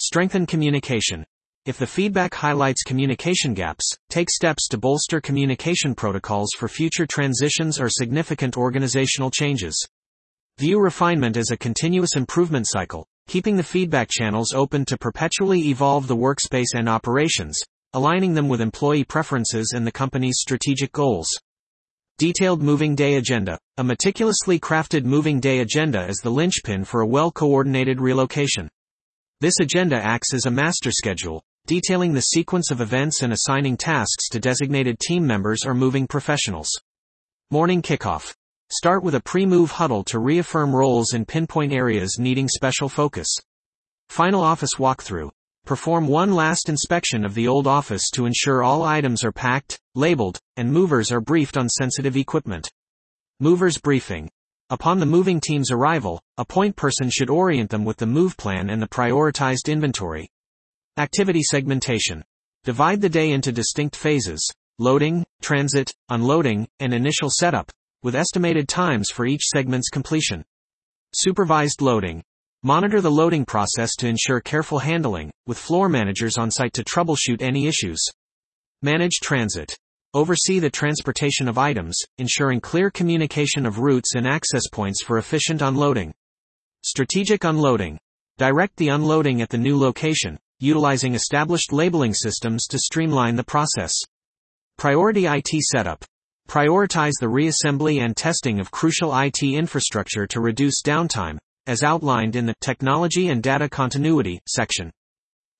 Strengthen 0.00 0.46
communication. 0.46 1.24
If 1.66 1.76
the 1.76 1.86
feedback 1.86 2.34
highlights 2.34 2.82
communication 2.82 3.52
gaps, 3.52 3.84
take 4.08 4.30
steps 4.30 4.66
to 4.68 4.78
bolster 4.78 5.20
communication 5.20 5.94
protocols 5.94 6.50
for 6.56 6.68
future 6.68 7.06
transitions 7.06 7.78
or 7.78 7.90
significant 7.90 8.56
organizational 8.56 9.30
changes. 9.30 9.86
View 10.58 10.80
refinement 10.80 11.36
as 11.36 11.50
a 11.50 11.56
continuous 11.56 12.16
improvement 12.16 12.66
cycle, 12.68 13.06
keeping 13.28 13.56
the 13.56 13.62
feedback 13.62 14.08
channels 14.10 14.52
open 14.54 14.84
to 14.86 14.98
perpetually 14.98 15.68
evolve 15.68 16.06
the 16.06 16.16
workspace 16.16 16.74
and 16.74 16.88
operations, 16.88 17.60
aligning 17.92 18.34
them 18.34 18.48
with 18.48 18.60
employee 18.60 19.04
preferences 19.04 19.72
and 19.74 19.86
the 19.86 19.92
company's 19.92 20.38
strategic 20.40 20.92
goals. 20.92 21.28
Detailed 22.20 22.60
Moving 22.60 22.94
Day 22.94 23.14
Agenda. 23.14 23.58
A 23.78 23.82
meticulously 23.82 24.60
crafted 24.60 25.04
moving 25.04 25.40
day 25.40 25.60
agenda 25.60 26.06
is 26.06 26.18
the 26.18 26.28
linchpin 26.28 26.84
for 26.84 27.00
a 27.00 27.06
well-coordinated 27.06 27.98
relocation. 27.98 28.68
This 29.40 29.58
agenda 29.58 29.96
acts 29.96 30.34
as 30.34 30.44
a 30.44 30.50
master 30.50 30.90
schedule, 30.90 31.42
detailing 31.66 32.12
the 32.12 32.20
sequence 32.20 32.70
of 32.70 32.82
events 32.82 33.22
and 33.22 33.32
assigning 33.32 33.78
tasks 33.78 34.28
to 34.32 34.38
designated 34.38 34.98
team 35.00 35.26
members 35.26 35.64
or 35.64 35.72
moving 35.72 36.06
professionals. 36.06 36.68
Morning 37.50 37.80
kickoff. 37.80 38.34
Start 38.70 39.02
with 39.02 39.14
a 39.14 39.22
pre-move 39.22 39.70
huddle 39.70 40.04
to 40.04 40.18
reaffirm 40.18 40.76
roles 40.76 41.14
and 41.14 41.26
pinpoint 41.26 41.72
areas 41.72 42.18
needing 42.18 42.48
special 42.48 42.90
focus. 42.90 43.34
Final 44.10 44.42
office 44.42 44.74
walkthrough. 44.74 45.30
Perform 45.70 46.08
one 46.08 46.32
last 46.32 46.68
inspection 46.68 47.24
of 47.24 47.34
the 47.34 47.46
old 47.46 47.68
office 47.68 48.10
to 48.14 48.26
ensure 48.26 48.64
all 48.64 48.82
items 48.82 49.22
are 49.22 49.30
packed, 49.30 49.78
labeled, 49.94 50.40
and 50.56 50.72
movers 50.72 51.12
are 51.12 51.20
briefed 51.20 51.56
on 51.56 51.68
sensitive 51.68 52.16
equipment. 52.16 52.68
Movers 53.38 53.78
briefing. 53.78 54.28
Upon 54.70 54.98
the 54.98 55.06
moving 55.06 55.38
team's 55.38 55.70
arrival, 55.70 56.20
a 56.36 56.44
point 56.44 56.74
person 56.74 57.08
should 57.08 57.30
orient 57.30 57.70
them 57.70 57.84
with 57.84 57.98
the 57.98 58.06
move 58.06 58.36
plan 58.36 58.68
and 58.68 58.82
the 58.82 58.88
prioritized 58.88 59.68
inventory. 59.68 60.28
Activity 60.96 61.44
segmentation. 61.44 62.24
Divide 62.64 63.00
the 63.00 63.08
day 63.08 63.30
into 63.30 63.52
distinct 63.52 63.94
phases, 63.94 64.44
loading, 64.80 65.24
transit, 65.40 65.94
unloading, 66.08 66.66
and 66.80 66.92
initial 66.92 67.30
setup, 67.30 67.70
with 68.02 68.16
estimated 68.16 68.68
times 68.68 69.10
for 69.10 69.24
each 69.24 69.44
segment's 69.44 69.88
completion. 69.88 70.44
Supervised 71.14 71.80
loading. 71.80 72.24
Monitor 72.62 73.00
the 73.00 73.10
loading 73.10 73.46
process 73.46 73.96
to 73.96 74.06
ensure 74.06 74.38
careful 74.38 74.80
handling, 74.80 75.30
with 75.46 75.56
floor 75.56 75.88
managers 75.88 76.36
on 76.36 76.50
site 76.50 76.74
to 76.74 76.84
troubleshoot 76.84 77.40
any 77.40 77.66
issues. 77.66 77.98
Manage 78.82 79.20
transit. 79.22 79.74
Oversee 80.12 80.58
the 80.58 80.68
transportation 80.68 81.48
of 81.48 81.56
items, 81.56 81.98
ensuring 82.18 82.60
clear 82.60 82.90
communication 82.90 83.64
of 83.64 83.78
routes 83.78 84.14
and 84.14 84.26
access 84.28 84.68
points 84.70 85.02
for 85.02 85.16
efficient 85.16 85.62
unloading. 85.62 86.12
Strategic 86.84 87.44
unloading. 87.44 87.98
Direct 88.36 88.76
the 88.76 88.88
unloading 88.88 89.40
at 89.40 89.48
the 89.48 89.56
new 89.56 89.78
location, 89.78 90.38
utilizing 90.58 91.14
established 91.14 91.72
labeling 91.72 92.12
systems 92.12 92.66
to 92.66 92.78
streamline 92.78 93.36
the 93.36 93.44
process. 93.44 93.94
Priority 94.76 95.24
IT 95.26 95.48
setup. 95.62 96.04
Prioritize 96.46 97.14
the 97.20 97.26
reassembly 97.26 98.02
and 98.02 98.14
testing 98.14 98.60
of 98.60 98.70
crucial 98.70 99.18
IT 99.18 99.42
infrastructure 99.42 100.26
to 100.26 100.42
reduce 100.42 100.82
downtime, 100.82 101.38
as 101.66 101.82
outlined 101.82 102.36
in 102.36 102.46
the 102.46 102.54
Technology 102.60 103.28
and 103.28 103.42
Data 103.42 103.68
Continuity 103.68 104.40
section. 104.46 104.90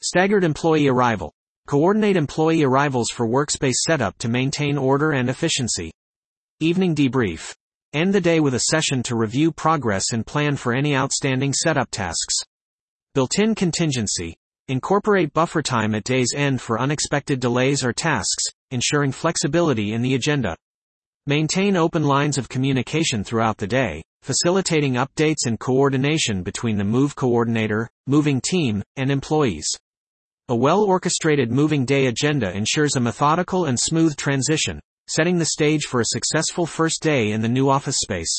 Staggered 0.02 0.44
employee 0.44 0.88
arrival. 0.88 1.32
Coordinate 1.66 2.16
employee 2.16 2.64
arrivals 2.64 3.10
for 3.10 3.28
workspace 3.28 3.80
setup 3.86 4.16
to 4.18 4.28
maintain 4.28 4.78
order 4.78 5.12
and 5.12 5.28
efficiency. 5.28 5.92
Evening 6.60 6.94
debrief. 6.94 7.54
End 7.92 8.12
the 8.12 8.20
day 8.20 8.40
with 8.40 8.54
a 8.54 8.66
session 8.70 9.02
to 9.04 9.16
review 9.16 9.52
progress 9.52 10.12
and 10.12 10.26
plan 10.26 10.56
for 10.56 10.72
any 10.72 10.96
outstanding 10.96 11.52
setup 11.52 11.90
tasks. 11.90 12.34
Built-in 13.14 13.54
contingency. 13.54 14.36
Incorporate 14.68 15.32
buffer 15.32 15.62
time 15.62 15.94
at 15.94 16.04
day's 16.04 16.32
end 16.34 16.60
for 16.60 16.80
unexpected 16.80 17.40
delays 17.40 17.84
or 17.84 17.92
tasks, 17.92 18.44
ensuring 18.70 19.12
flexibility 19.12 19.92
in 19.92 20.02
the 20.02 20.14
agenda. 20.14 20.56
Maintain 21.26 21.76
open 21.76 22.04
lines 22.04 22.38
of 22.38 22.48
communication 22.48 23.24
throughout 23.24 23.56
the 23.56 23.66
day, 23.66 24.02
facilitating 24.22 24.94
updates 24.94 25.46
and 25.46 25.58
coordination 25.58 26.42
between 26.42 26.76
the 26.76 26.84
move 26.84 27.16
coordinator, 27.16 27.88
moving 28.06 28.40
team, 28.40 28.82
and 28.96 29.10
employees. 29.10 29.68
A 30.48 30.56
well-orchestrated 30.56 31.52
moving 31.52 31.84
day 31.84 32.06
agenda 32.06 32.50
ensures 32.52 32.96
a 32.96 33.00
methodical 33.00 33.66
and 33.66 33.78
smooth 33.78 34.16
transition, 34.16 34.80
setting 35.08 35.38
the 35.38 35.46
stage 35.46 35.82
for 35.84 36.00
a 36.00 36.06
successful 36.06 36.66
first 36.66 37.02
day 37.02 37.30
in 37.32 37.40
the 37.40 37.48
new 37.48 37.68
office 37.68 37.98
space. 37.98 38.36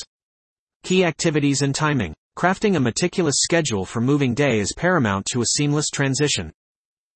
Key 0.83 1.05
activities 1.05 1.61
and 1.61 1.73
timing. 1.73 2.13
Crafting 2.37 2.75
a 2.75 2.79
meticulous 2.79 3.35
schedule 3.39 3.85
for 3.85 4.01
moving 4.01 4.33
day 4.33 4.59
is 4.59 4.73
paramount 4.75 5.25
to 5.27 5.41
a 5.41 5.45
seamless 5.45 5.89
transition. 5.89 6.51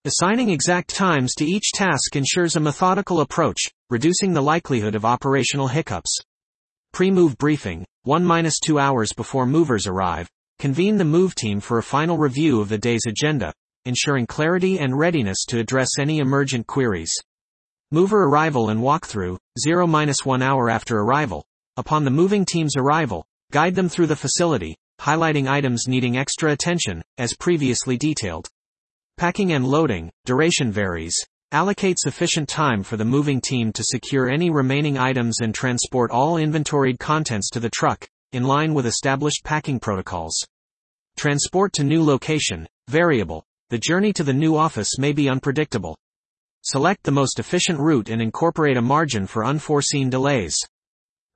Assigning 0.06 0.50
exact 0.50 0.94
times 0.94 1.34
to 1.36 1.46
each 1.46 1.72
task 1.74 2.16
ensures 2.16 2.56
a 2.56 2.60
methodical 2.60 3.22
approach, 3.22 3.60
reducing 3.90 4.34
the 4.34 4.42
likelihood 4.42 4.94
of 4.94 5.04
operational 5.04 5.68
hiccups. 5.68 6.20
Pre-move 6.96 7.38
briefing, 7.38 7.86
1-2 8.08 8.80
hours 8.80 9.12
before 9.12 9.46
movers 9.46 9.86
arrive, 9.86 10.30
convene 10.60 10.96
the 10.96 11.04
move 11.04 11.36
team 11.36 11.60
for 11.60 11.78
a 11.78 11.84
final 11.84 12.18
review 12.18 12.62
of 12.62 12.70
the 12.70 12.78
day's 12.78 13.06
agenda, 13.06 13.52
ensuring 13.84 14.26
clarity 14.26 14.80
and 14.80 14.98
readiness 14.98 15.44
to 15.50 15.60
address 15.60 16.00
any 16.00 16.20
emergent 16.20 16.68
queries. 16.68 17.12
Mover 17.92 18.24
arrival 18.24 18.70
and 18.70 18.80
walkthrough, 18.80 19.38
0-1 19.60 20.42
hour 20.42 20.70
after 20.70 21.00
arrival. 21.00 21.44
Upon 21.76 22.06
the 22.06 22.12
moving 22.12 22.46
team's 22.46 22.78
arrival, 22.78 23.26
guide 23.52 23.76
them 23.76 23.90
through 23.90 24.08
the 24.08 24.16
facility, 24.16 24.78
highlighting 25.02 25.50
items 25.50 25.90
needing 25.90 26.16
extra 26.16 26.54
attention, 26.54 27.04
as 27.18 27.36
previously 27.38 27.98
detailed. 27.98 28.48
Packing 29.18 29.52
and 29.52 29.68
loading, 29.68 30.12
duration 30.24 30.72
varies. 30.72 31.18
Allocate 31.56 31.98
sufficient 31.98 32.50
time 32.50 32.84
for 32.84 32.98
the 32.98 33.06
moving 33.06 33.40
team 33.40 33.72
to 33.72 33.82
secure 33.82 34.28
any 34.28 34.50
remaining 34.50 34.98
items 34.98 35.40
and 35.40 35.56
transport 35.56 36.12
all 36.12 36.36
inventoried 36.36 37.00
contents 37.00 37.50
to 37.52 37.62
the 37.62 37.70
truck, 37.70 38.10
in 38.34 38.44
line 38.44 38.74
with 38.74 38.86
established 38.86 39.42
packing 39.46 39.80
protocols. 39.80 40.36
Transport 41.16 41.72
to 41.72 41.86
new 41.86 42.04
location, 42.04 42.68
variable. 42.90 43.46
The 43.70 43.78
journey 43.78 44.12
to 44.12 44.24
the 44.26 44.34
new 44.34 44.58
office 44.58 45.00
may 45.00 45.14
be 45.14 45.30
unpredictable. 45.30 45.98
Select 46.64 47.04
the 47.04 47.14
most 47.14 47.40
efficient 47.40 47.80
route 47.80 48.10
and 48.10 48.22
incorporate 48.22 48.76
a 48.76 48.82
margin 48.82 49.26
for 49.26 49.46
unforeseen 49.46 50.10
delays. 50.10 50.58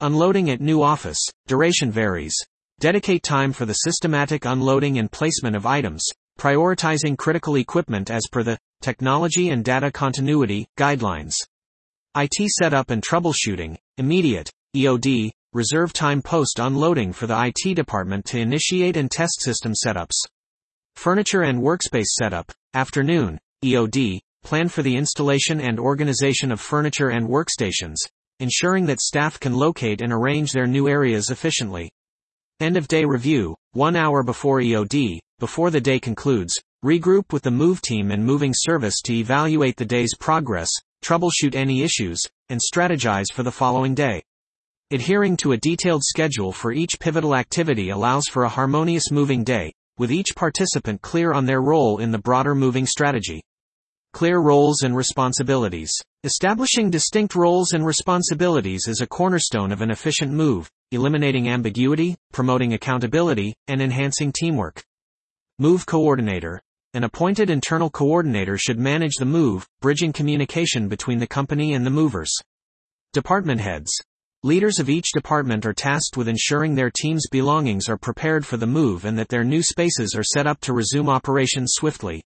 Unloading 0.02 0.50
at 0.50 0.60
new 0.60 0.82
office, 0.82 1.22
duration 1.48 1.92
varies. 1.92 2.36
Dedicate 2.82 3.24
time 3.24 3.54
for 3.54 3.66
the 3.66 3.74
systematic 3.86 4.44
unloading 4.44 5.00
and 5.00 5.10
placement 5.10 5.56
of 5.56 5.66
items, 5.66 6.06
prioritizing 6.40 7.18
critical 7.18 7.58
equipment 7.58 8.10
as 8.10 8.24
per 8.32 8.42
the 8.44 8.58
Technology 8.82 9.50
and 9.50 9.64
Data 9.64 9.92
Continuity 9.92 10.68
Guidelines. 10.78 11.34
IT 12.16 12.50
setup 12.50 12.92
and 12.92 13.04
troubleshooting, 13.04 13.76
immediate, 13.98 14.50
EOD, 14.74 15.32
reserve 15.52 15.92
time 15.92 16.22
post 16.22 16.60
unloading 16.60 17.12
for 17.12 17.28
the 17.28 17.38
IT 17.38 17.76
department 17.76 18.24
to 18.24 18.40
initiate 18.40 18.96
and 18.96 19.12
test 19.12 19.42
system 19.42 19.74
setups. 19.74 20.16
Furniture 20.96 21.42
and 21.42 21.62
workspace 21.62 22.08
setup, 22.18 22.54
afternoon, 22.74 23.38
EOD, 23.66 24.22
plan 24.44 24.70
for 24.70 24.82
the 24.82 24.96
installation 24.96 25.60
and 25.60 25.78
organization 25.78 26.54
of 26.54 26.62
furniture 26.62 27.10
and 27.10 27.28
workstations, 27.28 27.98
ensuring 28.40 28.86
that 28.86 29.02
staff 29.02 29.38
can 29.42 29.54
locate 29.54 30.00
and 30.00 30.14
arrange 30.14 30.54
their 30.54 30.68
new 30.68 30.88
areas 30.88 31.30
efficiently. 31.30 31.92
End 32.62 32.76
of 32.76 32.90
day 32.90 33.06
review, 33.06 33.56
one 33.72 33.96
hour 33.96 34.22
before 34.22 34.60
EOD, 34.60 35.20
before 35.40 35.72
the 35.72 35.80
day 35.80 35.98
concludes, 35.98 36.60
regroup 36.84 37.32
with 37.32 37.44
the 37.44 37.52
move 37.52 37.82
team 37.82 38.12
and 38.12 38.22
moving 38.22 38.52
service 38.54 39.00
to 39.06 39.14
evaluate 39.14 39.78
the 39.78 39.86
day's 39.86 40.14
progress, 40.20 40.70
troubleshoot 41.02 41.56
any 41.56 41.84
issues, 41.84 42.22
and 42.50 42.60
strategize 42.60 43.32
for 43.34 43.44
the 43.44 43.52
following 43.52 43.96
day. 43.96 44.22
Adhering 44.92 45.38
to 45.38 45.54
a 45.54 45.58
detailed 45.58 46.04
schedule 46.04 46.52
for 46.52 46.74
each 46.74 47.00
pivotal 47.00 47.34
activity 47.34 47.92
allows 47.92 48.28
for 48.28 48.44
a 48.44 48.50
harmonious 48.50 49.10
moving 49.10 49.46
day, 49.46 49.72
with 49.98 50.12
each 50.12 50.36
participant 50.36 51.02
clear 51.02 51.32
on 51.32 51.46
their 51.46 51.62
role 51.62 52.00
in 52.00 52.12
the 52.12 52.20
broader 52.20 52.56
moving 52.56 52.86
strategy. 52.86 53.42
Clear 54.12 54.40
roles 54.40 54.82
and 54.82 54.96
responsibilities. 54.96 55.92
Establishing 56.24 56.90
distinct 56.90 57.36
roles 57.36 57.74
and 57.74 57.86
responsibilities 57.86 58.88
is 58.88 59.02
a 59.02 59.08
cornerstone 59.08 59.72
of 59.72 59.82
an 59.82 59.92
efficient 59.92 60.32
move, 60.32 60.68
eliminating 60.92 61.48
ambiguity, 61.48 62.18
promoting 62.34 62.74
accountability, 62.74 63.54
and 63.68 63.82
enhancing 63.82 64.32
teamwork. 64.32 64.84
Move 65.60 65.86
Coordinator. 65.86 66.60
An 66.96 67.04
appointed 67.04 67.52
internal 67.52 67.92
coordinator 67.92 68.58
should 68.58 68.80
manage 68.80 69.14
the 69.20 69.26
move, 69.26 69.68
bridging 69.80 70.12
communication 70.12 70.88
between 70.88 71.20
the 71.20 71.28
company 71.28 71.74
and 71.74 71.86
the 71.86 71.92
movers. 71.92 72.34
Department 73.14 73.62
heads. 73.62 73.92
Leaders 74.42 74.80
of 74.80 74.90
each 74.90 75.12
department 75.14 75.68
are 75.68 75.74
tasked 75.74 76.18
with 76.18 76.28
ensuring 76.28 76.74
their 76.74 76.90
team's 76.90 77.28
belongings 77.30 77.88
are 77.88 77.98
prepared 77.98 78.44
for 78.44 78.58
the 78.58 78.66
move 78.66 79.06
and 79.06 79.20
that 79.20 79.30
their 79.30 79.44
new 79.44 79.62
spaces 79.62 80.16
are 80.16 80.24
set 80.24 80.48
up 80.48 80.60
to 80.62 80.74
resume 80.74 81.10
operations 81.10 81.74
swiftly. 81.76 82.24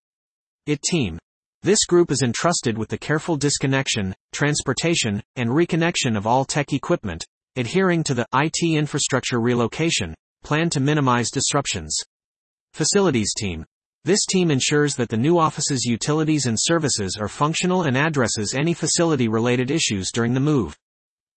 IT 0.65 0.81
team. 0.84 1.19
This 1.64 1.86
group 1.86 2.11
is 2.11 2.22
entrusted 2.22 2.78
with 2.78 2.89
the 2.89 2.97
careful 2.97 3.38
disconnection, 3.38 4.14
transportation, 4.34 5.24
and 5.38 5.49
reconnection 5.49 6.18
of 6.18 6.28
all 6.28 6.43
tech 6.43 6.74
equipment, 6.74 7.26
adhering 7.55 8.03
to 8.03 8.14
the 8.14 8.28
IT 8.34 8.57
infrastructure 8.61 9.39
relocation 9.39 10.14
plan 10.43 10.70
to 10.72 10.82
minimize 10.82 11.32
disruptions. 11.32 11.97
Facilities 12.74 13.34
team. 13.34 13.64
This 14.03 14.26
team 14.26 14.51
ensures 14.51 14.97
that 14.97 15.07
the 15.07 15.16
new 15.16 15.39
office's 15.39 15.86
utilities 15.86 16.47
and 16.47 16.57
services 16.59 17.18
are 17.18 17.30
functional 17.30 17.84
and 17.84 17.95
addresses 17.95 18.53
any 18.53 18.74
facility 18.74 19.30
related 19.30 19.72
issues 19.72 20.11
during 20.11 20.34
the 20.34 20.41
move. 20.41 20.78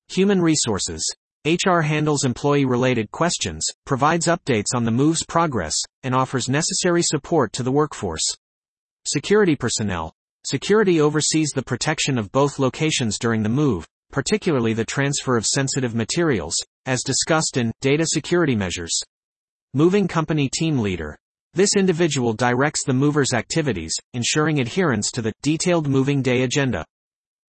Human 0.08 0.42
resources. 0.42 1.08
HR 1.44 1.82
handles 1.82 2.24
employee 2.24 2.64
related 2.64 3.12
questions, 3.12 3.64
provides 3.84 4.26
updates 4.26 4.74
on 4.74 4.82
the 4.82 4.90
move's 4.90 5.24
progress, 5.24 5.76
and 6.02 6.16
offers 6.16 6.48
necessary 6.48 7.02
support 7.04 7.52
to 7.52 7.62
the 7.62 7.70
workforce. 7.70 8.26
Security 9.08 9.54
personnel. 9.54 10.12
Security 10.44 11.00
oversees 11.00 11.50
the 11.54 11.62
protection 11.62 12.18
of 12.18 12.32
both 12.32 12.58
locations 12.58 13.20
during 13.20 13.40
the 13.40 13.48
move, 13.48 13.86
particularly 14.10 14.72
the 14.72 14.84
transfer 14.84 15.36
of 15.36 15.46
sensitive 15.46 15.94
materials, 15.94 16.56
as 16.86 17.04
discussed 17.04 17.56
in 17.56 17.70
Data 17.80 18.04
Security 18.04 18.56
Measures. 18.56 19.00
Moving 19.74 20.08
Company 20.08 20.48
Team 20.52 20.80
Leader. 20.80 21.16
This 21.54 21.76
individual 21.76 22.32
directs 22.32 22.82
the 22.84 22.94
mover's 22.94 23.32
activities, 23.32 23.94
ensuring 24.12 24.58
adherence 24.58 25.12
to 25.12 25.22
the 25.22 25.32
detailed 25.40 25.86
moving 25.86 26.20
day 26.20 26.42
agenda. 26.42 26.84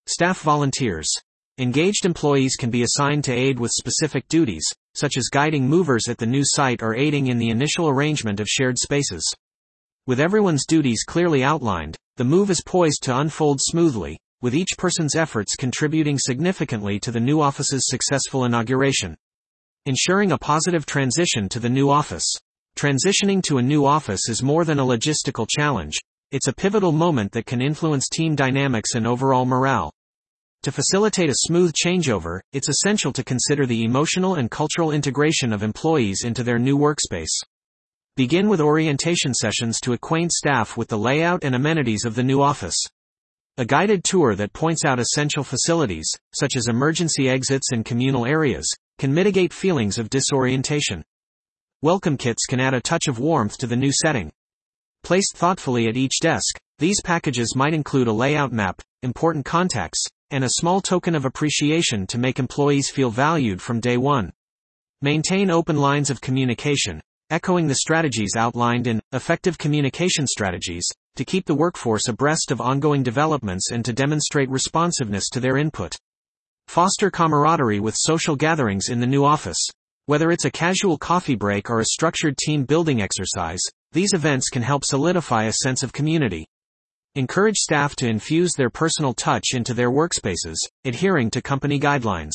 Staff 0.06 0.42
volunteers. 0.42 1.10
Engaged 1.58 2.06
employees 2.06 2.54
can 2.54 2.70
be 2.70 2.84
assigned 2.84 3.24
to 3.24 3.32
aid 3.32 3.58
with 3.58 3.72
specific 3.72 4.28
duties, 4.28 4.64
such 4.94 5.16
as 5.16 5.28
guiding 5.28 5.68
movers 5.68 6.06
at 6.08 6.18
the 6.18 6.26
new 6.26 6.42
site 6.44 6.84
or 6.84 6.94
aiding 6.94 7.26
in 7.26 7.38
the 7.38 7.50
initial 7.50 7.88
arrangement 7.88 8.38
of 8.38 8.46
shared 8.46 8.78
spaces. 8.78 9.24
With 10.08 10.20
everyone's 10.20 10.64
duties 10.64 11.04
clearly 11.06 11.44
outlined, 11.44 11.98
the 12.16 12.24
move 12.24 12.48
is 12.48 12.62
poised 12.64 13.02
to 13.02 13.18
unfold 13.18 13.60
smoothly, 13.60 14.18
with 14.40 14.54
each 14.54 14.70
person's 14.78 15.14
efforts 15.14 15.54
contributing 15.54 16.18
significantly 16.18 16.98
to 17.00 17.10
the 17.10 17.20
new 17.20 17.42
office's 17.42 17.82
successful 17.88 18.46
inauguration. 18.46 19.18
Ensuring 19.84 20.32
a 20.32 20.38
positive 20.38 20.86
transition 20.86 21.46
to 21.50 21.60
the 21.60 21.68
new 21.68 21.90
office. 21.90 22.24
Transitioning 22.74 23.42
to 23.42 23.58
a 23.58 23.62
new 23.62 23.84
office 23.84 24.30
is 24.30 24.42
more 24.42 24.64
than 24.64 24.78
a 24.78 24.82
logistical 24.82 25.46
challenge, 25.46 25.98
it's 26.30 26.48
a 26.48 26.54
pivotal 26.54 26.92
moment 26.92 27.32
that 27.32 27.44
can 27.44 27.60
influence 27.60 28.08
team 28.08 28.34
dynamics 28.34 28.94
and 28.94 29.06
overall 29.06 29.44
morale. 29.44 29.92
To 30.62 30.72
facilitate 30.72 31.28
a 31.28 31.34
smooth 31.40 31.74
changeover, 31.74 32.40
it's 32.54 32.70
essential 32.70 33.12
to 33.12 33.22
consider 33.22 33.66
the 33.66 33.84
emotional 33.84 34.36
and 34.36 34.50
cultural 34.50 34.90
integration 34.90 35.52
of 35.52 35.62
employees 35.62 36.24
into 36.24 36.42
their 36.42 36.58
new 36.58 36.78
workspace. 36.78 37.42
Begin 38.18 38.48
with 38.48 38.60
orientation 38.60 39.32
sessions 39.32 39.78
to 39.78 39.92
acquaint 39.92 40.32
staff 40.32 40.76
with 40.76 40.88
the 40.88 40.98
layout 40.98 41.44
and 41.44 41.54
amenities 41.54 42.04
of 42.04 42.16
the 42.16 42.24
new 42.24 42.42
office. 42.42 42.74
A 43.58 43.64
guided 43.64 44.02
tour 44.02 44.34
that 44.34 44.52
points 44.52 44.84
out 44.84 44.98
essential 44.98 45.44
facilities, 45.44 46.10
such 46.34 46.56
as 46.56 46.66
emergency 46.66 47.28
exits 47.28 47.70
and 47.70 47.84
communal 47.84 48.26
areas, 48.26 48.68
can 48.98 49.14
mitigate 49.14 49.52
feelings 49.52 49.98
of 49.98 50.10
disorientation. 50.10 51.04
Welcome 51.80 52.16
kits 52.16 52.44
can 52.44 52.58
add 52.58 52.74
a 52.74 52.80
touch 52.80 53.06
of 53.06 53.20
warmth 53.20 53.56
to 53.58 53.68
the 53.68 53.76
new 53.76 53.92
setting. 53.92 54.32
Placed 55.04 55.36
thoughtfully 55.36 55.86
at 55.86 55.96
each 55.96 56.18
desk, 56.20 56.58
these 56.80 57.00
packages 57.00 57.54
might 57.54 57.72
include 57.72 58.08
a 58.08 58.12
layout 58.12 58.50
map, 58.50 58.82
important 59.04 59.44
contacts, 59.44 60.04
and 60.32 60.42
a 60.42 60.54
small 60.54 60.80
token 60.80 61.14
of 61.14 61.24
appreciation 61.24 62.04
to 62.08 62.18
make 62.18 62.40
employees 62.40 62.90
feel 62.90 63.10
valued 63.10 63.62
from 63.62 63.78
day 63.78 63.96
one. 63.96 64.32
Maintain 65.02 65.52
open 65.52 65.76
lines 65.76 66.10
of 66.10 66.20
communication, 66.20 67.00
echoing 67.30 67.66
the 67.66 67.74
strategies 67.74 68.36
outlined 68.36 68.86
in 68.86 69.00
Effective 69.12 69.58
Communication 69.58 70.26
Strategies, 70.26 70.86
to 71.16 71.24
keep 71.24 71.46
the 71.46 71.54
workforce 71.54 72.08
abreast 72.08 72.50
of 72.50 72.60
ongoing 72.60 73.02
developments 73.02 73.70
and 73.72 73.84
to 73.84 73.92
demonstrate 73.92 74.48
responsiveness 74.48 75.28
to 75.30 75.40
their 75.40 75.56
input. 75.56 75.96
Foster 76.68 77.10
camaraderie 77.10 77.80
with 77.80 77.96
social 77.96 78.36
gatherings 78.36 78.88
in 78.88 79.00
the 79.00 79.06
new 79.06 79.24
office. 79.24 79.58
Whether 80.06 80.30
it's 80.30 80.44
a 80.44 80.50
casual 80.50 80.96
coffee 80.96 81.34
break 81.34 81.68
or 81.68 81.80
a 81.80 81.86
structured 81.86 82.36
team 82.38 82.64
building 82.64 83.02
exercise, 83.02 83.60
these 83.92 84.12
events 84.12 84.48
can 84.48 84.62
help 84.62 84.84
solidify 84.84 85.44
a 85.44 85.52
sense 85.52 85.82
of 85.82 85.92
community. 85.92 86.46
Encourage 87.14 87.56
staff 87.56 87.96
to 87.96 88.08
infuse 88.08 88.52
their 88.52 88.70
personal 88.70 89.12
touch 89.12 89.54
into 89.54 89.74
their 89.74 89.90
workspaces, 89.90 90.56
adhering 90.84 91.30
to 91.30 91.42
company 91.42 91.80
guidelines. 91.80 92.32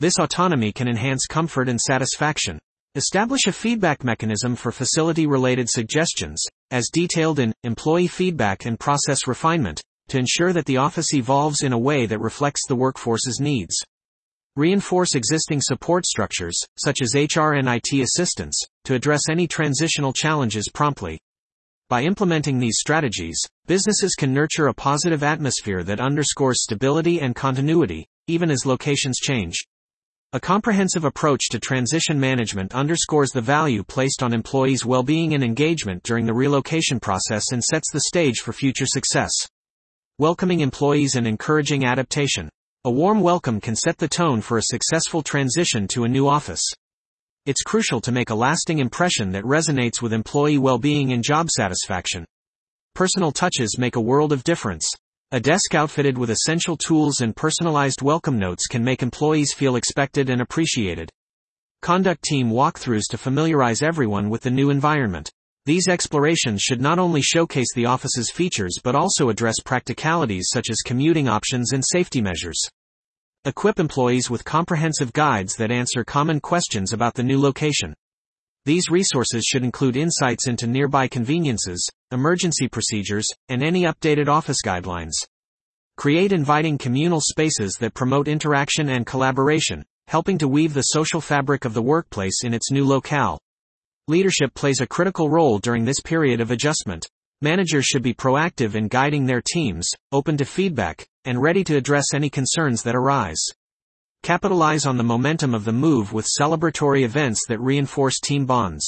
This 0.00 0.18
autonomy 0.18 0.72
can 0.72 0.88
enhance 0.88 1.26
comfort 1.26 1.68
and 1.68 1.80
satisfaction. 1.80 2.58
Establish 2.94 3.46
a 3.46 3.52
feedback 3.52 4.04
mechanism 4.04 4.54
for 4.54 4.70
facility 4.70 5.26
related 5.26 5.66
suggestions, 5.66 6.44
as 6.70 6.90
detailed 6.92 7.38
in 7.38 7.54
Employee 7.64 8.06
Feedback 8.06 8.66
and 8.66 8.78
Process 8.78 9.26
Refinement, 9.26 9.80
to 10.08 10.18
ensure 10.18 10.52
that 10.52 10.66
the 10.66 10.76
office 10.76 11.14
evolves 11.14 11.62
in 11.62 11.72
a 11.72 11.78
way 11.78 12.04
that 12.04 12.20
reflects 12.20 12.66
the 12.68 12.76
workforce's 12.76 13.40
needs. 13.40 13.74
Reinforce 14.56 15.14
existing 15.14 15.62
support 15.62 16.04
structures, 16.04 16.60
such 16.76 17.00
as 17.00 17.14
HR 17.14 17.52
and 17.52 17.66
IT 17.66 17.94
assistance, 17.94 18.62
to 18.84 18.94
address 18.94 19.30
any 19.30 19.46
transitional 19.46 20.12
challenges 20.12 20.68
promptly. 20.68 21.18
By 21.88 22.02
implementing 22.02 22.58
these 22.58 22.76
strategies, 22.78 23.40
businesses 23.66 24.14
can 24.14 24.34
nurture 24.34 24.66
a 24.66 24.74
positive 24.74 25.22
atmosphere 25.22 25.82
that 25.84 25.98
underscores 25.98 26.62
stability 26.62 27.22
and 27.22 27.34
continuity, 27.34 28.06
even 28.26 28.50
as 28.50 28.66
locations 28.66 29.16
change. 29.16 29.64
A 30.34 30.40
comprehensive 30.40 31.04
approach 31.04 31.50
to 31.50 31.60
transition 31.60 32.18
management 32.18 32.74
underscores 32.74 33.32
the 33.32 33.42
value 33.42 33.84
placed 33.84 34.22
on 34.22 34.32
employees' 34.32 34.86
well-being 34.86 35.34
and 35.34 35.44
engagement 35.44 36.02
during 36.04 36.24
the 36.24 36.32
relocation 36.32 36.98
process 36.98 37.52
and 37.52 37.62
sets 37.62 37.92
the 37.92 38.00
stage 38.00 38.38
for 38.38 38.54
future 38.54 38.86
success. 38.86 39.30
Welcoming 40.18 40.60
employees 40.60 41.16
and 41.16 41.26
encouraging 41.26 41.84
adaptation. 41.84 42.48
A 42.86 42.90
warm 42.90 43.20
welcome 43.20 43.60
can 43.60 43.76
set 43.76 43.98
the 43.98 44.08
tone 44.08 44.40
for 44.40 44.56
a 44.56 44.62
successful 44.62 45.22
transition 45.22 45.86
to 45.88 46.04
a 46.04 46.08
new 46.08 46.26
office. 46.26 46.64
It's 47.44 47.60
crucial 47.60 48.00
to 48.00 48.10
make 48.10 48.30
a 48.30 48.34
lasting 48.34 48.78
impression 48.78 49.32
that 49.32 49.44
resonates 49.44 50.00
with 50.00 50.14
employee 50.14 50.56
well-being 50.56 51.12
and 51.12 51.22
job 51.22 51.50
satisfaction. 51.50 52.24
Personal 52.94 53.32
touches 53.32 53.76
make 53.76 53.96
a 53.96 54.00
world 54.00 54.32
of 54.32 54.44
difference. 54.44 54.90
A 55.34 55.40
desk 55.40 55.74
outfitted 55.74 56.18
with 56.18 56.28
essential 56.28 56.76
tools 56.76 57.22
and 57.22 57.34
personalized 57.34 58.02
welcome 58.02 58.38
notes 58.38 58.66
can 58.66 58.84
make 58.84 59.02
employees 59.02 59.54
feel 59.54 59.76
expected 59.76 60.28
and 60.28 60.42
appreciated. 60.42 61.08
Conduct 61.80 62.22
team 62.22 62.50
walkthroughs 62.50 63.08
to 63.08 63.16
familiarize 63.16 63.80
everyone 63.80 64.28
with 64.28 64.42
the 64.42 64.50
new 64.50 64.68
environment. 64.68 65.32
These 65.64 65.88
explorations 65.88 66.60
should 66.60 66.82
not 66.82 66.98
only 66.98 67.22
showcase 67.22 67.72
the 67.74 67.86
office's 67.86 68.30
features 68.30 68.78
but 68.84 68.94
also 68.94 69.30
address 69.30 69.54
practicalities 69.64 70.48
such 70.52 70.68
as 70.68 70.82
commuting 70.84 71.28
options 71.28 71.72
and 71.72 71.82
safety 71.82 72.20
measures. 72.20 72.60
Equip 73.46 73.80
employees 73.80 74.28
with 74.28 74.44
comprehensive 74.44 75.14
guides 75.14 75.56
that 75.56 75.72
answer 75.72 76.04
common 76.04 76.40
questions 76.40 76.92
about 76.92 77.14
the 77.14 77.22
new 77.22 77.40
location. 77.40 77.94
These 78.64 78.90
resources 78.90 79.44
should 79.44 79.64
include 79.64 79.96
insights 79.96 80.46
into 80.46 80.68
nearby 80.68 81.08
conveniences, 81.08 81.84
emergency 82.12 82.68
procedures, 82.68 83.26
and 83.48 83.60
any 83.60 83.82
updated 83.82 84.28
office 84.28 84.58
guidelines. 84.64 85.14
Create 85.96 86.32
inviting 86.32 86.78
communal 86.78 87.20
spaces 87.20 87.74
that 87.80 87.94
promote 87.94 88.28
interaction 88.28 88.90
and 88.90 89.04
collaboration, 89.04 89.84
helping 90.06 90.38
to 90.38 90.46
weave 90.46 90.74
the 90.74 90.82
social 90.82 91.20
fabric 91.20 91.64
of 91.64 91.74
the 91.74 91.82
workplace 91.82 92.44
in 92.44 92.54
its 92.54 92.70
new 92.70 92.86
locale. 92.86 93.40
Leadership 94.06 94.54
plays 94.54 94.80
a 94.80 94.86
critical 94.86 95.28
role 95.28 95.58
during 95.58 95.84
this 95.84 96.00
period 96.00 96.40
of 96.40 96.52
adjustment. 96.52 97.04
Managers 97.40 97.84
should 97.84 98.02
be 98.02 98.14
proactive 98.14 98.76
in 98.76 98.86
guiding 98.86 99.26
their 99.26 99.42
teams, 99.42 99.90
open 100.12 100.36
to 100.36 100.44
feedback, 100.44 101.04
and 101.24 101.42
ready 101.42 101.64
to 101.64 101.76
address 101.76 102.14
any 102.14 102.30
concerns 102.30 102.84
that 102.84 102.94
arise. 102.94 103.42
Capitalize 104.22 104.86
on 104.86 104.96
the 104.96 105.02
momentum 105.02 105.54
of 105.54 105.64
the 105.64 105.72
move 105.72 106.12
with 106.12 106.28
celebratory 106.40 107.04
events 107.04 107.44
that 107.48 107.60
reinforce 107.60 108.20
team 108.20 108.46
bonds. 108.46 108.86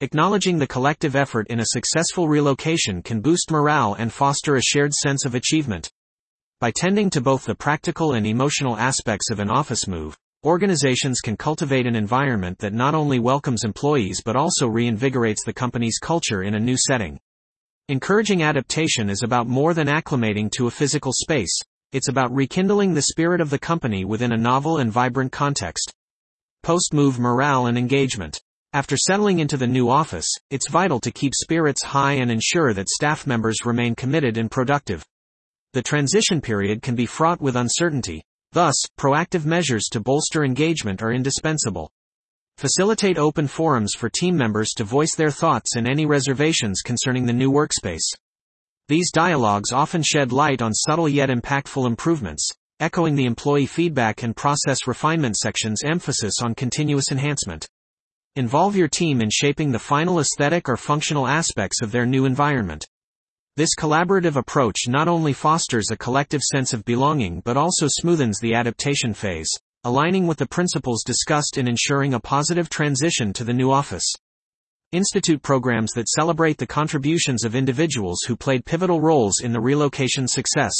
Acknowledging 0.00 0.58
the 0.58 0.66
collective 0.66 1.14
effort 1.14 1.46
in 1.48 1.60
a 1.60 1.66
successful 1.66 2.28
relocation 2.28 3.00
can 3.00 3.20
boost 3.20 3.50
morale 3.50 3.94
and 3.94 4.12
foster 4.12 4.56
a 4.56 4.62
shared 4.62 4.92
sense 4.92 5.24
of 5.24 5.36
achievement. 5.36 5.90
By 6.60 6.72
tending 6.72 7.08
to 7.10 7.20
both 7.20 7.44
the 7.44 7.54
practical 7.54 8.14
and 8.14 8.26
emotional 8.26 8.76
aspects 8.76 9.30
of 9.30 9.38
an 9.38 9.48
office 9.48 9.86
move, 9.86 10.16
Organizations 10.44 11.20
can 11.20 11.36
cultivate 11.36 11.84
an 11.84 11.96
environment 11.96 12.60
that 12.60 12.72
not 12.72 12.94
only 12.94 13.18
welcomes 13.18 13.64
employees 13.64 14.22
but 14.24 14.36
also 14.36 14.68
reinvigorates 14.68 15.44
the 15.44 15.52
company's 15.52 15.98
culture 15.98 16.44
in 16.44 16.54
a 16.54 16.60
new 16.60 16.76
setting. 16.76 17.18
Encouraging 17.88 18.44
adaptation 18.44 19.10
is 19.10 19.24
about 19.24 19.48
more 19.48 19.74
than 19.74 19.88
acclimating 19.88 20.48
to 20.52 20.68
a 20.68 20.70
physical 20.70 21.12
space. 21.12 21.58
It's 21.92 22.08
about 22.08 22.34
rekindling 22.34 22.94
the 22.94 23.02
spirit 23.02 23.40
of 23.40 23.50
the 23.50 23.58
company 23.58 24.04
within 24.04 24.32
a 24.32 24.36
novel 24.36 24.78
and 24.78 24.92
vibrant 24.92 25.32
context. 25.32 25.92
Post-move 26.62 27.18
morale 27.18 27.66
and 27.66 27.78
engagement. 27.78 28.40
After 28.72 28.96
settling 28.96 29.38
into 29.38 29.56
the 29.56 29.66
new 29.66 29.88
office, 29.88 30.28
it's 30.50 30.68
vital 30.68 31.00
to 31.00 31.10
keep 31.10 31.32
spirits 31.34 31.82
high 31.82 32.14
and 32.14 32.30
ensure 32.30 32.74
that 32.74 32.88
staff 32.88 33.26
members 33.26 33.64
remain 33.64 33.94
committed 33.94 34.36
and 34.36 34.50
productive. 34.50 35.04
The 35.72 35.82
transition 35.82 36.40
period 36.40 36.82
can 36.82 36.94
be 36.94 37.06
fraught 37.06 37.40
with 37.40 37.56
uncertainty, 37.56 38.22
Thus, 38.52 38.74
proactive 38.98 39.44
measures 39.44 39.88
to 39.92 40.00
bolster 40.00 40.42
engagement 40.42 41.02
are 41.02 41.12
indispensable. 41.12 41.90
Facilitate 42.56 43.18
open 43.18 43.46
forums 43.46 43.92
for 43.94 44.08
team 44.08 44.36
members 44.36 44.70
to 44.76 44.84
voice 44.84 45.14
their 45.14 45.30
thoughts 45.30 45.76
and 45.76 45.86
any 45.86 46.06
reservations 46.06 46.80
concerning 46.82 47.26
the 47.26 47.32
new 47.32 47.52
workspace. 47.52 48.14
These 48.88 49.10
dialogues 49.12 49.70
often 49.70 50.02
shed 50.02 50.32
light 50.32 50.62
on 50.62 50.72
subtle 50.72 51.10
yet 51.10 51.28
impactful 51.28 51.86
improvements, 51.86 52.48
echoing 52.80 53.16
the 53.16 53.26
employee 53.26 53.66
feedback 53.66 54.22
and 54.22 54.34
process 54.34 54.86
refinement 54.86 55.36
section's 55.36 55.84
emphasis 55.84 56.40
on 56.40 56.54
continuous 56.54 57.12
enhancement. 57.12 57.68
Involve 58.34 58.76
your 58.76 58.88
team 58.88 59.20
in 59.20 59.28
shaping 59.28 59.72
the 59.72 59.78
final 59.78 60.20
aesthetic 60.20 60.70
or 60.70 60.78
functional 60.78 61.26
aspects 61.26 61.82
of 61.82 61.92
their 61.92 62.06
new 62.06 62.24
environment. 62.24 62.86
This 63.56 63.74
collaborative 63.78 64.36
approach 64.36 64.88
not 64.88 65.06
only 65.06 65.34
fosters 65.34 65.90
a 65.90 65.96
collective 65.98 66.42
sense 66.42 66.72
of 66.72 66.86
belonging 66.86 67.42
but 67.44 67.58
also 67.58 67.88
smoothens 67.88 68.40
the 68.40 68.54
adaptation 68.54 69.12
phase, 69.12 69.50
aligning 69.84 70.26
with 70.26 70.38
the 70.38 70.48
principles 70.48 71.02
discussed 71.04 71.58
in 71.58 71.68
ensuring 71.68 72.14
a 72.14 72.20
positive 72.20 72.70
transition 72.70 73.34
to 73.34 73.44
the 73.44 73.52
new 73.52 73.70
office. 73.70 74.06
Institute 74.92 75.42
programs 75.42 75.90
that 75.92 76.08
celebrate 76.08 76.56
the 76.56 76.66
contributions 76.66 77.44
of 77.44 77.54
individuals 77.54 78.22
who 78.26 78.34
played 78.34 78.64
pivotal 78.64 79.02
roles 79.02 79.40
in 79.42 79.52
the 79.52 79.60
relocation 79.60 80.26
success. 80.26 80.72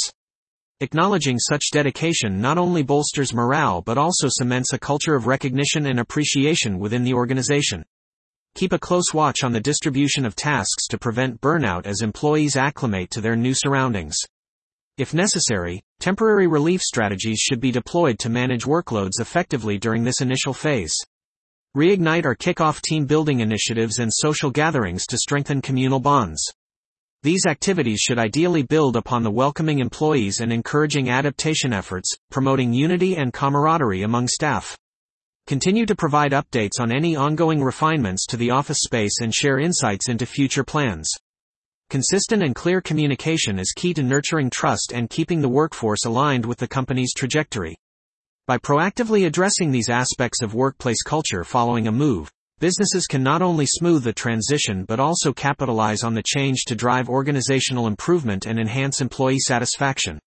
Acknowledging 0.79 1.37
such 1.37 1.69
dedication 1.71 2.41
not 2.41 2.57
only 2.57 2.81
bolsters 2.81 3.35
morale 3.35 3.83
but 3.83 3.99
also 3.99 4.27
cements 4.27 4.73
a 4.73 4.79
culture 4.79 5.13
of 5.13 5.27
recognition 5.27 5.85
and 5.85 5.99
appreciation 5.99 6.79
within 6.79 7.03
the 7.03 7.13
organization. 7.13 7.85
Keep 8.55 8.73
a 8.73 8.79
close 8.79 9.13
watch 9.13 9.43
on 9.43 9.51
the 9.51 9.59
distribution 9.59 10.25
of 10.25 10.35
tasks 10.35 10.87
to 10.87 10.97
prevent 10.97 11.39
burnout 11.39 11.85
as 11.85 12.01
employees 12.01 12.55
acclimate 12.55 13.11
to 13.11 13.21
their 13.21 13.35
new 13.35 13.53
surroundings. 13.53 14.17
If 14.97 15.13
necessary, 15.13 15.83
temporary 15.99 16.47
relief 16.47 16.81
strategies 16.81 17.37
should 17.37 17.59
be 17.59 17.71
deployed 17.71 18.17
to 18.19 18.29
manage 18.29 18.63
workloads 18.63 19.19
effectively 19.19 19.77
during 19.77 20.03
this 20.03 20.19
initial 20.19 20.55
phase. 20.55 20.95
Reignite 21.77 22.25
or 22.25 22.33
kick 22.33 22.61
off 22.61 22.81
team 22.81 23.05
building 23.05 23.41
initiatives 23.41 23.99
and 23.99 24.11
social 24.11 24.49
gatherings 24.49 25.05
to 25.05 25.19
strengthen 25.19 25.61
communal 25.61 25.99
bonds. 25.99 26.43
These 27.21 27.45
activities 27.45 27.99
should 27.99 28.17
ideally 28.17 28.63
build 28.63 28.95
upon 28.95 29.21
the 29.21 29.29
welcoming 29.29 29.77
employees 29.77 30.39
and 30.39 30.51
encouraging 30.51 31.11
adaptation 31.11 31.71
efforts, 31.71 32.11
promoting 32.31 32.73
unity 32.73 33.17
and 33.17 33.31
camaraderie 33.31 34.01
among 34.01 34.27
staff. 34.27 34.75
Continue 35.45 35.85
to 35.85 35.95
provide 35.95 36.31
updates 36.31 36.79
on 36.79 36.91
any 36.91 37.15
ongoing 37.15 37.63
refinements 37.63 38.25
to 38.25 38.37
the 38.37 38.49
office 38.49 38.79
space 38.79 39.21
and 39.21 39.31
share 39.31 39.59
insights 39.59 40.09
into 40.09 40.25
future 40.25 40.63
plans. 40.63 41.07
Consistent 41.91 42.41
and 42.41 42.55
clear 42.55 42.81
communication 42.81 43.59
is 43.59 43.73
key 43.73 43.93
to 43.93 44.01
nurturing 44.01 44.49
trust 44.49 44.91
and 44.91 45.07
keeping 45.07 45.39
the 45.39 45.49
workforce 45.49 46.05
aligned 46.05 46.47
with 46.47 46.57
the 46.57 46.67
company's 46.67 47.13
trajectory. 47.13 47.75
By 48.49 48.57
proactively 48.57 49.27
addressing 49.27 49.69
these 49.69 49.89
aspects 49.89 50.41
of 50.41 50.55
workplace 50.55 51.03
culture 51.03 51.43
following 51.43 51.87
a 51.87 51.91
move, 51.91 52.31
businesses 52.57 53.05
can 53.05 53.21
not 53.21 53.43
only 53.43 53.67
smooth 53.67 54.03
the 54.03 54.11
transition 54.11 54.85
but 54.85 54.99
also 54.99 55.31
capitalize 55.31 56.01
on 56.01 56.15
the 56.15 56.23
change 56.25 56.63
to 56.65 56.73
drive 56.73 57.09
organizational 57.09 57.85
improvement 57.85 58.47
and 58.47 58.59
enhance 58.59 59.01
employee 59.01 59.37
satisfaction. 59.37 60.17